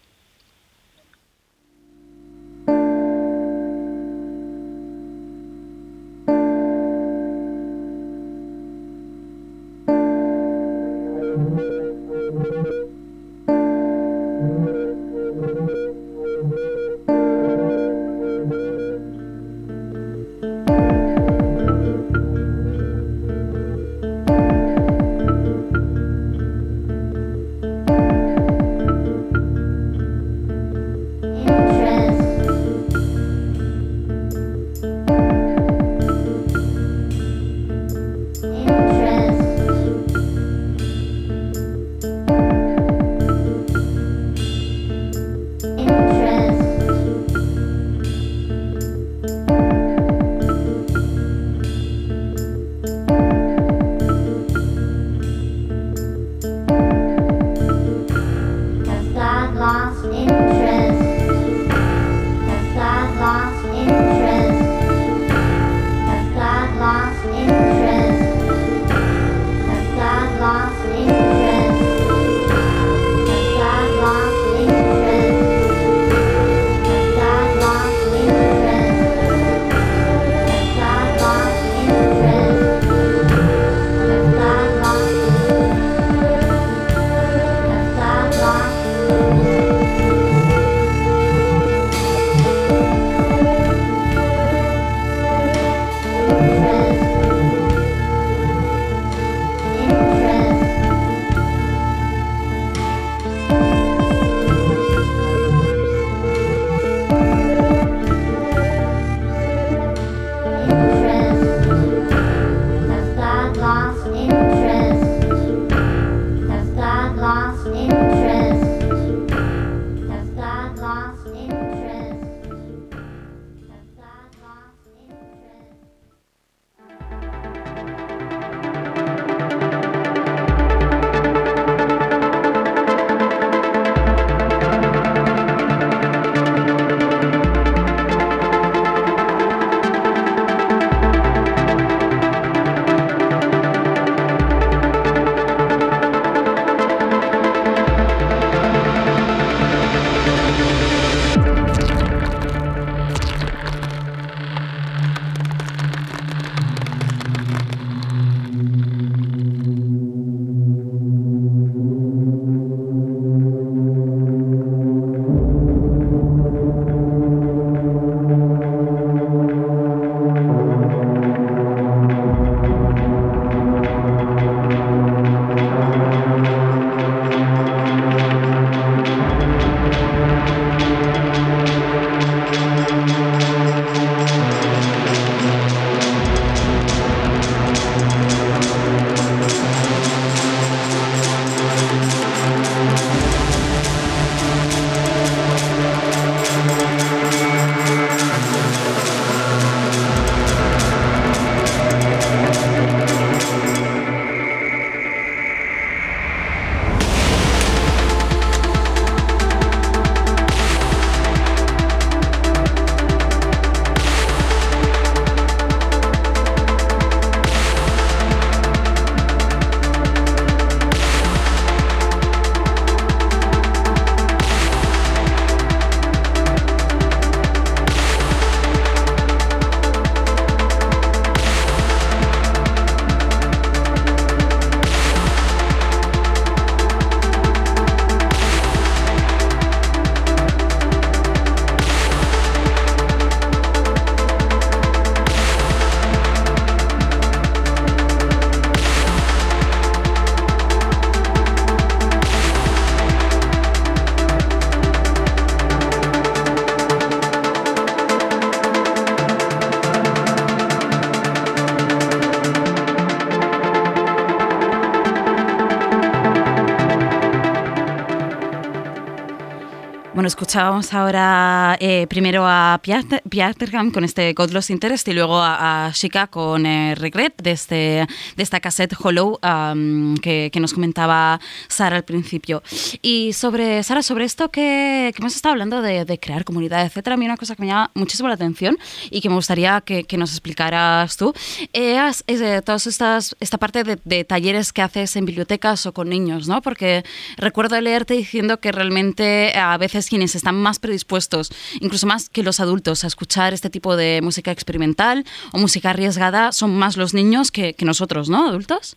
Escuchábamos 270.53 270.93
ahora 270.93 271.79
eh, 271.81 272.07
primero 272.09 272.45
a 272.47 272.79
Piatergam 272.83 273.91
con 273.91 274.05
este 274.05 274.35
God 274.35 274.51
Lost 274.51 274.69
Interest 274.69 275.09
y 275.09 275.15
luego 275.15 275.39
a, 275.39 275.87
a 275.87 275.93
Shika 275.93 276.27
con 276.27 276.67
eh, 276.67 276.95
Regret 276.95 277.41
de, 277.43 277.53
este, 277.53 278.07
de 278.37 278.43
esta 278.43 278.61
cassette 278.61 278.95
Hollow 279.03 279.39
um, 279.43 280.15
que, 280.17 280.51
que, 280.53 280.61
nos 280.61 280.75
comentaba 280.75 281.41
Sara 281.69 281.97
al 281.97 282.05
principio. 282.05 282.63
Y 283.01 283.33
sobre, 283.33 283.83
Sara, 283.83 284.03
sobre 284.03 284.27
esto 284.27 284.51
que, 284.51 285.11
que 285.17 285.23
hemos 285.23 285.35
estado 285.35 285.53
hablando 285.53 285.81
de, 285.81 286.05
de, 286.05 286.21
crear 286.21 286.45
comunidad, 286.45 286.85
etcétera, 286.85 287.15
a 287.15 287.17
mí 287.17 287.25
una 287.25 287.39
cosa 287.39 287.57
que 287.57 287.63
me 287.63 287.69
llama 287.69 287.91
muchísimo 287.95 288.29
la 288.29 288.35
atención 288.35 288.77
y 289.11 289.23
que 289.23 289.31
me 289.31 289.37
gustaría 289.37 289.81
que, 289.81 290.05
que 290.05 290.19
nos 290.19 290.33
explicaras 290.33 291.17
tú 291.17 291.33
es, 291.73 292.25
es 292.27 292.43
estas, 292.43 293.35
esta 293.41 293.57
parte 293.57 293.85
de, 293.85 293.99
de, 294.05 294.25
talleres 294.25 294.75
que 294.75 294.83
haces 294.83 295.17
en 295.17 295.25
bibliotecas 295.25 295.87
o 295.87 295.95
con 295.95 296.11
niños, 296.11 296.47
¿no? 296.47 296.61
Porque 296.61 297.05
recuerdo 297.39 297.81
leerte 297.81 298.13
diciendo 298.13 298.61
que 298.61 298.71
realmente 298.71 299.57
a 299.57 299.79
veces 299.79 300.11
quienes 300.11 300.42
están 300.43 300.61
más 300.61 300.81
predispuestos, 300.81 301.53
incluso 301.81 302.07
más 302.09 302.29
que 302.29 302.43
los 302.43 302.59
adultos, 302.59 303.05
a 303.05 303.07
escuchar 303.07 303.55
este 303.55 303.71
tipo 303.71 303.97
de 303.97 304.21
música 304.23 304.51
experimental 304.51 305.25
o 305.53 305.59
música 305.59 305.91
arriesgada, 305.91 306.51
son 306.51 306.77
más 306.77 306.97
los 306.97 307.15
niños 307.15 307.53
que, 307.53 307.75
que 307.75 307.85
nosotros, 307.85 308.29
¿no? 308.29 308.49
Adultos. 308.49 308.97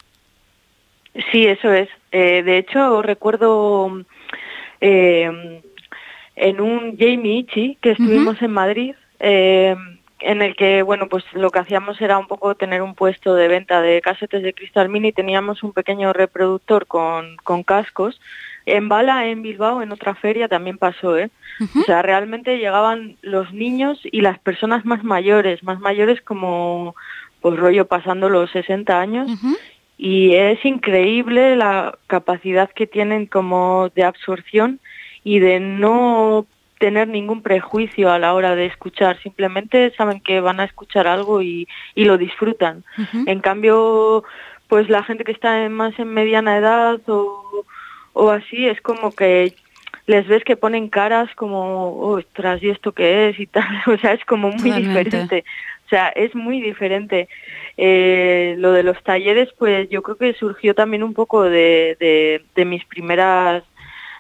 Sí, 1.32 1.46
eso 1.46 1.72
es. 1.72 1.88
Eh, 2.12 2.42
de 2.44 2.58
hecho, 2.58 3.04
recuerdo 3.04 4.04
eh, 4.82 5.62
en 6.36 6.62
un 6.62 6.98
Jamie 6.98 7.38
Ichi 7.38 7.78
que 7.80 7.92
estuvimos 7.92 8.38
uh 8.38 8.40
-huh. 8.40 8.46
en 8.46 8.52
Madrid, 8.52 8.96
eh, 9.20 9.76
en 10.20 10.42
el 10.42 10.56
que, 10.56 10.82
bueno, 10.82 11.08
pues 11.08 11.24
lo 11.34 11.52
que 11.52 11.60
hacíamos 11.60 12.02
era 12.02 12.18
un 12.18 12.28
poco 12.28 12.56
tener 12.56 12.82
un 12.82 12.96
puesto 12.96 13.36
de 13.36 13.48
venta 13.48 13.82
de 13.82 14.02
casetes 14.02 14.42
de 14.42 14.54
cristal 14.54 14.90
mini, 14.90 15.12
teníamos 15.12 15.62
un 15.62 15.74
pequeño 15.74 16.12
reproductor 16.12 16.88
con, 16.88 17.38
con 17.44 17.62
cascos 17.64 18.20
en 18.66 18.90
Bala, 18.90 19.28
en 19.28 19.42
Bilbao, 19.42 19.82
en 19.82 19.92
otra 19.92 20.16
feria 20.16 20.48
también 20.48 20.78
pasó, 20.78 21.18
¿eh? 21.18 21.30
Uh 21.60 21.66
-huh. 21.66 21.82
O 21.82 21.84
sea, 21.84 22.02
realmente 22.02 22.58
llegaban 22.58 23.18
los 23.22 23.54
niños 23.54 24.00
y 24.04 24.22
las 24.22 24.40
personas 24.40 24.86
más 24.86 25.04
mayores, 25.04 25.64
más 25.64 25.80
mayores 25.80 26.22
como, 26.22 26.96
pues 27.42 27.58
rollo 27.60 27.86
pasando 27.88 28.30
los 28.30 28.52
60 28.52 29.00
años. 29.00 29.30
Uh 29.30 29.36
-huh. 29.36 29.58
Y 29.98 30.36
es 30.36 30.64
increíble 30.66 31.56
la 31.56 31.98
capacidad 32.08 32.70
que 32.72 32.88
tienen 32.88 33.28
como 33.28 33.90
de 33.96 34.04
absorción 34.04 34.80
y 35.24 35.40
de 35.40 35.60
no 35.60 36.46
tener 36.80 37.08
ningún 37.08 37.42
prejuicio 37.42 38.12
a 38.12 38.20
la 38.20 38.34
hora 38.34 38.56
de 38.56 38.66
escuchar, 38.66 39.18
simplemente 39.22 39.94
saben 39.96 40.20
que 40.20 40.42
van 40.42 40.60
a 40.60 40.66
escuchar 40.66 41.08
algo 41.08 41.42
y, 41.42 41.68
y 41.96 42.04
lo 42.04 42.18
disfrutan. 42.18 42.84
Uh 42.98 43.02
-huh. 43.02 43.24
En 43.28 43.40
cambio, 43.40 44.24
pues 44.68 44.90
la 44.90 45.04
gente 45.04 45.24
que 45.24 45.32
está 45.32 45.64
en, 45.64 45.72
más 45.72 45.98
en 46.00 46.10
mediana 46.14 46.58
edad 46.58 47.00
o 47.08 47.66
o 48.16 48.32
así, 48.32 48.66
es 48.66 48.82
como 48.82 49.14
que 49.14 49.54
les 50.08 50.26
ves 50.28 50.44
que 50.44 50.56
ponen 50.56 50.88
caras 50.88 51.30
como, 51.36 52.00
ostras, 52.00 52.64
¿y 52.64 52.70
esto 52.70 52.94
qué 52.94 53.30
es? 53.30 53.40
y 53.40 53.46
tal, 53.46 53.68
o 53.88 53.98
sea, 53.98 54.14
es 54.14 54.26
como 54.26 54.50
muy 54.50 54.70
Totalmente. 54.70 54.88
diferente, 54.88 55.44
o 55.86 55.90
sea, 55.90 56.08
es 56.10 56.34
muy 56.34 56.62
diferente. 56.62 57.28
Eh, 57.78 58.56
lo 58.58 58.72
de 58.72 58.84
los 58.84 59.02
talleres, 59.04 59.50
pues 59.58 59.90
yo 59.90 60.02
creo 60.02 60.16
que 60.16 60.34
surgió 60.34 60.74
también 60.74 61.04
un 61.04 61.14
poco 61.14 61.44
de, 61.44 61.98
de, 62.00 62.42
de 62.56 62.66
mis 62.66 62.86
primeras 62.86 63.64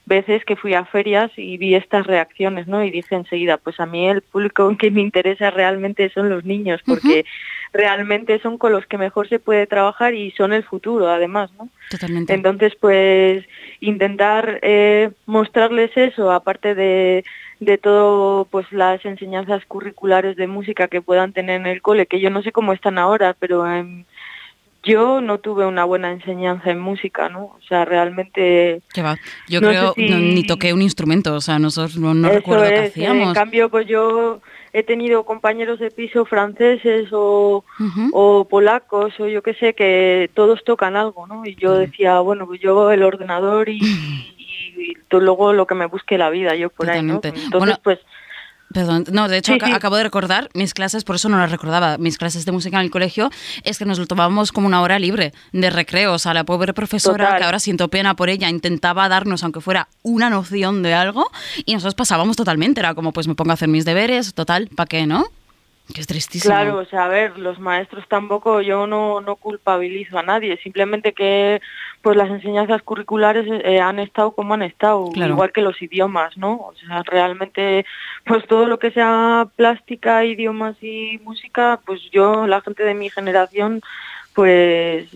veces 0.05 0.45
que 0.45 0.55
fui 0.55 0.73
a 0.73 0.85
ferias 0.85 1.31
y 1.35 1.57
vi 1.57 1.75
estas 1.75 2.05
reacciones, 2.05 2.67
¿no? 2.67 2.83
Y 2.83 2.91
dije 2.91 3.15
enseguida, 3.15 3.57
pues 3.57 3.79
a 3.79 3.85
mí 3.85 4.07
el 4.07 4.21
público 4.21 4.75
que 4.79 4.91
me 4.91 5.01
interesa 5.01 5.51
realmente 5.51 6.09
son 6.09 6.29
los 6.29 6.45
niños, 6.45 6.81
porque 6.85 7.07
uh 7.07 7.23
-huh. 7.23 7.73
realmente 7.73 8.39
son 8.39 8.57
con 8.57 8.71
los 8.71 8.85
que 8.85 8.97
mejor 8.97 9.27
se 9.27 9.39
puede 9.39 9.67
trabajar 9.67 10.13
y 10.13 10.31
son 10.31 10.53
el 10.53 10.63
futuro, 10.63 11.09
además, 11.09 11.51
¿no? 11.57 11.69
Totalmente. 11.89 12.33
Entonces, 12.33 12.75
pues 12.75 13.45
intentar 13.79 14.59
eh, 14.61 15.11
mostrarles 15.25 15.91
eso, 15.95 16.31
aparte 16.31 16.75
de, 16.75 17.23
de 17.59 17.77
todo, 17.77 18.45
pues 18.45 18.71
las 18.71 19.03
enseñanzas 19.05 19.65
curriculares 19.65 20.35
de 20.35 20.47
música 20.47 20.87
que 20.87 21.01
puedan 21.01 21.33
tener 21.33 21.61
en 21.61 21.67
el 21.67 21.81
cole, 21.81 22.05
que 22.05 22.19
yo 22.19 22.29
no 22.29 22.41
sé 22.41 22.51
cómo 22.51 22.73
están 22.73 22.97
ahora, 22.97 23.35
pero 23.39 23.65
en 23.69 24.05
yo 24.85 25.19
no 25.19 25.39
tuve 25.39 25.65
una 25.65 25.83
buena 25.83 26.11
enseñanza 26.11 26.69
en 26.69 26.79
música, 26.79 27.27
¿no? 27.27 27.45
O 27.45 27.59
sea, 27.67 27.83
realmente... 27.85 28.81
¿Qué 28.93 29.01
va? 29.01 29.17
Yo 29.49 29.59
no 29.59 29.69
creo, 29.69 29.93
si... 29.95 30.09
no, 30.09 30.17
ni 30.19 30.45
toqué 30.45 30.73
un 30.73 30.81
instrumento, 30.81 31.33
o 31.33 31.41
sea, 31.41 31.57
nosotros 31.59 31.97
no, 31.97 32.13
no 32.13 32.29
recuerdo 32.29 32.65
es, 32.65 32.71
qué 32.71 32.79
hacíamos. 32.87 33.29
En 33.29 33.33
cambio, 33.33 33.69
pues 33.69 33.87
yo 33.87 34.41
he 34.73 34.83
tenido 34.83 35.25
compañeros 35.25 35.79
de 35.79 35.89
piso 35.89 36.25
franceses 36.25 37.07
o, 37.11 37.63
uh 37.79 37.83
-huh. 37.83 38.09
o 38.13 38.47
polacos 38.47 39.19
o 39.19 39.27
yo 39.27 39.41
qué 39.41 39.55
sé, 39.55 39.73
que 39.73 40.29
todos 40.33 40.63
tocan 40.63 40.95
algo, 40.95 41.25
¿no? 41.25 41.45
Y 41.45 41.55
yo 41.55 41.71
uh 41.71 41.75
-huh. 41.75 41.79
decía, 41.79 42.19
bueno, 42.19 42.45
pues 42.45 42.61
yo 42.61 42.91
el 42.91 43.01
ordenador 43.01 43.69
y, 43.69 43.79
y, 44.37 44.91
y, 44.91 44.97
luego 45.09 45.53
lo 45.53 45.65
que 45.65 45.75
me 45.75 45.87
busque 45.87 46.17
la 46.17 46.29
vida, 46.29 46.55
yo 46.55 46.69
por 46.69 46.85
Totalmente. 46.85 47.29
ahí, 47.29 47.33
¿no? 47.33 47.43
Entonces, 47.45 47.59
bueno, 47.59 47.79
pues 47.83 47.99
Perdón, 48.75 49.05
no, 49.09 49.29
de 49.29 49.37
hecho 49.37 49.53
sí, 49.53 49.59
sí. 49.63 49.71
acabo 49.71 49.95
de 49.95 50.03
recordar 50.03 50.49
mis 50.53 50.73
clases, 50.73 51.05
por 51.05 51.15
eso 51.15 51.29
no 51.29 51.37
las 51.37 51.49
recordaba, 51.49 51.97
mis 51.97 52.17
clases 52.17 52.43
de 52.43 52.51
música 52.51 52.75
en 52.75 52.83
el 52.83 52.91
colegio, 52.91 53.31
es 53.63 53.77
que 53.77 53.85
nos 53.85 53.97
lo 53.99 54.05
tomábamos 54.05 54.51
como 54.51 54.67
una 54.67 54.81
hora 54.81 54.99
libre 54.99 55.31
de 55.53 55.69
recreo, 55.69 56.11
o 56.11 56.19
sea, 56.19 56.33
la 56.33 56.43
pobre 56.43 56.73
profesora, 56.73 57.23
Total. 57.23 57.39
que 57.39 57.45
ahora 57.45 57.59
siento 57.59 57.87
pena 57.87 58.17
por 58.17 58.29
ella, 58.29 58.49
intentaba 58.49 59.07
darnos, 59.07 59.43
aunque 59.43 59.61
fuera 59.61 59.87
una 60.03 60.29
noción 60.29 60.83
de 60.83 60.93
algo, 60.93 61.31
y 61.63 61.73
nosotros 61.73 61.95
pasábamos 61.95 62.35
totalmente, 62.35 62.81
era 62.81 62.93
como, 62.95 63.13
pues 63.13 63.29
me 63.29 63.35
pongo 63.35 63.51
a 63.51 63.53
hacer 63.53 63.69
mis 63.69 63.85
deberes, 63.85 64.33
total, 64.33 64.67
¿para 64.75 64.87
qué, 64.87 65.07
no? 65.07 65.29
Que 65.93 66.01
es 66.01 66.07
tristísimo. 66.07 66.51
Claro, 66.51 66.77
o 66.77 66.85
sea, 66.85 67.05
a 67.05 67.07
ver, 67.07 67.37
los 67.37 67.59
maestros 67.59 68.07
tampoco, 68.07 68.61
yo 68.61 68.87
no, 68.87 69.21
no 69.21 69.35
culpabilizo 69.35 70.17
a 70.17 70.23
nadie, 70.23 70.57
simplemente 70.57 71.13
que 71.13 71.61
pues 72.01 72.17
las 72.17 72.29
enseñanzas 72.29 72.81
curriculares 72.81 73.45
eh, 73.63 73.79
han 73.79 73.99
estado 73.99 74.31
como 74.31 74.55
han 74.55 74.63
estado, 74.63 75.11
claro. 75.11 75.33
igual 75.33 75.51
que 75.51 75.61
los 75.61 75.79
idiomas, 75.81 76.37
¿no? 76.37 76.53
O 76.53 76.73
sea, 76.75 77.03
realmente, 77.03 77.85
pues 78.25 78.45
todo 78.47 78.65
lo 78.65 78.79
que 78.79 78.91
sea 78.91 79.47
plástica, 79.55 80.25
idiomas 80.25 80.75
y 80.81 81.19
música, 81.23 81.79
pues 81.85 82.01
yo, 82.11 82.47
la 82.47 82.61
gente 82.61 82.83
de 82.83 82.93
mi 82.95 83.09
generación, 83.09 83.81
pues 84.33 85.07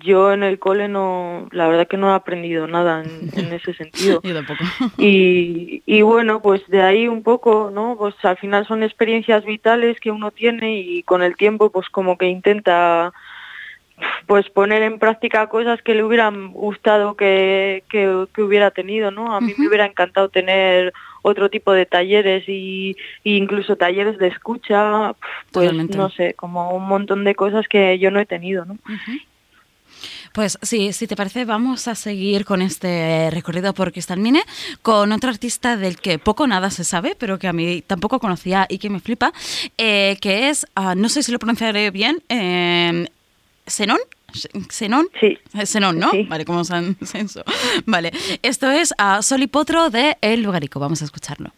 yo 0.00 0.32
en 0.32 0.42
el 0.42 0.58
cole 0.58 0.88
no, 0.88 1.48
la 1.52 1.68
verdad 1.68 1.86
que 1.86 1.96
no 1.96 2.10
he 2.10 2.14
aprendido 2.14 2.66
nada 2.66 3.02
en, 3.04 3.30
en 3.38 3.52
ese 3.52 3.74
sentido. 3.74 4.20
yo 4.24 4.34
tampoco. 4.34 4.64
Y, 4.98 5.82
y 5.86 6.02
bueno, 6.02 6.40
pues 6.40 6.66
de 6.68 6.82
ahí 6.82 7.08
un 7.08 7.22
poco, 7.22 7.70
¿no? 7.72 7.96
Pues 7.98 8.14
al 8.22 8.36
final 8.36 8.66
son 8.66 8.82
experiencias 8.82 9.44
vitales 9.44 10.00
que 10.00 10.10
uno 10.10 10.30
tiene 10.30 10.78
y 10.78 11.02
con 11.02 11.22
el 11.22 11.36
tiempo 11.36 11.70
pues 11.70 11.88
como 11.88 12.16
que 12.18 12.26
intenta 12.26 13.12
pues 14.26 14.48
poner 14.50 14.82
en 14.82 14.98
práctica 14.98 15.48
cosas 15.48 15.80
que 15.82 15.94
le 15.94 16.02
hubieran 16.02 16.52
gustado 16.52 17.14
que, 17.14 17.84
que, 17.88 18.26
que 18.34 18.42
hubiera 18.42 18.70
tenido, 18.72 19.10
¿no? 19.10 19.36
A 19.36 19.40
mí 19.40 19.52
uh 19.52 19.54
-huh. 19.54 19.58
me 19.60 19.68
hubiera 19.68 19.86
encantado 19.86 20.28
tener 20.28 20.92
otro 21.22 21.48
tipo 21.48 21.72
de 21.72 21.86
talleres 21.86 22.44
y, 22.48 22.96
y 23.22 23.36
incluso 23.36 23.76
talleres 23.76 24.18
de 24.18 24.28
escucha, 24.28 25.14
pues 25.52 25.66
Totalmente. 25.66 25.96
no 25.96 26.10
sé, 26.10 26.34
como 26.34 26.74
un 26.74 26.86
montón 26.86 27.24
de 27.24 27.34
cosas 27.34 27.66
que 27.68 27.98
yo 27.98 28.10
no 28.10 28.20
he 28.20 28.26
tenido, 28.26 28.64
¿no? 28.64 28.74
Uh 28.74 28.92
-huh. 28.92 29.22
Pues 30.34 30.58
sí, 30.62 30.92
si 30.92 31.06
te 31.06 31.14
parece, 31.14 31.44
vamos 31.44 31.86
a 31.86 31.94
seguir 31.94 32.44
con 32.44 32.60
este 32.60 33.30
recorrido 33.30 33.72
por 33.72 33.92
Cristalmine 33.92 34.42
con 34.82 35.12
otro 35.12 35.30
artista 35.30 35.76
del 35.76 35.96
que 35.98 36.18
poco 36.18 36.48
nada 36.48 36.70
se 36.70 36.82
sabe, 36.82 37.14
pero 37.16 37.38
que 37.38 37.46
a 37.46 37.52
mí 37.52 37.82
tampoco 37.86 38.18
conocía 38.18 38.66
y 38.68 38.78
que 38.78 38.90
me 38.90 38.98
flipa, 38.98 39.32
eh, 39.78 40.18
que 40.20 40.48
es, 40.48 40.66
uh, 40.76 40.96
no 40.96 41.08
sé 41.08 41.22
si 41.22 41.30
lo 41.30 41.38
pronunciaré 41.38 41.92
bien, 41.92 42.20
eh, 42.28 43.06
Xenón. 43.68 44.00
Xenón. 44.68 45.06
Sí. 45.20 45.38
Xenón, 45.64 46.00
¿no? 46.00 46.10
Sí. 46.10 46.24
Vale, 46.24 46.44
como 46.44 46.64
San 46.64 46.96
Censo. 47.04 47.44
Vale. 47.86 48.10
Esto 48.42 48.68
es 48.72 48.92
a 48.98 49.22
Sol 49.22 49.40
y 49.40 49.46
Potro 49.46 49.88
de 49.88 50.16
El 50.20 50.42
Lugarico. 50.42 50.80
Vamos 50.80 51.00
a 51.02 51.04
escucharlo. 51.04 51.52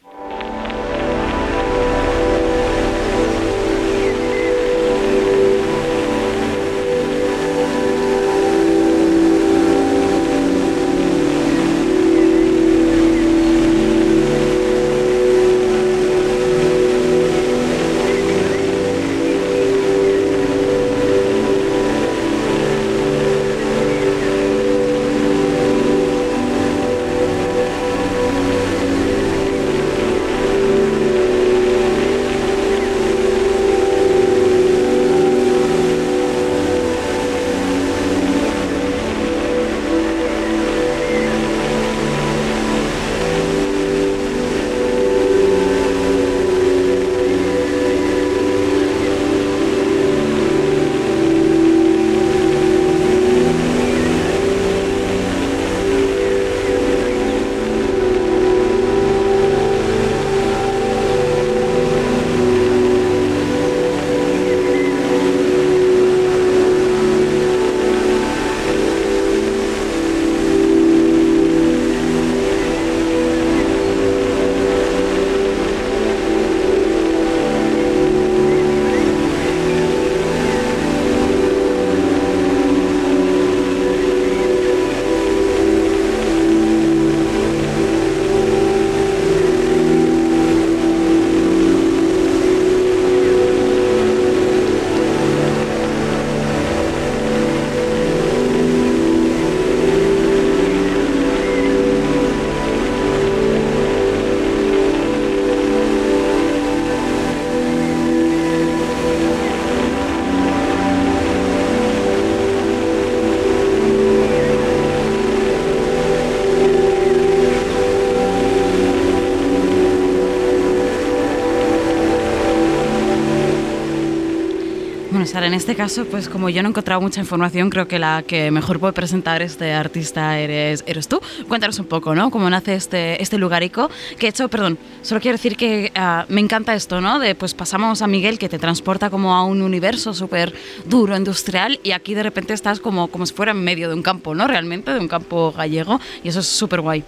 Este 125.57 125.75
caso, 125.75 126.05
pues 126.05 126.29
como 126.29 126.49
yo 126.49 126.63
no 126.63 126.69
he 126.69 126.71
encontrado 126.71 127.01
mucha 127.01 127.21
información, 127.21 127.71
creo 127.71 127.89
que 127.89 127.99
la 127.99 128.23
que 128.27 128.51
mejor 128.51 128.79
puede 128.79 128.93
presentar 128.93 129.43
este 129.43 129.73
artista 129.73 130.39
eres, 130.39 130.85
eres 130.87 131.09
tú. 131.09 131.21
Cuéntanos 131.49 131.79
un 131.79 131.87
poco, 131.87 132.15
¿no? 132.15 132.31
Cómo 132.31 132.49
nace 132.49 132.75
este, 132.75 133.21
este 133.23 133.39
lugarico. 133.39 133.91
Que 134.19 134.27
he 134.27 134.29
hecho, 134.29 134.49
perdón, 134.49 134.79
solo 135.03 135.21
quiero 135.21 135.37
decir 135.37 135.57
que 135.57 135.91
ah, 135.95 136.27
me 136.29 136.41
encanta 136.41 136.75
esto, 136.75 137.01
¿no? 137.01 137.19
De 137.19 137.35
pues 137.35 137.55
pasamos 137.55 138.03
a 138.03 138.07
Miguel 138.07 138.39
que 138.39 138.49
te 138.49 138.59
transporta 138.59 139.11
como 139.11 139.35
a 139.35 139.45
un 139.45 139.63
universo 139.63 140.15
súper 140.15 140.53
duro, 140.85 141.17
industrial, 141.17 141.81
y 141.83 141.93
aquí 141.93 142.15
de 142.15 142.23
repente 142.23 142.53
estás 142.53 142.79
como, 142.79 143.09
como 143.09 143.27
si 143.27 143.35
fuera 143.35 143.53
en 143.53 143.65
medio 143.65 143.89
de 143.89 143.95
un 143.95 144.03
campo, 144.03 144.35
¿no? 144.35 144.47
Realmente, 144.47 144.93
de 144.93 145.01
un 145.01 145.09
campo 145.09 145.53
gallego, 145.53 146.01
y 146.23 146.29
eso 146.29 146.41
es 146.41 146.47
súper 146.47 146.81
guay. 146.81 147.03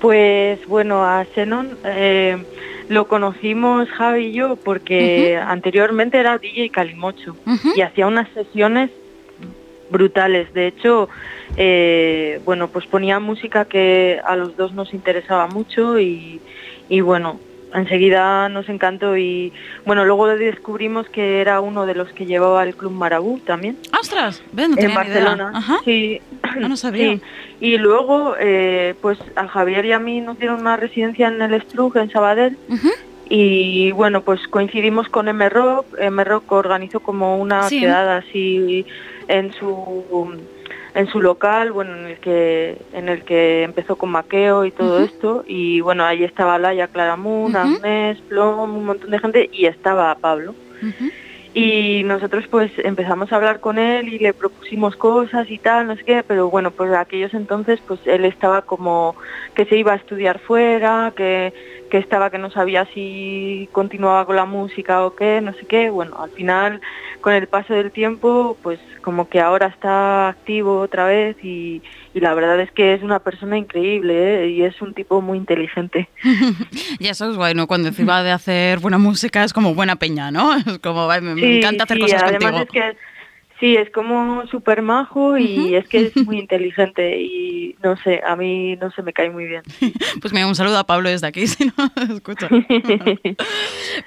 Pues 0.00 0.64
bueno, 0.66 1.04
a 1.04 1.24
Xenon 1.34 1.76
eh, 1.84 2.38
lo 2.88 3.06
conocimos 3.08 3.88
Javi 3.90 4.26
y 4.26 4.32
yo 4.32 4.56
porque 4.56 5.36
anteriormente 5.36 6.18
era 6.18 6.38
DJ 6.38 6.70
Calimocho 6.70 7.36
y 7.76 7.80
hacía 7.82 8.06
unas 8.06 8.28
sesiones 8.30 8.90
brutales. 9.90 10.52
De 10.52 10.66
hecho, 10.66 11.08
eh, 11.56 12.40
bueno, 12.44 12.68
pues 12.68 12.86
ponía 12.86 13.18
música 13.20 13.64
que 13.64 14.20
a 14.24 14.36
los 14.36 14.56
dos 14.56 14.72
nos 14.72 14.92
interesaba 14.92 15.46
mucho 15.46 15.98
y, 15.98 16.40
y 16.88 17.00
bueno, 17.00 17.40
enseguida 17.74 18.48
nos 18.48 18.68
encantó 18.68 19.16
y 19.16 19.52
bueno, 19.84 20.04
luego 20.04 20.26
descubrimos 20.28 21.08
que 21.08 21.40
era 21.40 21.60
uno 21.60 21.86
de 21.86 21.94
los 21.94 22.08
que 22.12 22.26
llevaba 22.26 22.62
el 22.62 22.74
Club 22.74 22.92
Marabú 22.92 23.40
también 23.40 23.76
¡Ostras! 23.98 24.42
¿Ves? 24.52 24.68
No 24.70 24.76
en 24.78 24.84
idea. 24.84 24.94
Barcelona. 24.94 25.52
Ajá. 25.54 25.78
Sí. 25.84 26.20
No 26.56 26.68
lo 26.68 26.76
sabía. 26.76 27.12
Sí. 27.14 27.22
Y 27.60 27.76
luego, 27.78 28.34
eh, 28.38 28.94
pues 29.00 29.18
a 29.36 29.48
Javier 29.48 29.84
y 29.86 29.92
a 29.92 29.98
mí 29.98 30.20
nos 30.20 30.38
dieron 30.38 30.60
una 30.60 30.76
residencia 30.76 31.28
en 31.28 31.42
el 31.42 31.60
Strug, 31.62 31.96
en 31.98 32.10
Sabadell. 32.10 32.56
Y 33.30 33.92
bueno, 33.92 34.22
pues 34.22 34.46
coincidimos 34.48 35.08
con 35.08 35.28
M-Rock. 35.28 35.86
M-Rock 35.98 36.50
organizó 36.52 37.00
como 37.00 37.36
una 37.38 37.64
Sí. 37.64 37.80
quedada 37.80 38.18
así 38.18 38.86
en 39.28 39.52
su 39.52 40.36
en 40.94 41.06
su 41.06 41.20
local, 41.20 41.70
bueno, 41.70 41.94
en 41.96 42.06
el 42.06 42.18
que 42.18 42.78
en 42.92 43.08
el 43.08 43.22
que 43.22 43.62
empezó 43.62 43.96
con 43.96 44.10
Maqueo 44.10 44.64
y 44.64 44.70
todo 44.72 45.04
esto 45.04 45.44
y 45.46 45.80
bueno, 45.80 46.04
ahí 46.04 46.24
estaba 46.24 46.58
Laia 46.58 46.88
Claramun, 46.88 47.54
Ujú. 47.54 47.58
Agnés, 47.76 48.18
Plom, 48.22 48.74
un 48.76 48.84
montón 48.86 49.10
de 49.10 49.18
gente 49.18 49.50
y 49.52 49.66
estaba 49.66 50.12
Pablo. 50.16 50.54
Y 51.58 52.04
nosotros 52.04 52.44
pues 52.48 52.70
empezamos 52.78 53.32
a 53.32 53.36
hablar 53.36 53.58
con 53.58 53.78
él 53.78 54.08
y 54.14 54.20
le 54.20 54.32
propusimos 54.32 54.94
cosas 54.94 55.50
y 55.50 55.58
tal, 55.58 55.88
no 55.88 55.96
sé 55.96 56.04
qué, 56.04 56.22
pero 56.22 56.48
bueno, 56.48 56.70
pues 56.70 56.92
aquellos 56.92 57.34
entonces 57.34 57.80
pues 57.84 57.98
él 58.06 58.24
estaba 58.24 58.62
como 58.62 59.16
que 59.56 59.64
se 59.64 59.76
iba 59.76 59.92
a 59.92 59.96
estudiar 59.96 60.38
fuera, 60.38 61.12
que, 61.16 61.52
que 61.88 61.98
estaba 61.98 62.30
que 62.30 62.38
no 62.38 62.50
sabía 62.50 62.86
si 62.94 63.68
continuaba 63.72 64.26
con 64.26 64.36
la 64.36 64.44
música 64.44 65.04
o 65.04 65.14
qué, 65.14 65.40
no 65.40 65.52
sé 65.54 65.66
qué. 65.66 65.90
Bueno, 65.90 66.16
al 66.20 66.30
final 66.30 66.80
con 67.20 67.32
el 67.32 67.46
paso 67.46 67.74
del 67.74 67.90
tiempo 67.90 68.56
pues 68.62 68.78
como 69.02 69.28
que 69.28 69.40
ahora 69.40 69.66
está 69.68 70.28
activo 70.28 70.80
otra 70.80 71.06
vez 71.06 71.36
y, 71.42 71.82
y 72.14 72.20
la 72.20 72.34
verdad 72.34 72.60
es 72.60 72.70
que 72.72 72.94
es 72.94 73.02
una 73.02 73.20
persona 73.20 73.56
increíble 73.56 74.44
¿eh? 74.44 74.48
y 74.48 74.62
es 74.62 74.80
un 74.82 74.94
tipo 74.94 75.20
muy 75.20 75.38
inteligente. 75.38 76.08
Y 76.98 77.08
eso 77.08 77.30
es 77.30 77.36
bueno, 77.36 77.66
cuando 77.66 77.88
encima 77.88 78.22
de 78.22 78.32
hacer 78.32 78.80
buena 78.80 78.98
música 78.98 79.44
es 79.44 79.52
como 79.52 79.74
buena 79.74 79.96
peña, 79.96 80.30
¿no? 80.30 80.56
Es 80.66 80.78
como, 80.80 81.08
me, 81.08 81.58
encanta 81.58 81.84
hacer 81.84 81.96
sí, 81.96 82.02
cosas 82.02 82.22
además 82.22 82.52
contigo. 82.52 82.84
es 82.84 82.92
que 82.92 82.98
sí, 83.60 83.76
es 83.76 83.90
como 83.90 84.46
súper 84.46 84.82
majo 84.82 85.36
y 85.38 85.58
Ujú. 85.58 85.76
es 85.76 85.88
que 85.88 85.98
es 86.06 86.16
muy 86.26 86.38
inteligente 86.38 87.20
y 87.20 87.76
no 87.82 87.96
sé, 87.96 88.20
a 88.26 88.36
mí 88.36 88.76
no 88.76 88.90
se 88.90 89.02
me 89.02 89.12
cae 89.12 89.30
muy 89.30 89.46
bien. 89.46 89.62
Pues 90.20 90.32
mira, 90.32 90.46
un 90.46 90.54
saludo 90.56 90.78
a 90.78 90.84
Pablo 90.84 91.08
desde 91.08 91.26
aquí, 91.28 91.46
si 91.46 91.66
no 91.66 92.14
escucha. 92.14 92.48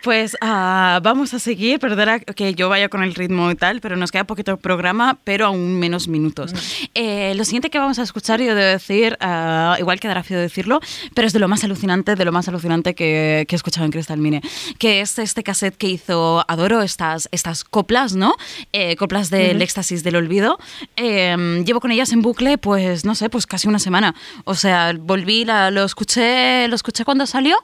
Pues 0.04 0.36
ah, 0.42 1.00
vamos 1.04 1.34
a 1.34 1.40
seguir, 1.40 1.80
perdona 1.80 2.20
que 2.20 2.54
yo 2.54 2.70
vaya 2.70 2.90
con 2.90 3.04
el 3.04 3.14
ritmo 3.16 3.50
y 3.52 3.56
tal, 3.56 3.82
pero 3.82 3.96
nos 3.96 4.12
queda 4.12 4.26
poquito 4.26 4.58
programa, 4.58 5.18
pero 5.24 5.46
aún 5.46 5.80
menos 5.80 6.08
minutos. 6.08 6.54
Eh, 6.94 7.34
lo 7.36 7.46
siguiente 7.46 7.70
que 7.70 7.80
vamos 7.80 8.00
a 8.00 8.04
escuchar, 8.04 8.42
yo 8.42 8.56
debo 8.56 8.68
decir, 8.72 9.18
ah, 9.22 9.78
igual 9.80 10.00
quedará 10.00 10.24
feo 10.24 10.40
decirlo, 10.40 10.80
pero 11.16 11.28
es 11.28 11.34
de 11.34 11.40
lo 11.40 11.48
más 11.48 11.64
alucinante, 11.64 12.16
de 12.16 12.26
lo 12.26 12.32
más 12.32 12.48
alucinante 12.48 12.94
que, 12.94 13.46
que 13.48 13.56
he 13.56 13.58
escuchado 13.58 13.86
en 13.86 13.92
Crystal 13.92 14.18
Mine, 14.18 14.42
que 14.80 15.02
es 15.02 15.18
este 15.20 15.44
cassette 15.44 15.78
que 15.78 15.88
hizo 15.88 16.44
Adoro, 16.48 16.82
estas, 16.82 17.30
estas 17.32 17.64
coplas, 17.64 18.16
¿no? 18.16 18.36
Eh, 18.74 18.96
coplas 18.96 19.30
del 19.48 19.62
éxtasis 19.62 20.04
del 20.04 20.16
olvido. 20.16 20.58
Eh, 20.96 21.64
llevo 21.66 21.80
con 21.80 21.92
ellas 21.92 22.12
en 22.12 22.22
bucle, 22.22 22.58
pues 22.58 23.06
no 23.06 23.16
sé, 23.16 23.30
pues 23.30 23.46
casi 23.48 23.68
una 23.68 23.80
semana. 23.80 24.16
O 24.46 24.56
sea, 24.56 24.94
volví, 24.98 25.46
la- 25.46 25.72
lo 25.72 25.84
escuché, 25.84 26.68
lo 26.68 26.76
escuché 26.76 27.06
cuando 27.06 27.26
salió 27.26 27.58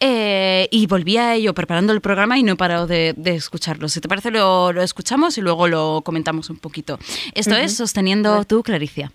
eh, 0.00 0.68
y 0.70 0.86
volví 0.86 1.16
a 1.16 1.34
ello 1.34 1.54
preparando 1.54 1.92
el 1.92 2.00
programa 2.00 2.38
y 2.38 2.42
no 2.42 2.52
he 2.52 2.56
parado 2.56 2.86
de, 2.86 3.14
de 3.16 3.34
escucharlo. 3.34 3.88
Si 3.88 4.00
te 4.00 4.08
parece, 4.08 4.30
lo, 4.30 4.72
lo 4.72 4.82
escuchamos 4.82 5.36
y 5.38 5.40
luego 5.40 5.68
lo 5.68 6.02
comentamos 6.04 6.50
un 6.50 6.56
poquito. 6.56 6.98
Esto 7.34 7.54
es 7.56 7.76
Sosteniendo 7.76 8.44
tú, 8.44 8.62
Claricia. 8.62 9.12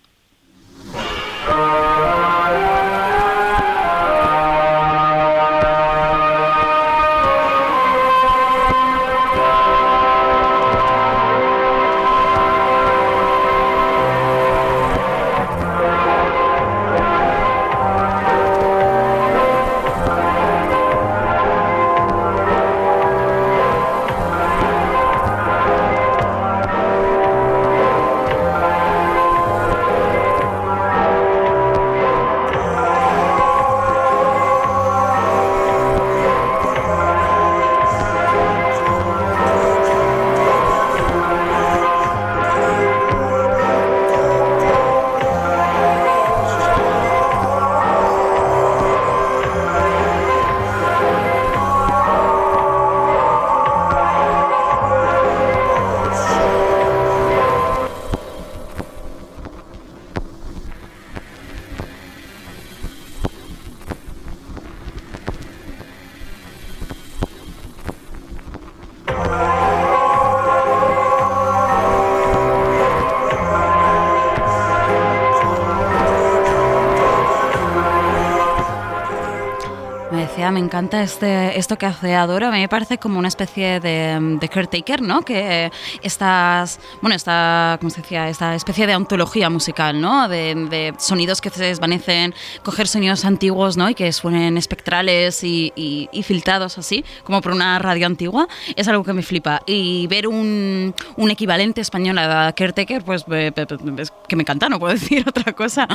Me 80.50 80.58
encanta 80.60 81.02
este, 81.02 81.58
esto 81.58 81.76
que 81.78 81.86
hace 81.86 82.14
Adoro. 82.14 82.48
A 82.48 82.50
mí 82.50 82.58
me 82.60 82.68
parece 82.68 82.98
como 82.98 83.18
una 83.18 83.28
especie 83.28 83.80
de, 83.80 84.18
de 84.40 84.48
caretaker, 84.48 85.00
¿no? 85.02 85.22
Que 85.22 85.70
estas, 86.02 86.80
bueno, 87.00 87.14
esta, 87.14 87.76
¿cómo 87.80 87.90
se 87.90 88.00
decía? 88.02 88.28
Esta 88.28 88.54
especie 88.54 88.86
de 88.86 88.96
ontología 88.96 89.48
musical, 89.50 90.00
¿no? 90.00 90.28
De, 90.28 90.54
de 90.54 90.94
sonidos 90.98 91.40
que 91.40 91.50
se 91.50 91.64
desvanecen, 91.64 92.34
coger 92.64 92.88
sonidos 92.88 93.24
antiguos, 93.24 93.76
¿no? 93.76 93.88
Y 93.90 93.94
que 93.94 94.12
suenen 94.12 94.56
espectrales 94.58 95.44
y, 95.44 95.72
y- 95.76 96.08
y 96.12 96.22
filtrados 96.22 96.78
así, 96.78 97.04
como 97.24 97.40
por 97.40 97.52
una 97.52 97.78
radio 97.78 98.06
antigua, 98.06 98.48
es 98.76 98.88
algo 98.88 99.04
que 99.04 99.12
me 99.12 99.22
flipa. 99.22 99.62
Y 99.66 100.06
ver 100.08 100.26
un, 100.26 100.94
un 101.16 101.30
equivalente 101.30 101.80
español 101.80 102.18
a 102.18 102.52
caretaker, 102.54 103.02
pues 103.04 103.28
me- 103.28 103.52
es 103.98 104.12
que 104.28 104.36
me 104.36 104.42
encanta, 104.42 104.68
no 104.68 104.78
puedo 104.78 104.92
decir 104.98 105.24
otra 105.28 105.52
cosa. 105.52 105.86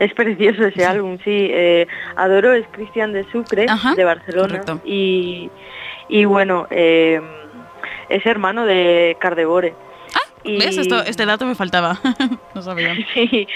Es 0.00 0.12
precioso 0.14 0.64
ese 0.66 0.84
álbum, 0.84 1.16
sí. 1.18 1.30
Eh, 1.50 1.86
Adoro 2.16 2.52
es 2.54 2.66
Cristian 2.70 3.12
de 3.12 3.24
Sucre, 3.30 3.66
Ajá, 3.68 3.94
de 3.94 4.04
Barcelona. 4.04 4.48
correcto. 4.60 4.80
Y, 4.84 5.50
y 6.08 6.24
bueno, 6.24 6.66
eh, 6.70 7.20
es 8.08 8.24
hermano 8.26 8.66
de 8.66 9.16
Cardebore. 9.20 9.74
Y- 10.44 10.58
¿Ves? 10.58 10.76
Esto, 10.76 11.02
este 11.02 11.24
dato 11.26 11.46
me 11.46 11.54
faltaba. 11.54 11.98
no 12.54 12.62
sabía. 12.62 12.94
Sí, 13.14 13.48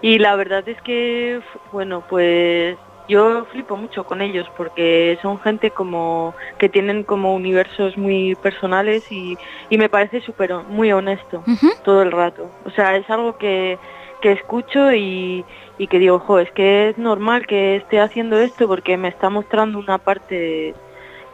y 0.00 0.18
la 0.18 0.34
verdad 0.36 0.68
es 0.68 0.80
que, 0.82 1.40
bueno, 1.70 2.02
pues 2.08 2.76
yo 3.08 3.44
flipo 3.52 3.76
mucho 3.76 4.04
con 4.04 4.20
ellos 4.22 4.48
porque 4.56 5.18
son 5.22 5.38
gente 5.40 5.70
como 5.70 6.34
que 6.58 6.68
tienen 6.68 7.02
como 7.04 7.34
universos 7.34 7.96
muy 7.96 8.34
personales 8.36 9.10
y, 9.12 9.36
y 9.70 9.78
me 9.78 9.88
parece 9.88 10.20
súper 10.20 10.52
muy 10.68 10.92
honesto 10.92 11.44
todo 11.84 12.02
el 12.02 12.10
rato. 12.12 12.50
O 12.64 12.70
sea, 12.70 12.96
es 12.96 13.08
algo 13.10 13.36
que, 13.38 13.78
que 14.22 14.32
escucho 14.32 14.92
y, 14.92 15.44
y 15.76 15.86
que 15.88 15.98
digo, 15.98 16.18
jo, 16.20 16.38
es 16.38 16.50
que 16.52 16.88
es 16.88 16.98
normal 16.98 17.46
que 17.46 17.76
esté 17.76 18.00
haciendo 18.00 18.38
esto 18.38 18.66
porque 18.66 18.96
me 18.96 19.08
está 19.08 19.28
mostrando 19.28 19.78
una 19.78 19.98
parte 19.98 20.74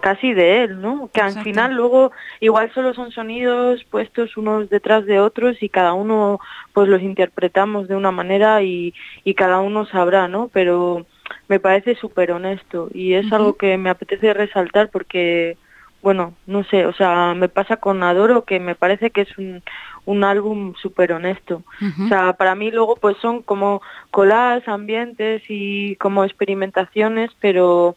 casi 0.01 0.32
de 0.32 0.64
él, 0.64 0.80
¿no? 0.80 1.11
Que 1.12 1.20
al 1.20 1.43
final 1.43 1.74
luego 1.74 2.12
igual 2.41 2.72
solo 2.72 2.95
son 2.95 3.11
sonidos 3.11 3.84
puestos 3.84 4.36
unos 4.36 4.70
detrás 4.70 5.05
de 5.07 5.20
otros 5.20 5.62
y 5.62 5.68
cada 5.68 5.93
uno 5.93 6.41
pues 6.72 6.89
los 6.89 7.03
interpretamos 7.03 7.89
de 7.89 7.97
una 7.97 8.11
manera 8.11 8.62
y, 8.62 8.95
y 9.24 9.34
cada 9.34 9.61
uno 9.61 9.86
sabrá, 9.86 10.28
¿no? 10.28 10.51
Pero 10.53 11.07
me 11.49 11.61
parece 11.61 11.95
súper 11.97 12.32
honesto 12.32 12.89
y 12.93 13.14
es 13.14 13.30
algo 13.32 13.57
que 13.57 13.76
me 13.76 13.91
apetece 13.91 14.32
resaltar 14.34 14.89
porque, 14.91 15.57
bueno, 16.03 16.34
no 16.47 16.64
sé, 16.64 16.86
o 16.86 16.93
sea, 16.93 17.34
me 17.34 17.49
pasa 17.49 17.76
con 17.76 18.03
Adoro 18.03 18.45
que 18.45 18.61
me 18.61 18.74
parece 18.74 19.11
que 19.11 19.22
es 19.22 19.39
un, 19.39 19.62
un 20.09 20.25
álbum 20.25 20.73
súper 20.81 21.13
honesto. 21.13 21.63
O 22.03 22.09
sea, 22.09 22.33
para 22.33 22.55
mí 22.55 22.71
luego 22.71 22.97
pues 22.97 23.19
son 23.19 23.43
como 23.43 23.83
collages, 24.11 24.67
ambientes 24.67 25.43
y 25.51 25.97
como 25.97 26.25
experimentaciones, 26.25 27.31
pero 27.41 27.95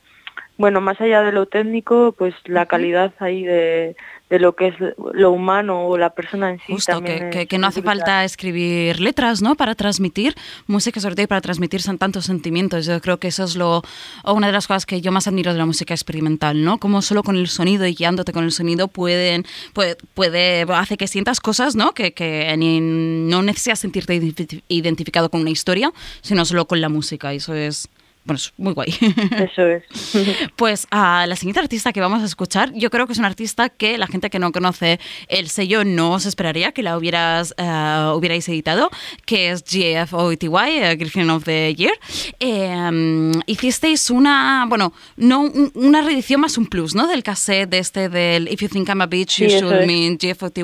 bueno, 0.57 0.82
más 0.82 0.99
allá 0.99 1.22
de 1.22 1.32
lo 1.32 1.45
técnico, 1.45 2.14
pues 2.18 2.36
la 2.45 2.66
calidad 2.66 3.14
ahí 3.20 3.43
de, 3.43 3.95
de 4.32 4.39
lo 4.39 4.55
que 4.55 4.69
es 4.69 4.75
lo 5.13 5.29
humano 5.32 5.86
o 5.88 5.97
la 5.97 6.09
persona 6.11 6.51
en 6.51 6.57
sí 6.65 6.71
Justo, 6.73 6.93
también 6.93 7.17
que, 7.19 7.25
es 7.25 7.36
que- 7.36 7.47
que 7.47 7.57
no 7.59 7.67
hace 7.67 7.82
falta 7.84 8.23
escribir 8.23 8.99
letras, 9.01 9.41
¿no? 9.41 9.55
Para 9.55 9.75
transmitir 9.75 10.34
música, 10.67 10.99
sobre 11.01 11.15
todo 11.15 11.25
y 11.25 11.27
para 11.27 11.41
transmitir 11.41 11.82
tantos 11.99 12.25
sentimientos. 12.25 12.86
Yo 12.86 12.99
creo 13.01 13.17
que 13.17 13.27
eso 13.27 13.43
es 13.43 13.55
lo 13.57 13.84
una 14.25 14.47
de 14.47 14.53
las 14.53 14.67
cosas 14.67 14.86
que 14.86 15.01
yo 15.01 15.11
más 15.11 15.27
admiro 15.27 15.51
de 15.51 15.57
la 15.59 15.65
música 15.65 15.93
experimental, 15.93 16.63
¿no? 16.63 16.77
Como 16.79 17.01
solo 17.01 17.23
con 17.23 17.36
el 17.36 17.47
sonido 17.49 17.86
y 17.86 17.93
guiándote 17.93 18.32
con 18.32 18.45
el 18.45 18.51
sonido 18.53 18.88
pueden, 18.88 19.45
puede, 19.73 19.97
puede 20.13 20.61
hace 20.73 20.95
que 20.95 21.07
sientas 21.07 21.41
cosas, 21.41 21.75
¿no? 21.75 21.91
Que, 21.93 22.13
que 22.13 22.55
ni- 22.57 22.79
no 22.79 23.41
necesitas 23.43 23.79
sentirte 23.79 24.15
identi- 24.15 24.63
identificado 24.69 25.29
con 25.29 25.41
una 25.41 25.49
historia, 25.49 25.91
sino 26.21 26.45
solo 26.45 26.65
con 26.65 26.79
la 26.79 26.88
música. 26.88 27.34
Y 27.34 27.38
eso 27.38 27.53
es, 27.53 27.89
bueno, 28.24 28.38
es 28.38 28.53
muy 28.57 28.74
guay. 28.74 28.93
Eso 29.38 29.65
es. 29.67 29.84
Pues 30.55 30.88
a 30.91 31.26
la 31.28 31.36
siguiente 31.36 31.59
artista 31.59 31.91
que 31.91 32.01
vamos 32.01 32.22
a 32.22 32.26
escuchar, 32.26 32.72
yo 32.74 32.89
creo 32.89 33.07
que 33.07 33.13
es 33.13 33.19
una 33.19 33.28
artista 33.28 33.69
que 33.69 33.97
la 33.97 34.07
gente 34.07 34.30
que 34.30 34.38
no 34.39 34.51
conoce 34.51 34.99
el 35.28 35.49
sello 35.49 35.84
no 35.84 36.11
os 36.13 36.26
esperaría 36.26 36.72
que 36.72 36.84
la 36.84 36.97
hubieras, 36.97 37.53
eh, 37.57 38.11
hubierais 38.15 38.47
editado, 38.49 38.89
que 39.26 39.49
es 39.51 39.63
GFOTY, 39.63 40.47
eh, 40.67 40.95
Griffin 40.97 41.30
of 41.32 41.43
the 41.45 41.74
Year. 41.76 41.93
Eh, 42.39 43.32
hicisteis 43.47 44.09
una, 44.09 44.65
bueno, 44.67 44.93
no 45.17 45.41
un- 45.41 45.72
una 45.74 46.01
reedición 46.01 46.41
más 46.41 46.57
un 46.57 46.67
plus, 46.67 46.93
¿no? 46.95 47.07
Del 47.07 47.24
cassette 47.24 47.69
de 47.69 47.80
este 47.80 48.09
del 48.09 48.47
If 48.51 48.61
You 48.61 48.67
Think 48.69 48.89
I'm 48.89 49.01
a 49.01 49.05
Bitch, 49.07 49.39
You 49.39 49.49
Sí, 49.49 49.59
Should. 49.59 49.86
Mean 49.86 50.17
GFOTY. 50.17 50.61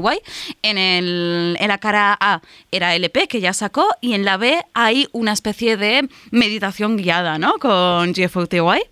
En, 0.61 0.77
el, 0.77 1.57
en 1.59 1.67
la 1.67 1.77
cara 1.77 2.17
A 2.19 2.41
era 2.71 2.95
LP 2.95 3.27
que 3.27 3.39
ya 3.41 3.53
sacó 3.53 3.87
y 4.01 4.13
en 4.13 4.25
la 4.25 4.37
B 4.37 4.61
hay 4.73 5.07
una 5.11 5.33
especie 5.33 5.77
de 5.77 6.07
meditación 6.31 6.97
guiada, 6.97 7.37
¿no? 7.37 7.46
Con 7.59 8.13
GFOTY. 8.13 8.83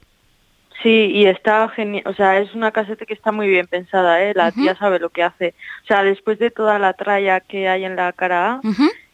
Sí, 0.83 1.11
y 1.13 1.25
está 1.25 1.67
genial, 1.69 2.03
o 2.05 2.13
sea, 2.13 2.39
es 2.39 2.53
una 2.53 2.71
caseta 2.71 3.05
que 3.05 3.13
está 3.13 3.31
muy 3.31 3.47
bien 3.47 3.65
pensada, 3.65 4.21
¿eh? 4.23 4.33
La 4.35 4.51
tía 4.51 4.75
sabe 4.75 4.99
lo 4.99 5.09
que 5.09 5.23
hace. 5.23 5.55
O 5.83 5.87
sea, 5.87 6.03
después 6.03 6.37
de 6.37 6.51
toda 6.51 6.77
la 6.79 6.93
tralla 6.93 7.39
que 7.39 7.67
hay 7.67 7.85
en 7.85 7.95
la 7.95 8.13
cara 8.13 8.53
A, 8.53 8.61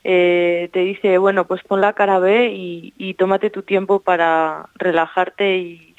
eh, 0.03 0.69
te 0.73 0.79
dice, 0.79 1.17
bueno, 1.17 1.45
pues 1.45 1.61
pon 1.63 1.79
la 1.79 1.93
cara 1.93 2.19
B 2.19 2.51
y, 2.51 2.93
y 2.97 3.13
tómate 3.13 3.49
tu 3.49 3.61
tiempo 3.61 3.99
para 3.99 4.65
relajarte 4.75 5.57
y, 5.57 5.90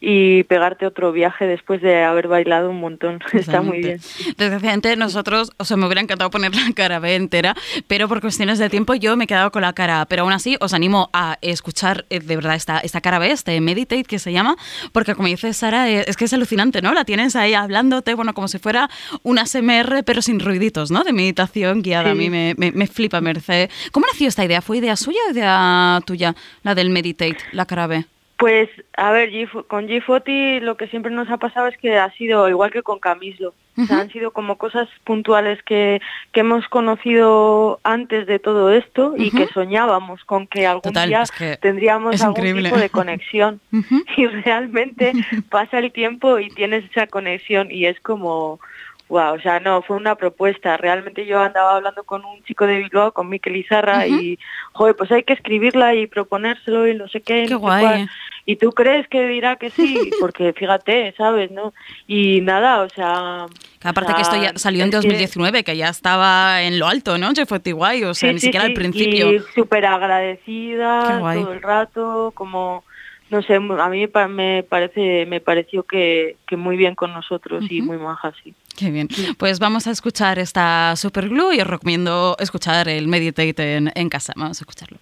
y 0.00 0.44
pegarte 0.44 0.86
otro 0.86 1.12
viaje 1.12 1.46
después 1.46 1.80
de 1.82 2.04
haber 2.04 2.28
bailado 2.28 2.70
un 2.70 2.80
montón. 2.80 3.20
Está 3.32 3.62
muy 3.62 3.78
bien. 3.78 4.00
Desgraciadamente 4.36 4.96
nosotros, 4.96 5.52
o 5.56 5.64
sea, 5.64 5.76
me 5.76 5.86
hubiera 5.86 6.00
encantado 6.00 6.30
poner 6.30 6.54
la 6.54 6.72
cara 6.74 6.98
B 6.98 7.14
entera, 7.14 7.54
pero 7.86 8.08
por 8.08 8.20
cuestiones 8.20 8.58
de 8.58 8.68
tiempo 8.70 8.94
yo 8.94 9.16
me 9.16 9.24
he 9.24 9.26
quedado 9.26 9.50
con 9.50 9.62
la 9.62 9.72
cara 9.72 10.02
A. 10.02 10.06
Pero 10.06 10.22
aún 10.22 10.32
así 10.32 10.56
os 10.60 10.74
animo 10.74 11.10
a 11.12 11.38
escuchar 11.40 12.04
eh, 12.10 12.20
de 12.20 12.36
verdad 12.36 12.54
esta, 12.54 12.78
esta 12.78 13.00
cara 13.00 13.18
B, 13.18 13.30
este 13.30 13.60
Meditate 13.60 14.04
que 14.04 14.18
se 14.18 14.32
llama, 14.32 14.56
porque 14.92 15.14
como 15.14 15.28
dice 15.28 15.52
Sara, 15.52 15.90
eh, 15.90 16.04
es 16.06 16.16
que 16.16 16.26
es 16.26 16.32
alucinante, 16.32 16.82
¿no? 16.82 16.92
La 16.92 17.04
tienes 17.04 17.36
ahí 17.36 17.54
hablándote, 17.54 18.14
bueno, 18.14 18.34
como 18.34 18.48
si 18.48 18.58
fuera 18.58 18.90
una 19.22 19.46
SMR, 19.46 20.02
pero 20.04 20.22
sin 20.22 20.40
ruiditos, 20.40 20.90
¿no? 20.90 21.04
De 21.04 21.12
meditación 21.12 21.82
guiada. 21.82 22.10
A 22.10 22.14
mí 22.14 22.30
me, 22.30 22.54
me, 22.56 22.72
me 22.72 22.86
flipa, 22.86 23.20
merece. 23.20 23.70
¿Cómo 23.92 24.06
nació 24.06 24.28
esta 24.28 24.44
idea? 24.44 24.60
¿Fue 24.62 24.78
idea 24.78 24.96
suya 24.96 25.18
o 25.28 25.32
idea 25.32 26.00
tuya? 26.06 26.34
La 26.62 26.74
del 26.74 26.90
Meditate, 26.90 27.38
la 27.52 27.66
cara 27.66 27.86
B. 27.86 28.04
Pues, 28.36 28.68
a 28.96 29.12
ver, 29.12 29.30
con 29.66 29.88
G40 29.88 30.60
lo 30.60 30.76
que 30.76 30.88
siempre 30.88 31.10
nos 31.10 31.30
ha 31.30 31.38
pasado 31.38 31.68
es 31.68 31.78
que 31.78 31.98
ha 31.98 32.10
sido 32.12 32.48
igual 32.48 32.70
que 32.70 32.82
con 32.82 32.98
Camislo. 32.98 33.54
O 33.78 33.84
sea, 33.84 34.00
han 34.00 34.10
sido 34.10 34.30
como 34.30 34.56
cosas 34.56 34.88
puntuales 35.04 35.62
que, 35.62 36.00
que 36.32 36.40
hemos 36.40 36.66
conocido 36.68 37.78
antes 37.82 38.26
de 38.26 38.38
todo 38.38 38.72
esto 38.72 39.14
y 39.18 39.30
que 39.30 39.48
soñábamos 39.48 40.24
con 40.24 40.46
que 40.46 40.66
algún 40.66 40.80
Total, 40.80 41.08
día 41.10 41.22
es 41.22 41.30
que 41.30 41.58
tendríamos 41.58 42.18
algún 42.22 42.38
increíble. 42.38 42.70
tipo 42.70 42.80
de 42.80 42.90
conexión. 42.90 43.60
Y 44.16 44.26
realmente 44.26 45.12
pasa 45.50 45.78
el 45.78 45.92
tiempo 45.92 46.38
y 46.38 46.48
tienes 46.48 46.84
esa 46.90 47.06
conexión 47.06 47.70
y 47.70 47.86
es 47.86 48.00
como... 48.00 48.60
Wow, 49.08 49.34
o 49.34 49.40
sea, 49.40 49.60
no, 49.60 49.82
fue 49.82 49.96
una 49.96 50.16
propuesta. 50.16 50.76
Realmente 50.76 51.24
yo 51.26 51.38
andaba 51.40 51.76
hablando 51.76 52.02
con 52.02 52.24
un 52.24 52.42
chico 52.42 52.66
de 52.66 52.78
Bilbao, 52.78 53.12
con 53.12 53.28
Miquel 53.28 53.54
Izarra, 53.54 53.98
Ujú. 54.06 54.14
y, 54.16 54.38
joder, 54.72 54.96
pues 54.96 55.12
hay 55.12 55.22
que 55.22 55.32
escribirla 55.34 55.94
y 55.94 56.08
proponérselo 56.08 56.88
y 56.88 56.94
no 56.96 57.06
sé 57.06 57.20
qué. 57.20 57.42
Qué 57.42 57.42
no 57.42 57.48
sé 57.48 57.54
guay. 57.56 57.84
cuál. 57.84 58.10
Y 58.46 58.56
tú 58.56 58.72
crees 58.72 59.06
que 59.08 59.26
dirá 59.28 59.56
que 59.56 59.70
sí, 59.70 60.10
porque 60.20 60.52
fíjate, 60.52 61.14
¿sabes? 61.16 61.50
no 61.52 61.72
Y 62.08 62.40
nada, 62.40 62.82
o 62.82 62.88
sea... 62.88 63.46
Que 63.80 63.88
aparte 63.88 64.12
o 64.12 64.16
que 64.16 64.22
esto 64.22 64.36
ya 64.42 64.52
salió 64.56 64.82
en 64.82 64.88
es 64.88 64.96
que- 65.00 65.08
2019, 65.08 65.62
que 65.62 65.76
ya 65.76 65.88
estaba 65.88 66.62
en 66.62 66.78
lo 66.80 66.88
alto, 66.88 67.16
¿no? 67.16 67.30
Jeff 67.32 67.50
guay, 67.64 68.02
o 68.04 68.12
sea, 68.14 68.30
Sí, 68.30 68.34
ni 68.34 68.40
sí, 68.40 68.46
siquiera 68.46 68.66
sí, 68.66 68.70
al 68.72 68.74
principio. 68.74 69.32
Y 69.32 69.38
súper 69.54 69.86
agradecida 69.86 71.20
todo 71.20 71.52
el 71.52 71.62
rato, 71.62 72.32
como... 72.34 72.82
No 73.28 73.42
sé, 73.42 73.54
a 73.56 73.88
mí 73.88 74.06
pa- 74.06 74.28
me 74.28 74.62
parece 74.62 75.26
me 75.26 75.40
pareció 75.40 75.82
que, 75.82 76.36
que 76.46 76.56
muy 76.56 76.76
bien 76.76 76.94
con 76.94 77.12
nosotros 77.12 77.64
y 77.70 77.82
muy 77.82 77.98
maja, 77.98 78.32
sí. 78.44 78.54
Qué 78.76 78.90
bien. 78.90 79.08
Pues 79.38 79.58
vamos 79.58 79.86
a 79.86 79.90
escuchar 79.90 80.38
esta 80.38 80.94
Super 80.96 81.28
Glue 81.28 81.54
y 81.54 81.60
os 81.60 81.66
recomiendo 81.66 82.36
escuchar 82.38 82.88
el 82.88 83.08
Meditate 83.08 83.76
en, 83.76 83.90
en 83.94 84.08
casa. 84.08 84.32
Vamos 84.36 84.60
a 84.60 84.62
escucharlo. 84.62 84.98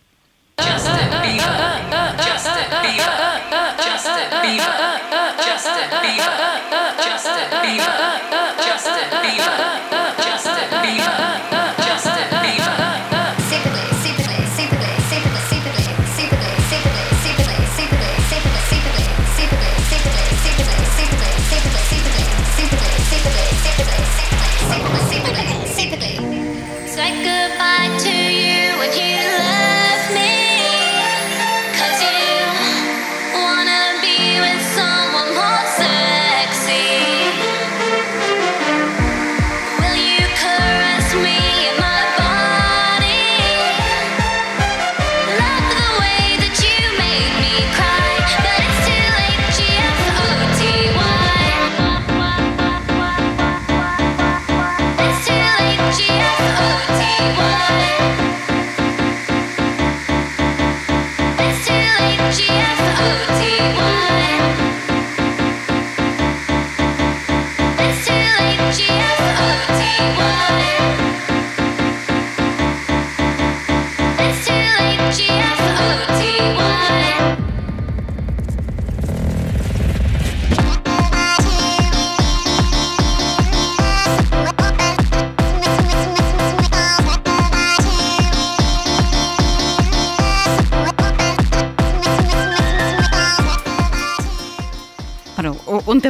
Justin 0.57 1.11
Bieber. 1.23 1.45
Justin 2.17 2.71
Bieber. 2.83 3.35
Justin 3.85 4.31
Bieber. 4.43 4.95
Justin 5.45 5.91
Bieber. 6.03 6.55
Justin 7.05 7.51
Bieber. 7.63 8.15
Justin 8.65 9.09
Bieber. 9.23 9.75
Justin 10.25 10.81
Bieber. 10.83 11.54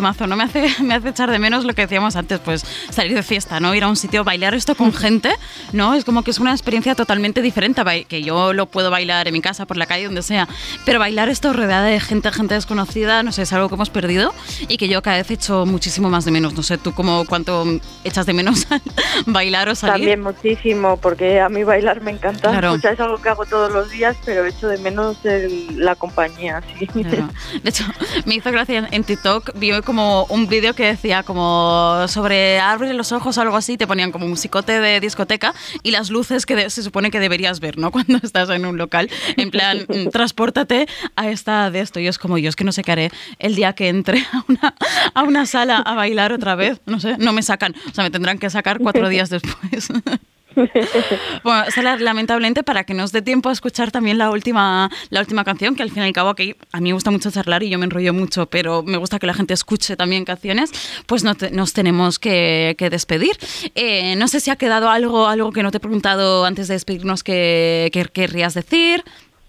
¿No? 0.04 0.36
Me 0.36 0.44
hace, 0.44 0.68
me 0.82 0.94
hace 0.94 1.08
echar 1.08 1.30
de 1.30 1.38
menos 1.38 1.64
lo 1.64 1.74
que 1.74 1.82
decíamos 1.82 2.16
antes, 2.16 2.38
pues 2.40 2.64
salir 2.90 3.14
de 3.14 3.22
fiesta, 3.22 3.58
¿no? 3.58 3.74
Ir 3.74 3.84
a 3.84 3.88
un 3.88 3.96
sitio, 3.96 4.22
bailar 4.22 4.54
esto 4.54 4.74
con 4.74 4.92
gente, 4.92 5.30
¿no? 5.72 5.94
Es 5.94 6.04
como 6.04 6.22
que 6.22 6.30
es 6.30 6.38
una 6.38 6.52
experiencia 6.52 6.94
totalmente 6.94 7.42
diferente, 7.42 7.82
que 8.08 8.22
yo 8.22 8.52
lo 8.52 8.66
puedo 8.66 8.90
bailar 8.90 9.26
en 9.28 9.32
mi 9.32 9.40
casa, 9.40 9.66
por 9.66 9.76
la 9.76 9.86
calle, 9.86 10.04
donde 10.06 10.22
sea, 10.22 10.48
pero 10.84 10.98
bailar 10.98 11.28
esto 11.28 11.52
rodeada 11.52 11.84
de 11.86 12.00
gente, 12.00 12.30
gente 12.32 12.54
desconocida, 12.54 13.22
no 13.22 13.32
sé, 13.32 13.42
es 13.42 13.52
algo 13.52 13.68
que 13.68 13.74
hemos 13.74 13.90
perdido 13.90 14.32
y 14.68 14.76
que 14.76 14.88
yo 14.88 15.02
cada 15.02 15.16
vez 15.18 15.30
echo 15.30 15.66
muchísimo 15.66 16.10
más 16.10 16.24
de 16.24 16.30
menos. 16.30 16.54
No 16.54 16.62
sé, 16.62 16.78
tú 16.78 16.92
cómo, 16.94 17.24
cuánto 17.26 17.64
echas 18.04 18.26
de 18.26 18.32
menos 18.32 18.66
bailar 19.26 19.68
o 19.68 19.74
salir. 19.74 19.94
También 19.94 20.22
muchísimo, 20.22 20.96
porque 20.98 21.40
a 21.40 21.48
mí 21.48 21.64
bailar 21.64 22.00
me 22.02 22.10
encanta. 22.10 22.50
Claro. 22.50 22.72
O 22.72 22.78
sea, 22.78 22.92
es 22.92 23.00
algo 23.00 23.18
que 23.20 23.28
hago 23.28 23.44
todos 23.46 23.72
los 23.72 23.90
días, 23.90 24.16
pero 24.24 24.44
echo 24.44 24.68
de 24.68 24.78
menos 24.78 25.16
el- 25.24 25.78
la 25.78 25.94
compañía, 25.94 26.62
sí. 26.78 26.86
Claro. 26.86 27.28
De 27.62 27.70
hecho, 27.70 27.84
me 28.24 28.34
hizo 28.36 28.50
gracia 28.52 28.88
en- 28.90 29.04
TikTok, 29.04 29.50
vi 29.56 29.70
como 29.82 30.24
un 30.30 30.46
vídeo 30.48 30.74
que 30.74 30.86
decía 30.86 31.22
como 31.22 32.06
sobre 32.08 32.58
abre 32.58 32.92
los 32.94 33.12
ojos 33.12 33.36
o 33.36 33.40
algo 33.42 33.56
así, 33.56 33.76
te 33.76 33.86
ponían 33.86 34.12
como 34.12 34.26
musicote 34.26 34.80
de 34.80 35.00
discoteca 35.00 35.53
y 35.82 35.90
las 35.90 36.10
luces 36.10 36.46
que 36.46 36.70
se 36.70 36.82
supone 36.82 37.10
que 37.10 37.20
deberías 37.20 37.60
ver, 37.60 37.78
¿no? 37.78 37.90
Cuando 37.92 38.18
estás 38.22 38.50
en 38.50 38.66
un 38.66 38.76
local, 38.76 39.10
en 39.36 39.50
plan, 39.50 39.86
mm, 39.88 40.08
transpórtate 40.10 40.86
a 41.16 41.30
esta 41.30 41.70
de 41.70 41.80
esto. 41.80 42.00
Y 42.00 42.06
es 42.06 42.18
como, 42.18 42.38
yo 42.38 42.48
es 42.48 42.56
que 42.56 42.64
no 42.64 42.72
sé 42.72 42.82
qué 42.82 42.92
haré 42.92 43.10
el 43.38 43.54
día 43.54 43.72
que 43.74 43.88
entre 43.88 44.20
a 44.32 44.44
una, 44.48 44.74
a 45.14 45.22
una 45.22 45.46
sala 45.46 45.78
a 45.78 45.94
bailar 45.94 46.32
otra 46.32 46.54
vez, 46.54 46.80
no 46.86 47.00
sé, 47.00 47.16
no 47.18 47.32
me 47.32 47.42
sacan, 47.42 47.74
o 47.90 47.94
sea, 47.94 48.04
me 48.04 48.10
tendrán 48.10 48.38
que 48.38 48.50
sacar 48.50 48.78
cuatro 48.78 49.08
días 49.14 49.30
después. 49.30 49.88
Bueno, 51.42 51.64
Sara, 51.70 51.96
lamentablemente 51.98 52.62
para 52.62 52.84
que 52.84 52.94
nos 52.94 53.12
dé 53.12 53.22
tiempo 53.22 53.48
a 53.48 53.52
escuchar 53.52 53.90
también 53.90 54.18
la 54.18 54.30
última, 54.30 54.90
la 55.10 55.20
última 55.20 55.44
canción, 55.44 55.74
que 55.76 55.82
al 55.82 55.90
fin 55.90 56.02
y 56.02 56.06
al 56.06 56.12
cabo 56.12 56.30
aquí 56.30 56.54
a 56.72 56.80
mí 56.80 56.90
me 56.90 56.94
gusta 56.94 57.10
mucho 57.10 57.30
charlar 57.30 57.62
y 57.62 57.70
yo 57.70 57.78
me 57.78 57.84
enrollo 57.84 58.12
mucho, 58.14 58.46
pero 58.46 58.82
me 58.82 58.96
gusta 58.96 59.18
que 59.18 59.26
la 59.26 59.34
gente 59.34 59.54
escuche 59.54 59.96
también 59.96 60.24
canciones, 60.24 60.70
pues 61.06 61.24
no 61.24 61.34
te- 61.34 61.50
nos 61.50 61.72
tenemos 61.72 62.18
que, 62.18 62.74
que 62.78 62.90
despedir. 62.90 63.36
Eh, 63.74 64.16
no 64.16 64.28
sé 64.28 64.40
si 64.40 64.50
ha 64.50 64.56
quedado 64.56 64.88
algo, 64.90 65.26
algo 65.28 65.52
que 65.52 65.62
no 65.62 65.70
te 65.70 65.76
he 65.78 65.80
preguntado 65.80 66.44
antes 66.44 66.68
de 66.68 66.74
despedirnos 66.74 67.22
que, 67.22 67.90
que 67.92 68.04
querrías 68.06 68.54
decir, 68.54 69.02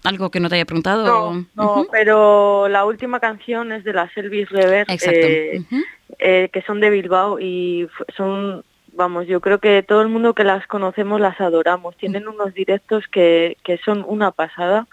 algo 0.04 0.30
que 0.30 0.40
no 0.40 0.48
te 0.48 0.54
haya 0.56 0.64
preguntado. 0.66 1.06
No, 1.34 1.46
no, 1.54 1.86
pero 1.90 2.68
la 2.68 2.84
última 2.84 3.18
canción 3.20 3.72
es 3.72 3.82
de 3.84 3.92
las 3.92 4.14
Elvis 4.16 4.48
Rever, 4.50 4.86
Exacto. 4.88 5.18
eh, 5.26 5.62
eh, 6.18 6.48
que 6.52 6.62
son 6.62 6.80
de 6.80 6.90
Bilbao 6.90 7.40
y 7.40 7.88
son, 8.16 8.64
vamos, 8.96 9.26
yo 9.26 9.40
creo 9.40 9.58
que 9.58 9.82
todo 9.82 10.02
el 10.02 10.08
mundo 10.08 10.34
que 10.34 10.44
las 10.44 10.66
conocemos 10.66 11.20
las 11.20 11.40
adoramos. 11.40 11.96
Tienen 11.96 12.26
unos 12.26 12.54
directos 12.54 13.04
que, 13.08 13.56
que 13.62 13.78
son 13.78 14.04
una 14.06 14.32
pasada 14.32 14.86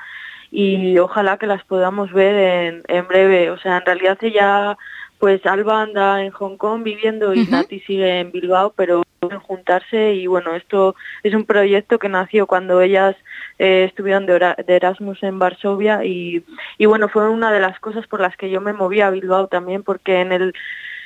y 0.52 0.98
ojalá 1.00 1.38
que 1.38 1.48
las 1.48 1.64
podamos 1.64 2.12
ver 2.12 2.36
en, 2.36 2.84
en 2.88 3.08
breve. 3.08 3.50
O 3.50 3.58
sea, 3.58 3.78
en 3.78 3.86
realidad 3.86 4.18
ella, 4.22 4.78
pues 5.18 5.44
Alba 5.46 5.82
anda 5.82 6.24
en 6.24 6.32
Hong 6.32 6.58
Kong 6.58 6.84
viviendo 6.84 7.34
y 7.34 7.42
Ujú. 7.42 7.52
Nati 7.52 7.80
sigue 7.82 8.20
en 8.20 8.32
Bilbao, 8.32 8.74
pero 8.76 9.04
pueden 9.20 9.40
juntarse 9.40 10.14
y 10.14 10.28
bueno, 10.28 10.54
esto 10.56 10.96
es 11.24 11.34
un 11.34 11.46
proyecto 11.46 11.98
que 11.98 12.10
nació 12.10 12.46
cuando 12.46 12.82
ellas 12.82 13.16
eh, 13.58 13.86
estuvieron 13.86 14.26
de, 14.26 14.38
de 14.68 14.76
Erasmus 14.76 15.24
en 15.24 15.40
Varsovia 15.40 16.04
y, 16.04 16.44
y 16.78 16.86
bueno, 16.86 17.08
fue 17.08 17.30
una 17.30 17.52
de 17.52 17.62
las 17.62 17.80
cosas 17.80 18.06
por 18.08 18.20
las 18.20 18.36
que 18.36 18.50
yo 18.50 18.60
me 18.60 18.74
moví 18.74 19.00
a 19.02 19.10
Bilbao 19.10 19.48
también 19.48 19.82
porque 19.82 20.20
en 20.20 20.34
el 20.34 20.54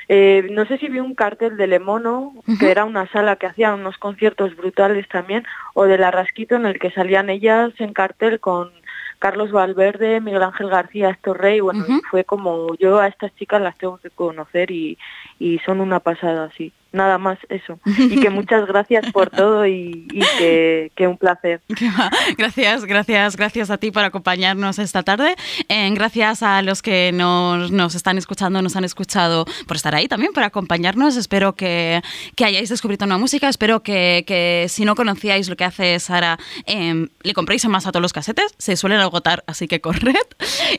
eh, 0.09 0.47
no 0.51 0.65
sé 0.65 0.77
si 0.77 0.87
vi 0.87 0.99
un 0.99 1.15
cartel 1.15 1.57
de 1.57 1.67
Lemono, 1.67 2.33
Ujú. 2.35 2.57
que 2.59 2.71
era 2.71 2.85
una 2.85 3.07
sala 3.07 3.35
que 3.35 3.47
hacía 3.47 3.73
unos 3.73 3.97
conciertos 3.97 4.55
brutales 4.55 5.07
también, 5.09 5.45
o 5.73 5.85
de 5.85 5.97
La 5.97 6.11
Rasquito 6.11 6.55
en 6.55 6.65
el 6.65 6.79
que 6.79 6.91
salían 6.91 7.29
ellas 7.29 7.73
en 7.79 7.93
cartel 7.93 8.39
con 8.39 8.71
Carlos 9.19 9.51
Valverde, 9.51 10.21
Miguel 10.21 10.43
Ángel 10.43 10.69
García, 10.69 11.09
Héctor 11.09 11.41
Rey, 11.41 11.59
bueno, 11.59 11.83
fue 12.09 12.23
como 12.23 12.75
yo 12.75 12.99
a 12.99 13.07
estas 13.07 13.35
chicas 13.35 13.61
las 13.61 13.77
tengo 13.77 13.97
que 13.97 14.11
conocer 14.11 14.69
y, 14.71 14.97
y 15.39 15.59
son 15.59 15.81
una 15.81 15.99
pasada, 15.99 16.51
sí. 16.55 16.71
Nada 16.91 17.17
más 17.17 17.37
eso. 17.49 17.79
Y 17.97 18.19
que 18.19 18.29
muchas 18.29 18.65
gracias 18.67 19.11
por 19.11 19.29
todo 19.29 19.65
y, 19.67 20.07
y 20.11 20.19
que, 20.37 20.91
que 20.95 21.07
un 21.07 21.17
placer. 21.17 21.61
Gracias, 22.37 22.85
gracias, 22.85 23.35
gracias 23.35 23.69
a 23.69 23.77
ti 23.77 23.91
por 23.91 24.03
acompañarnos 24.03 24.79
esta 24.79 25.03
tarde. 25.03 25.35
Eh, 25.69 25.89
gracias 25.93 26.43
a 26.43 26.61
los 26.61 26.81
que 26.81 27.11
nos, 27.13 27.71
nos 27.71 27.95
están 27.95 28.17
escuchando, 28.17 28.61
nos 28.61 28.75
han 28.75 28.83
escuchado 28.83 29.45
por 29.67 29.75
estar 29.77 29.93
ahí 29.95 30.07
también, 30.07 30.33
por 30.33 30.43
acompañarnos. 30.43 31.15
Espero 31.17 31.55
que, 31.55 32.01
que 32.35 32.45
hayáis 32.45 32.69
descubierto 32.69 33.05
una 33.05 33.17
música. 33.17 33.49
Espero 33.49 33.81
que, 33.83 34.23
que 34.27 34.65
si 34.69 34.85
no 34.85 34.95
conocíais 34.95 35.49
lo 35.49 35.55
que 35.55 35.63
hace 35.65 35.99
Sara, 35.99 36.37
eh, 36.65 37.07
le 37.23 37.33
compréis 37.33 37.65
más 37.67 37.85
a 37.87 37.91
todos 37.91 38.01
los 38.01 38.13
casetes. 38.13 38.55
Se 38.57 38.75
suelen 38.77 38.99
agotar, 38.99 39.43
así 39.47 39.67
que 39.67 39.81
corred. 39.81 40.15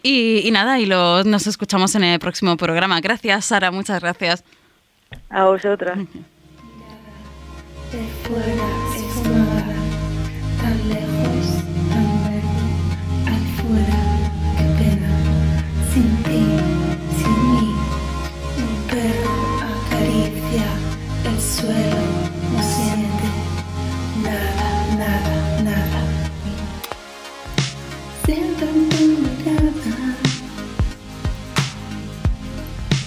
Y, 0.02 0.40
y 0.46 0.50
nada, 0.50 0.78
y 0.80 0.86
lo- 0.86 1.24
nos 1.24 1.46
escuchamos 1.46 1.94
en 1.94 2.04
el 2.04 2.18
próximo 2.18 2.56
programa. 2.56 3.00
Gracias, 3.00 3.44
Sara, 3.46 3.70
muchas 3.70 4.00
gracias. 4.00 4.44
A 5.30 5.44
vosotras. 5.44 5.98
De 5.98 6.04
fuera 8.24 8.68
es 8.96 9.16
nada, 9.28 9.76
tan 10.60 10.78
lejos, 10.88 11.46
tan 11.88 12.06
nuevo, 12.22 12.54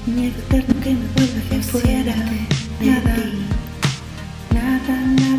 miedo 0.08 0.40
eterno 0.40 0.82
que 0.82 0.90
me 0.92 1.06
vuelve 1.16 1.40
hacia 1.40 1.60
afuera, 1.60 2.16
nada. 2.80 3.16
Nada, 4.54 4.96
nada, 4.96 5.31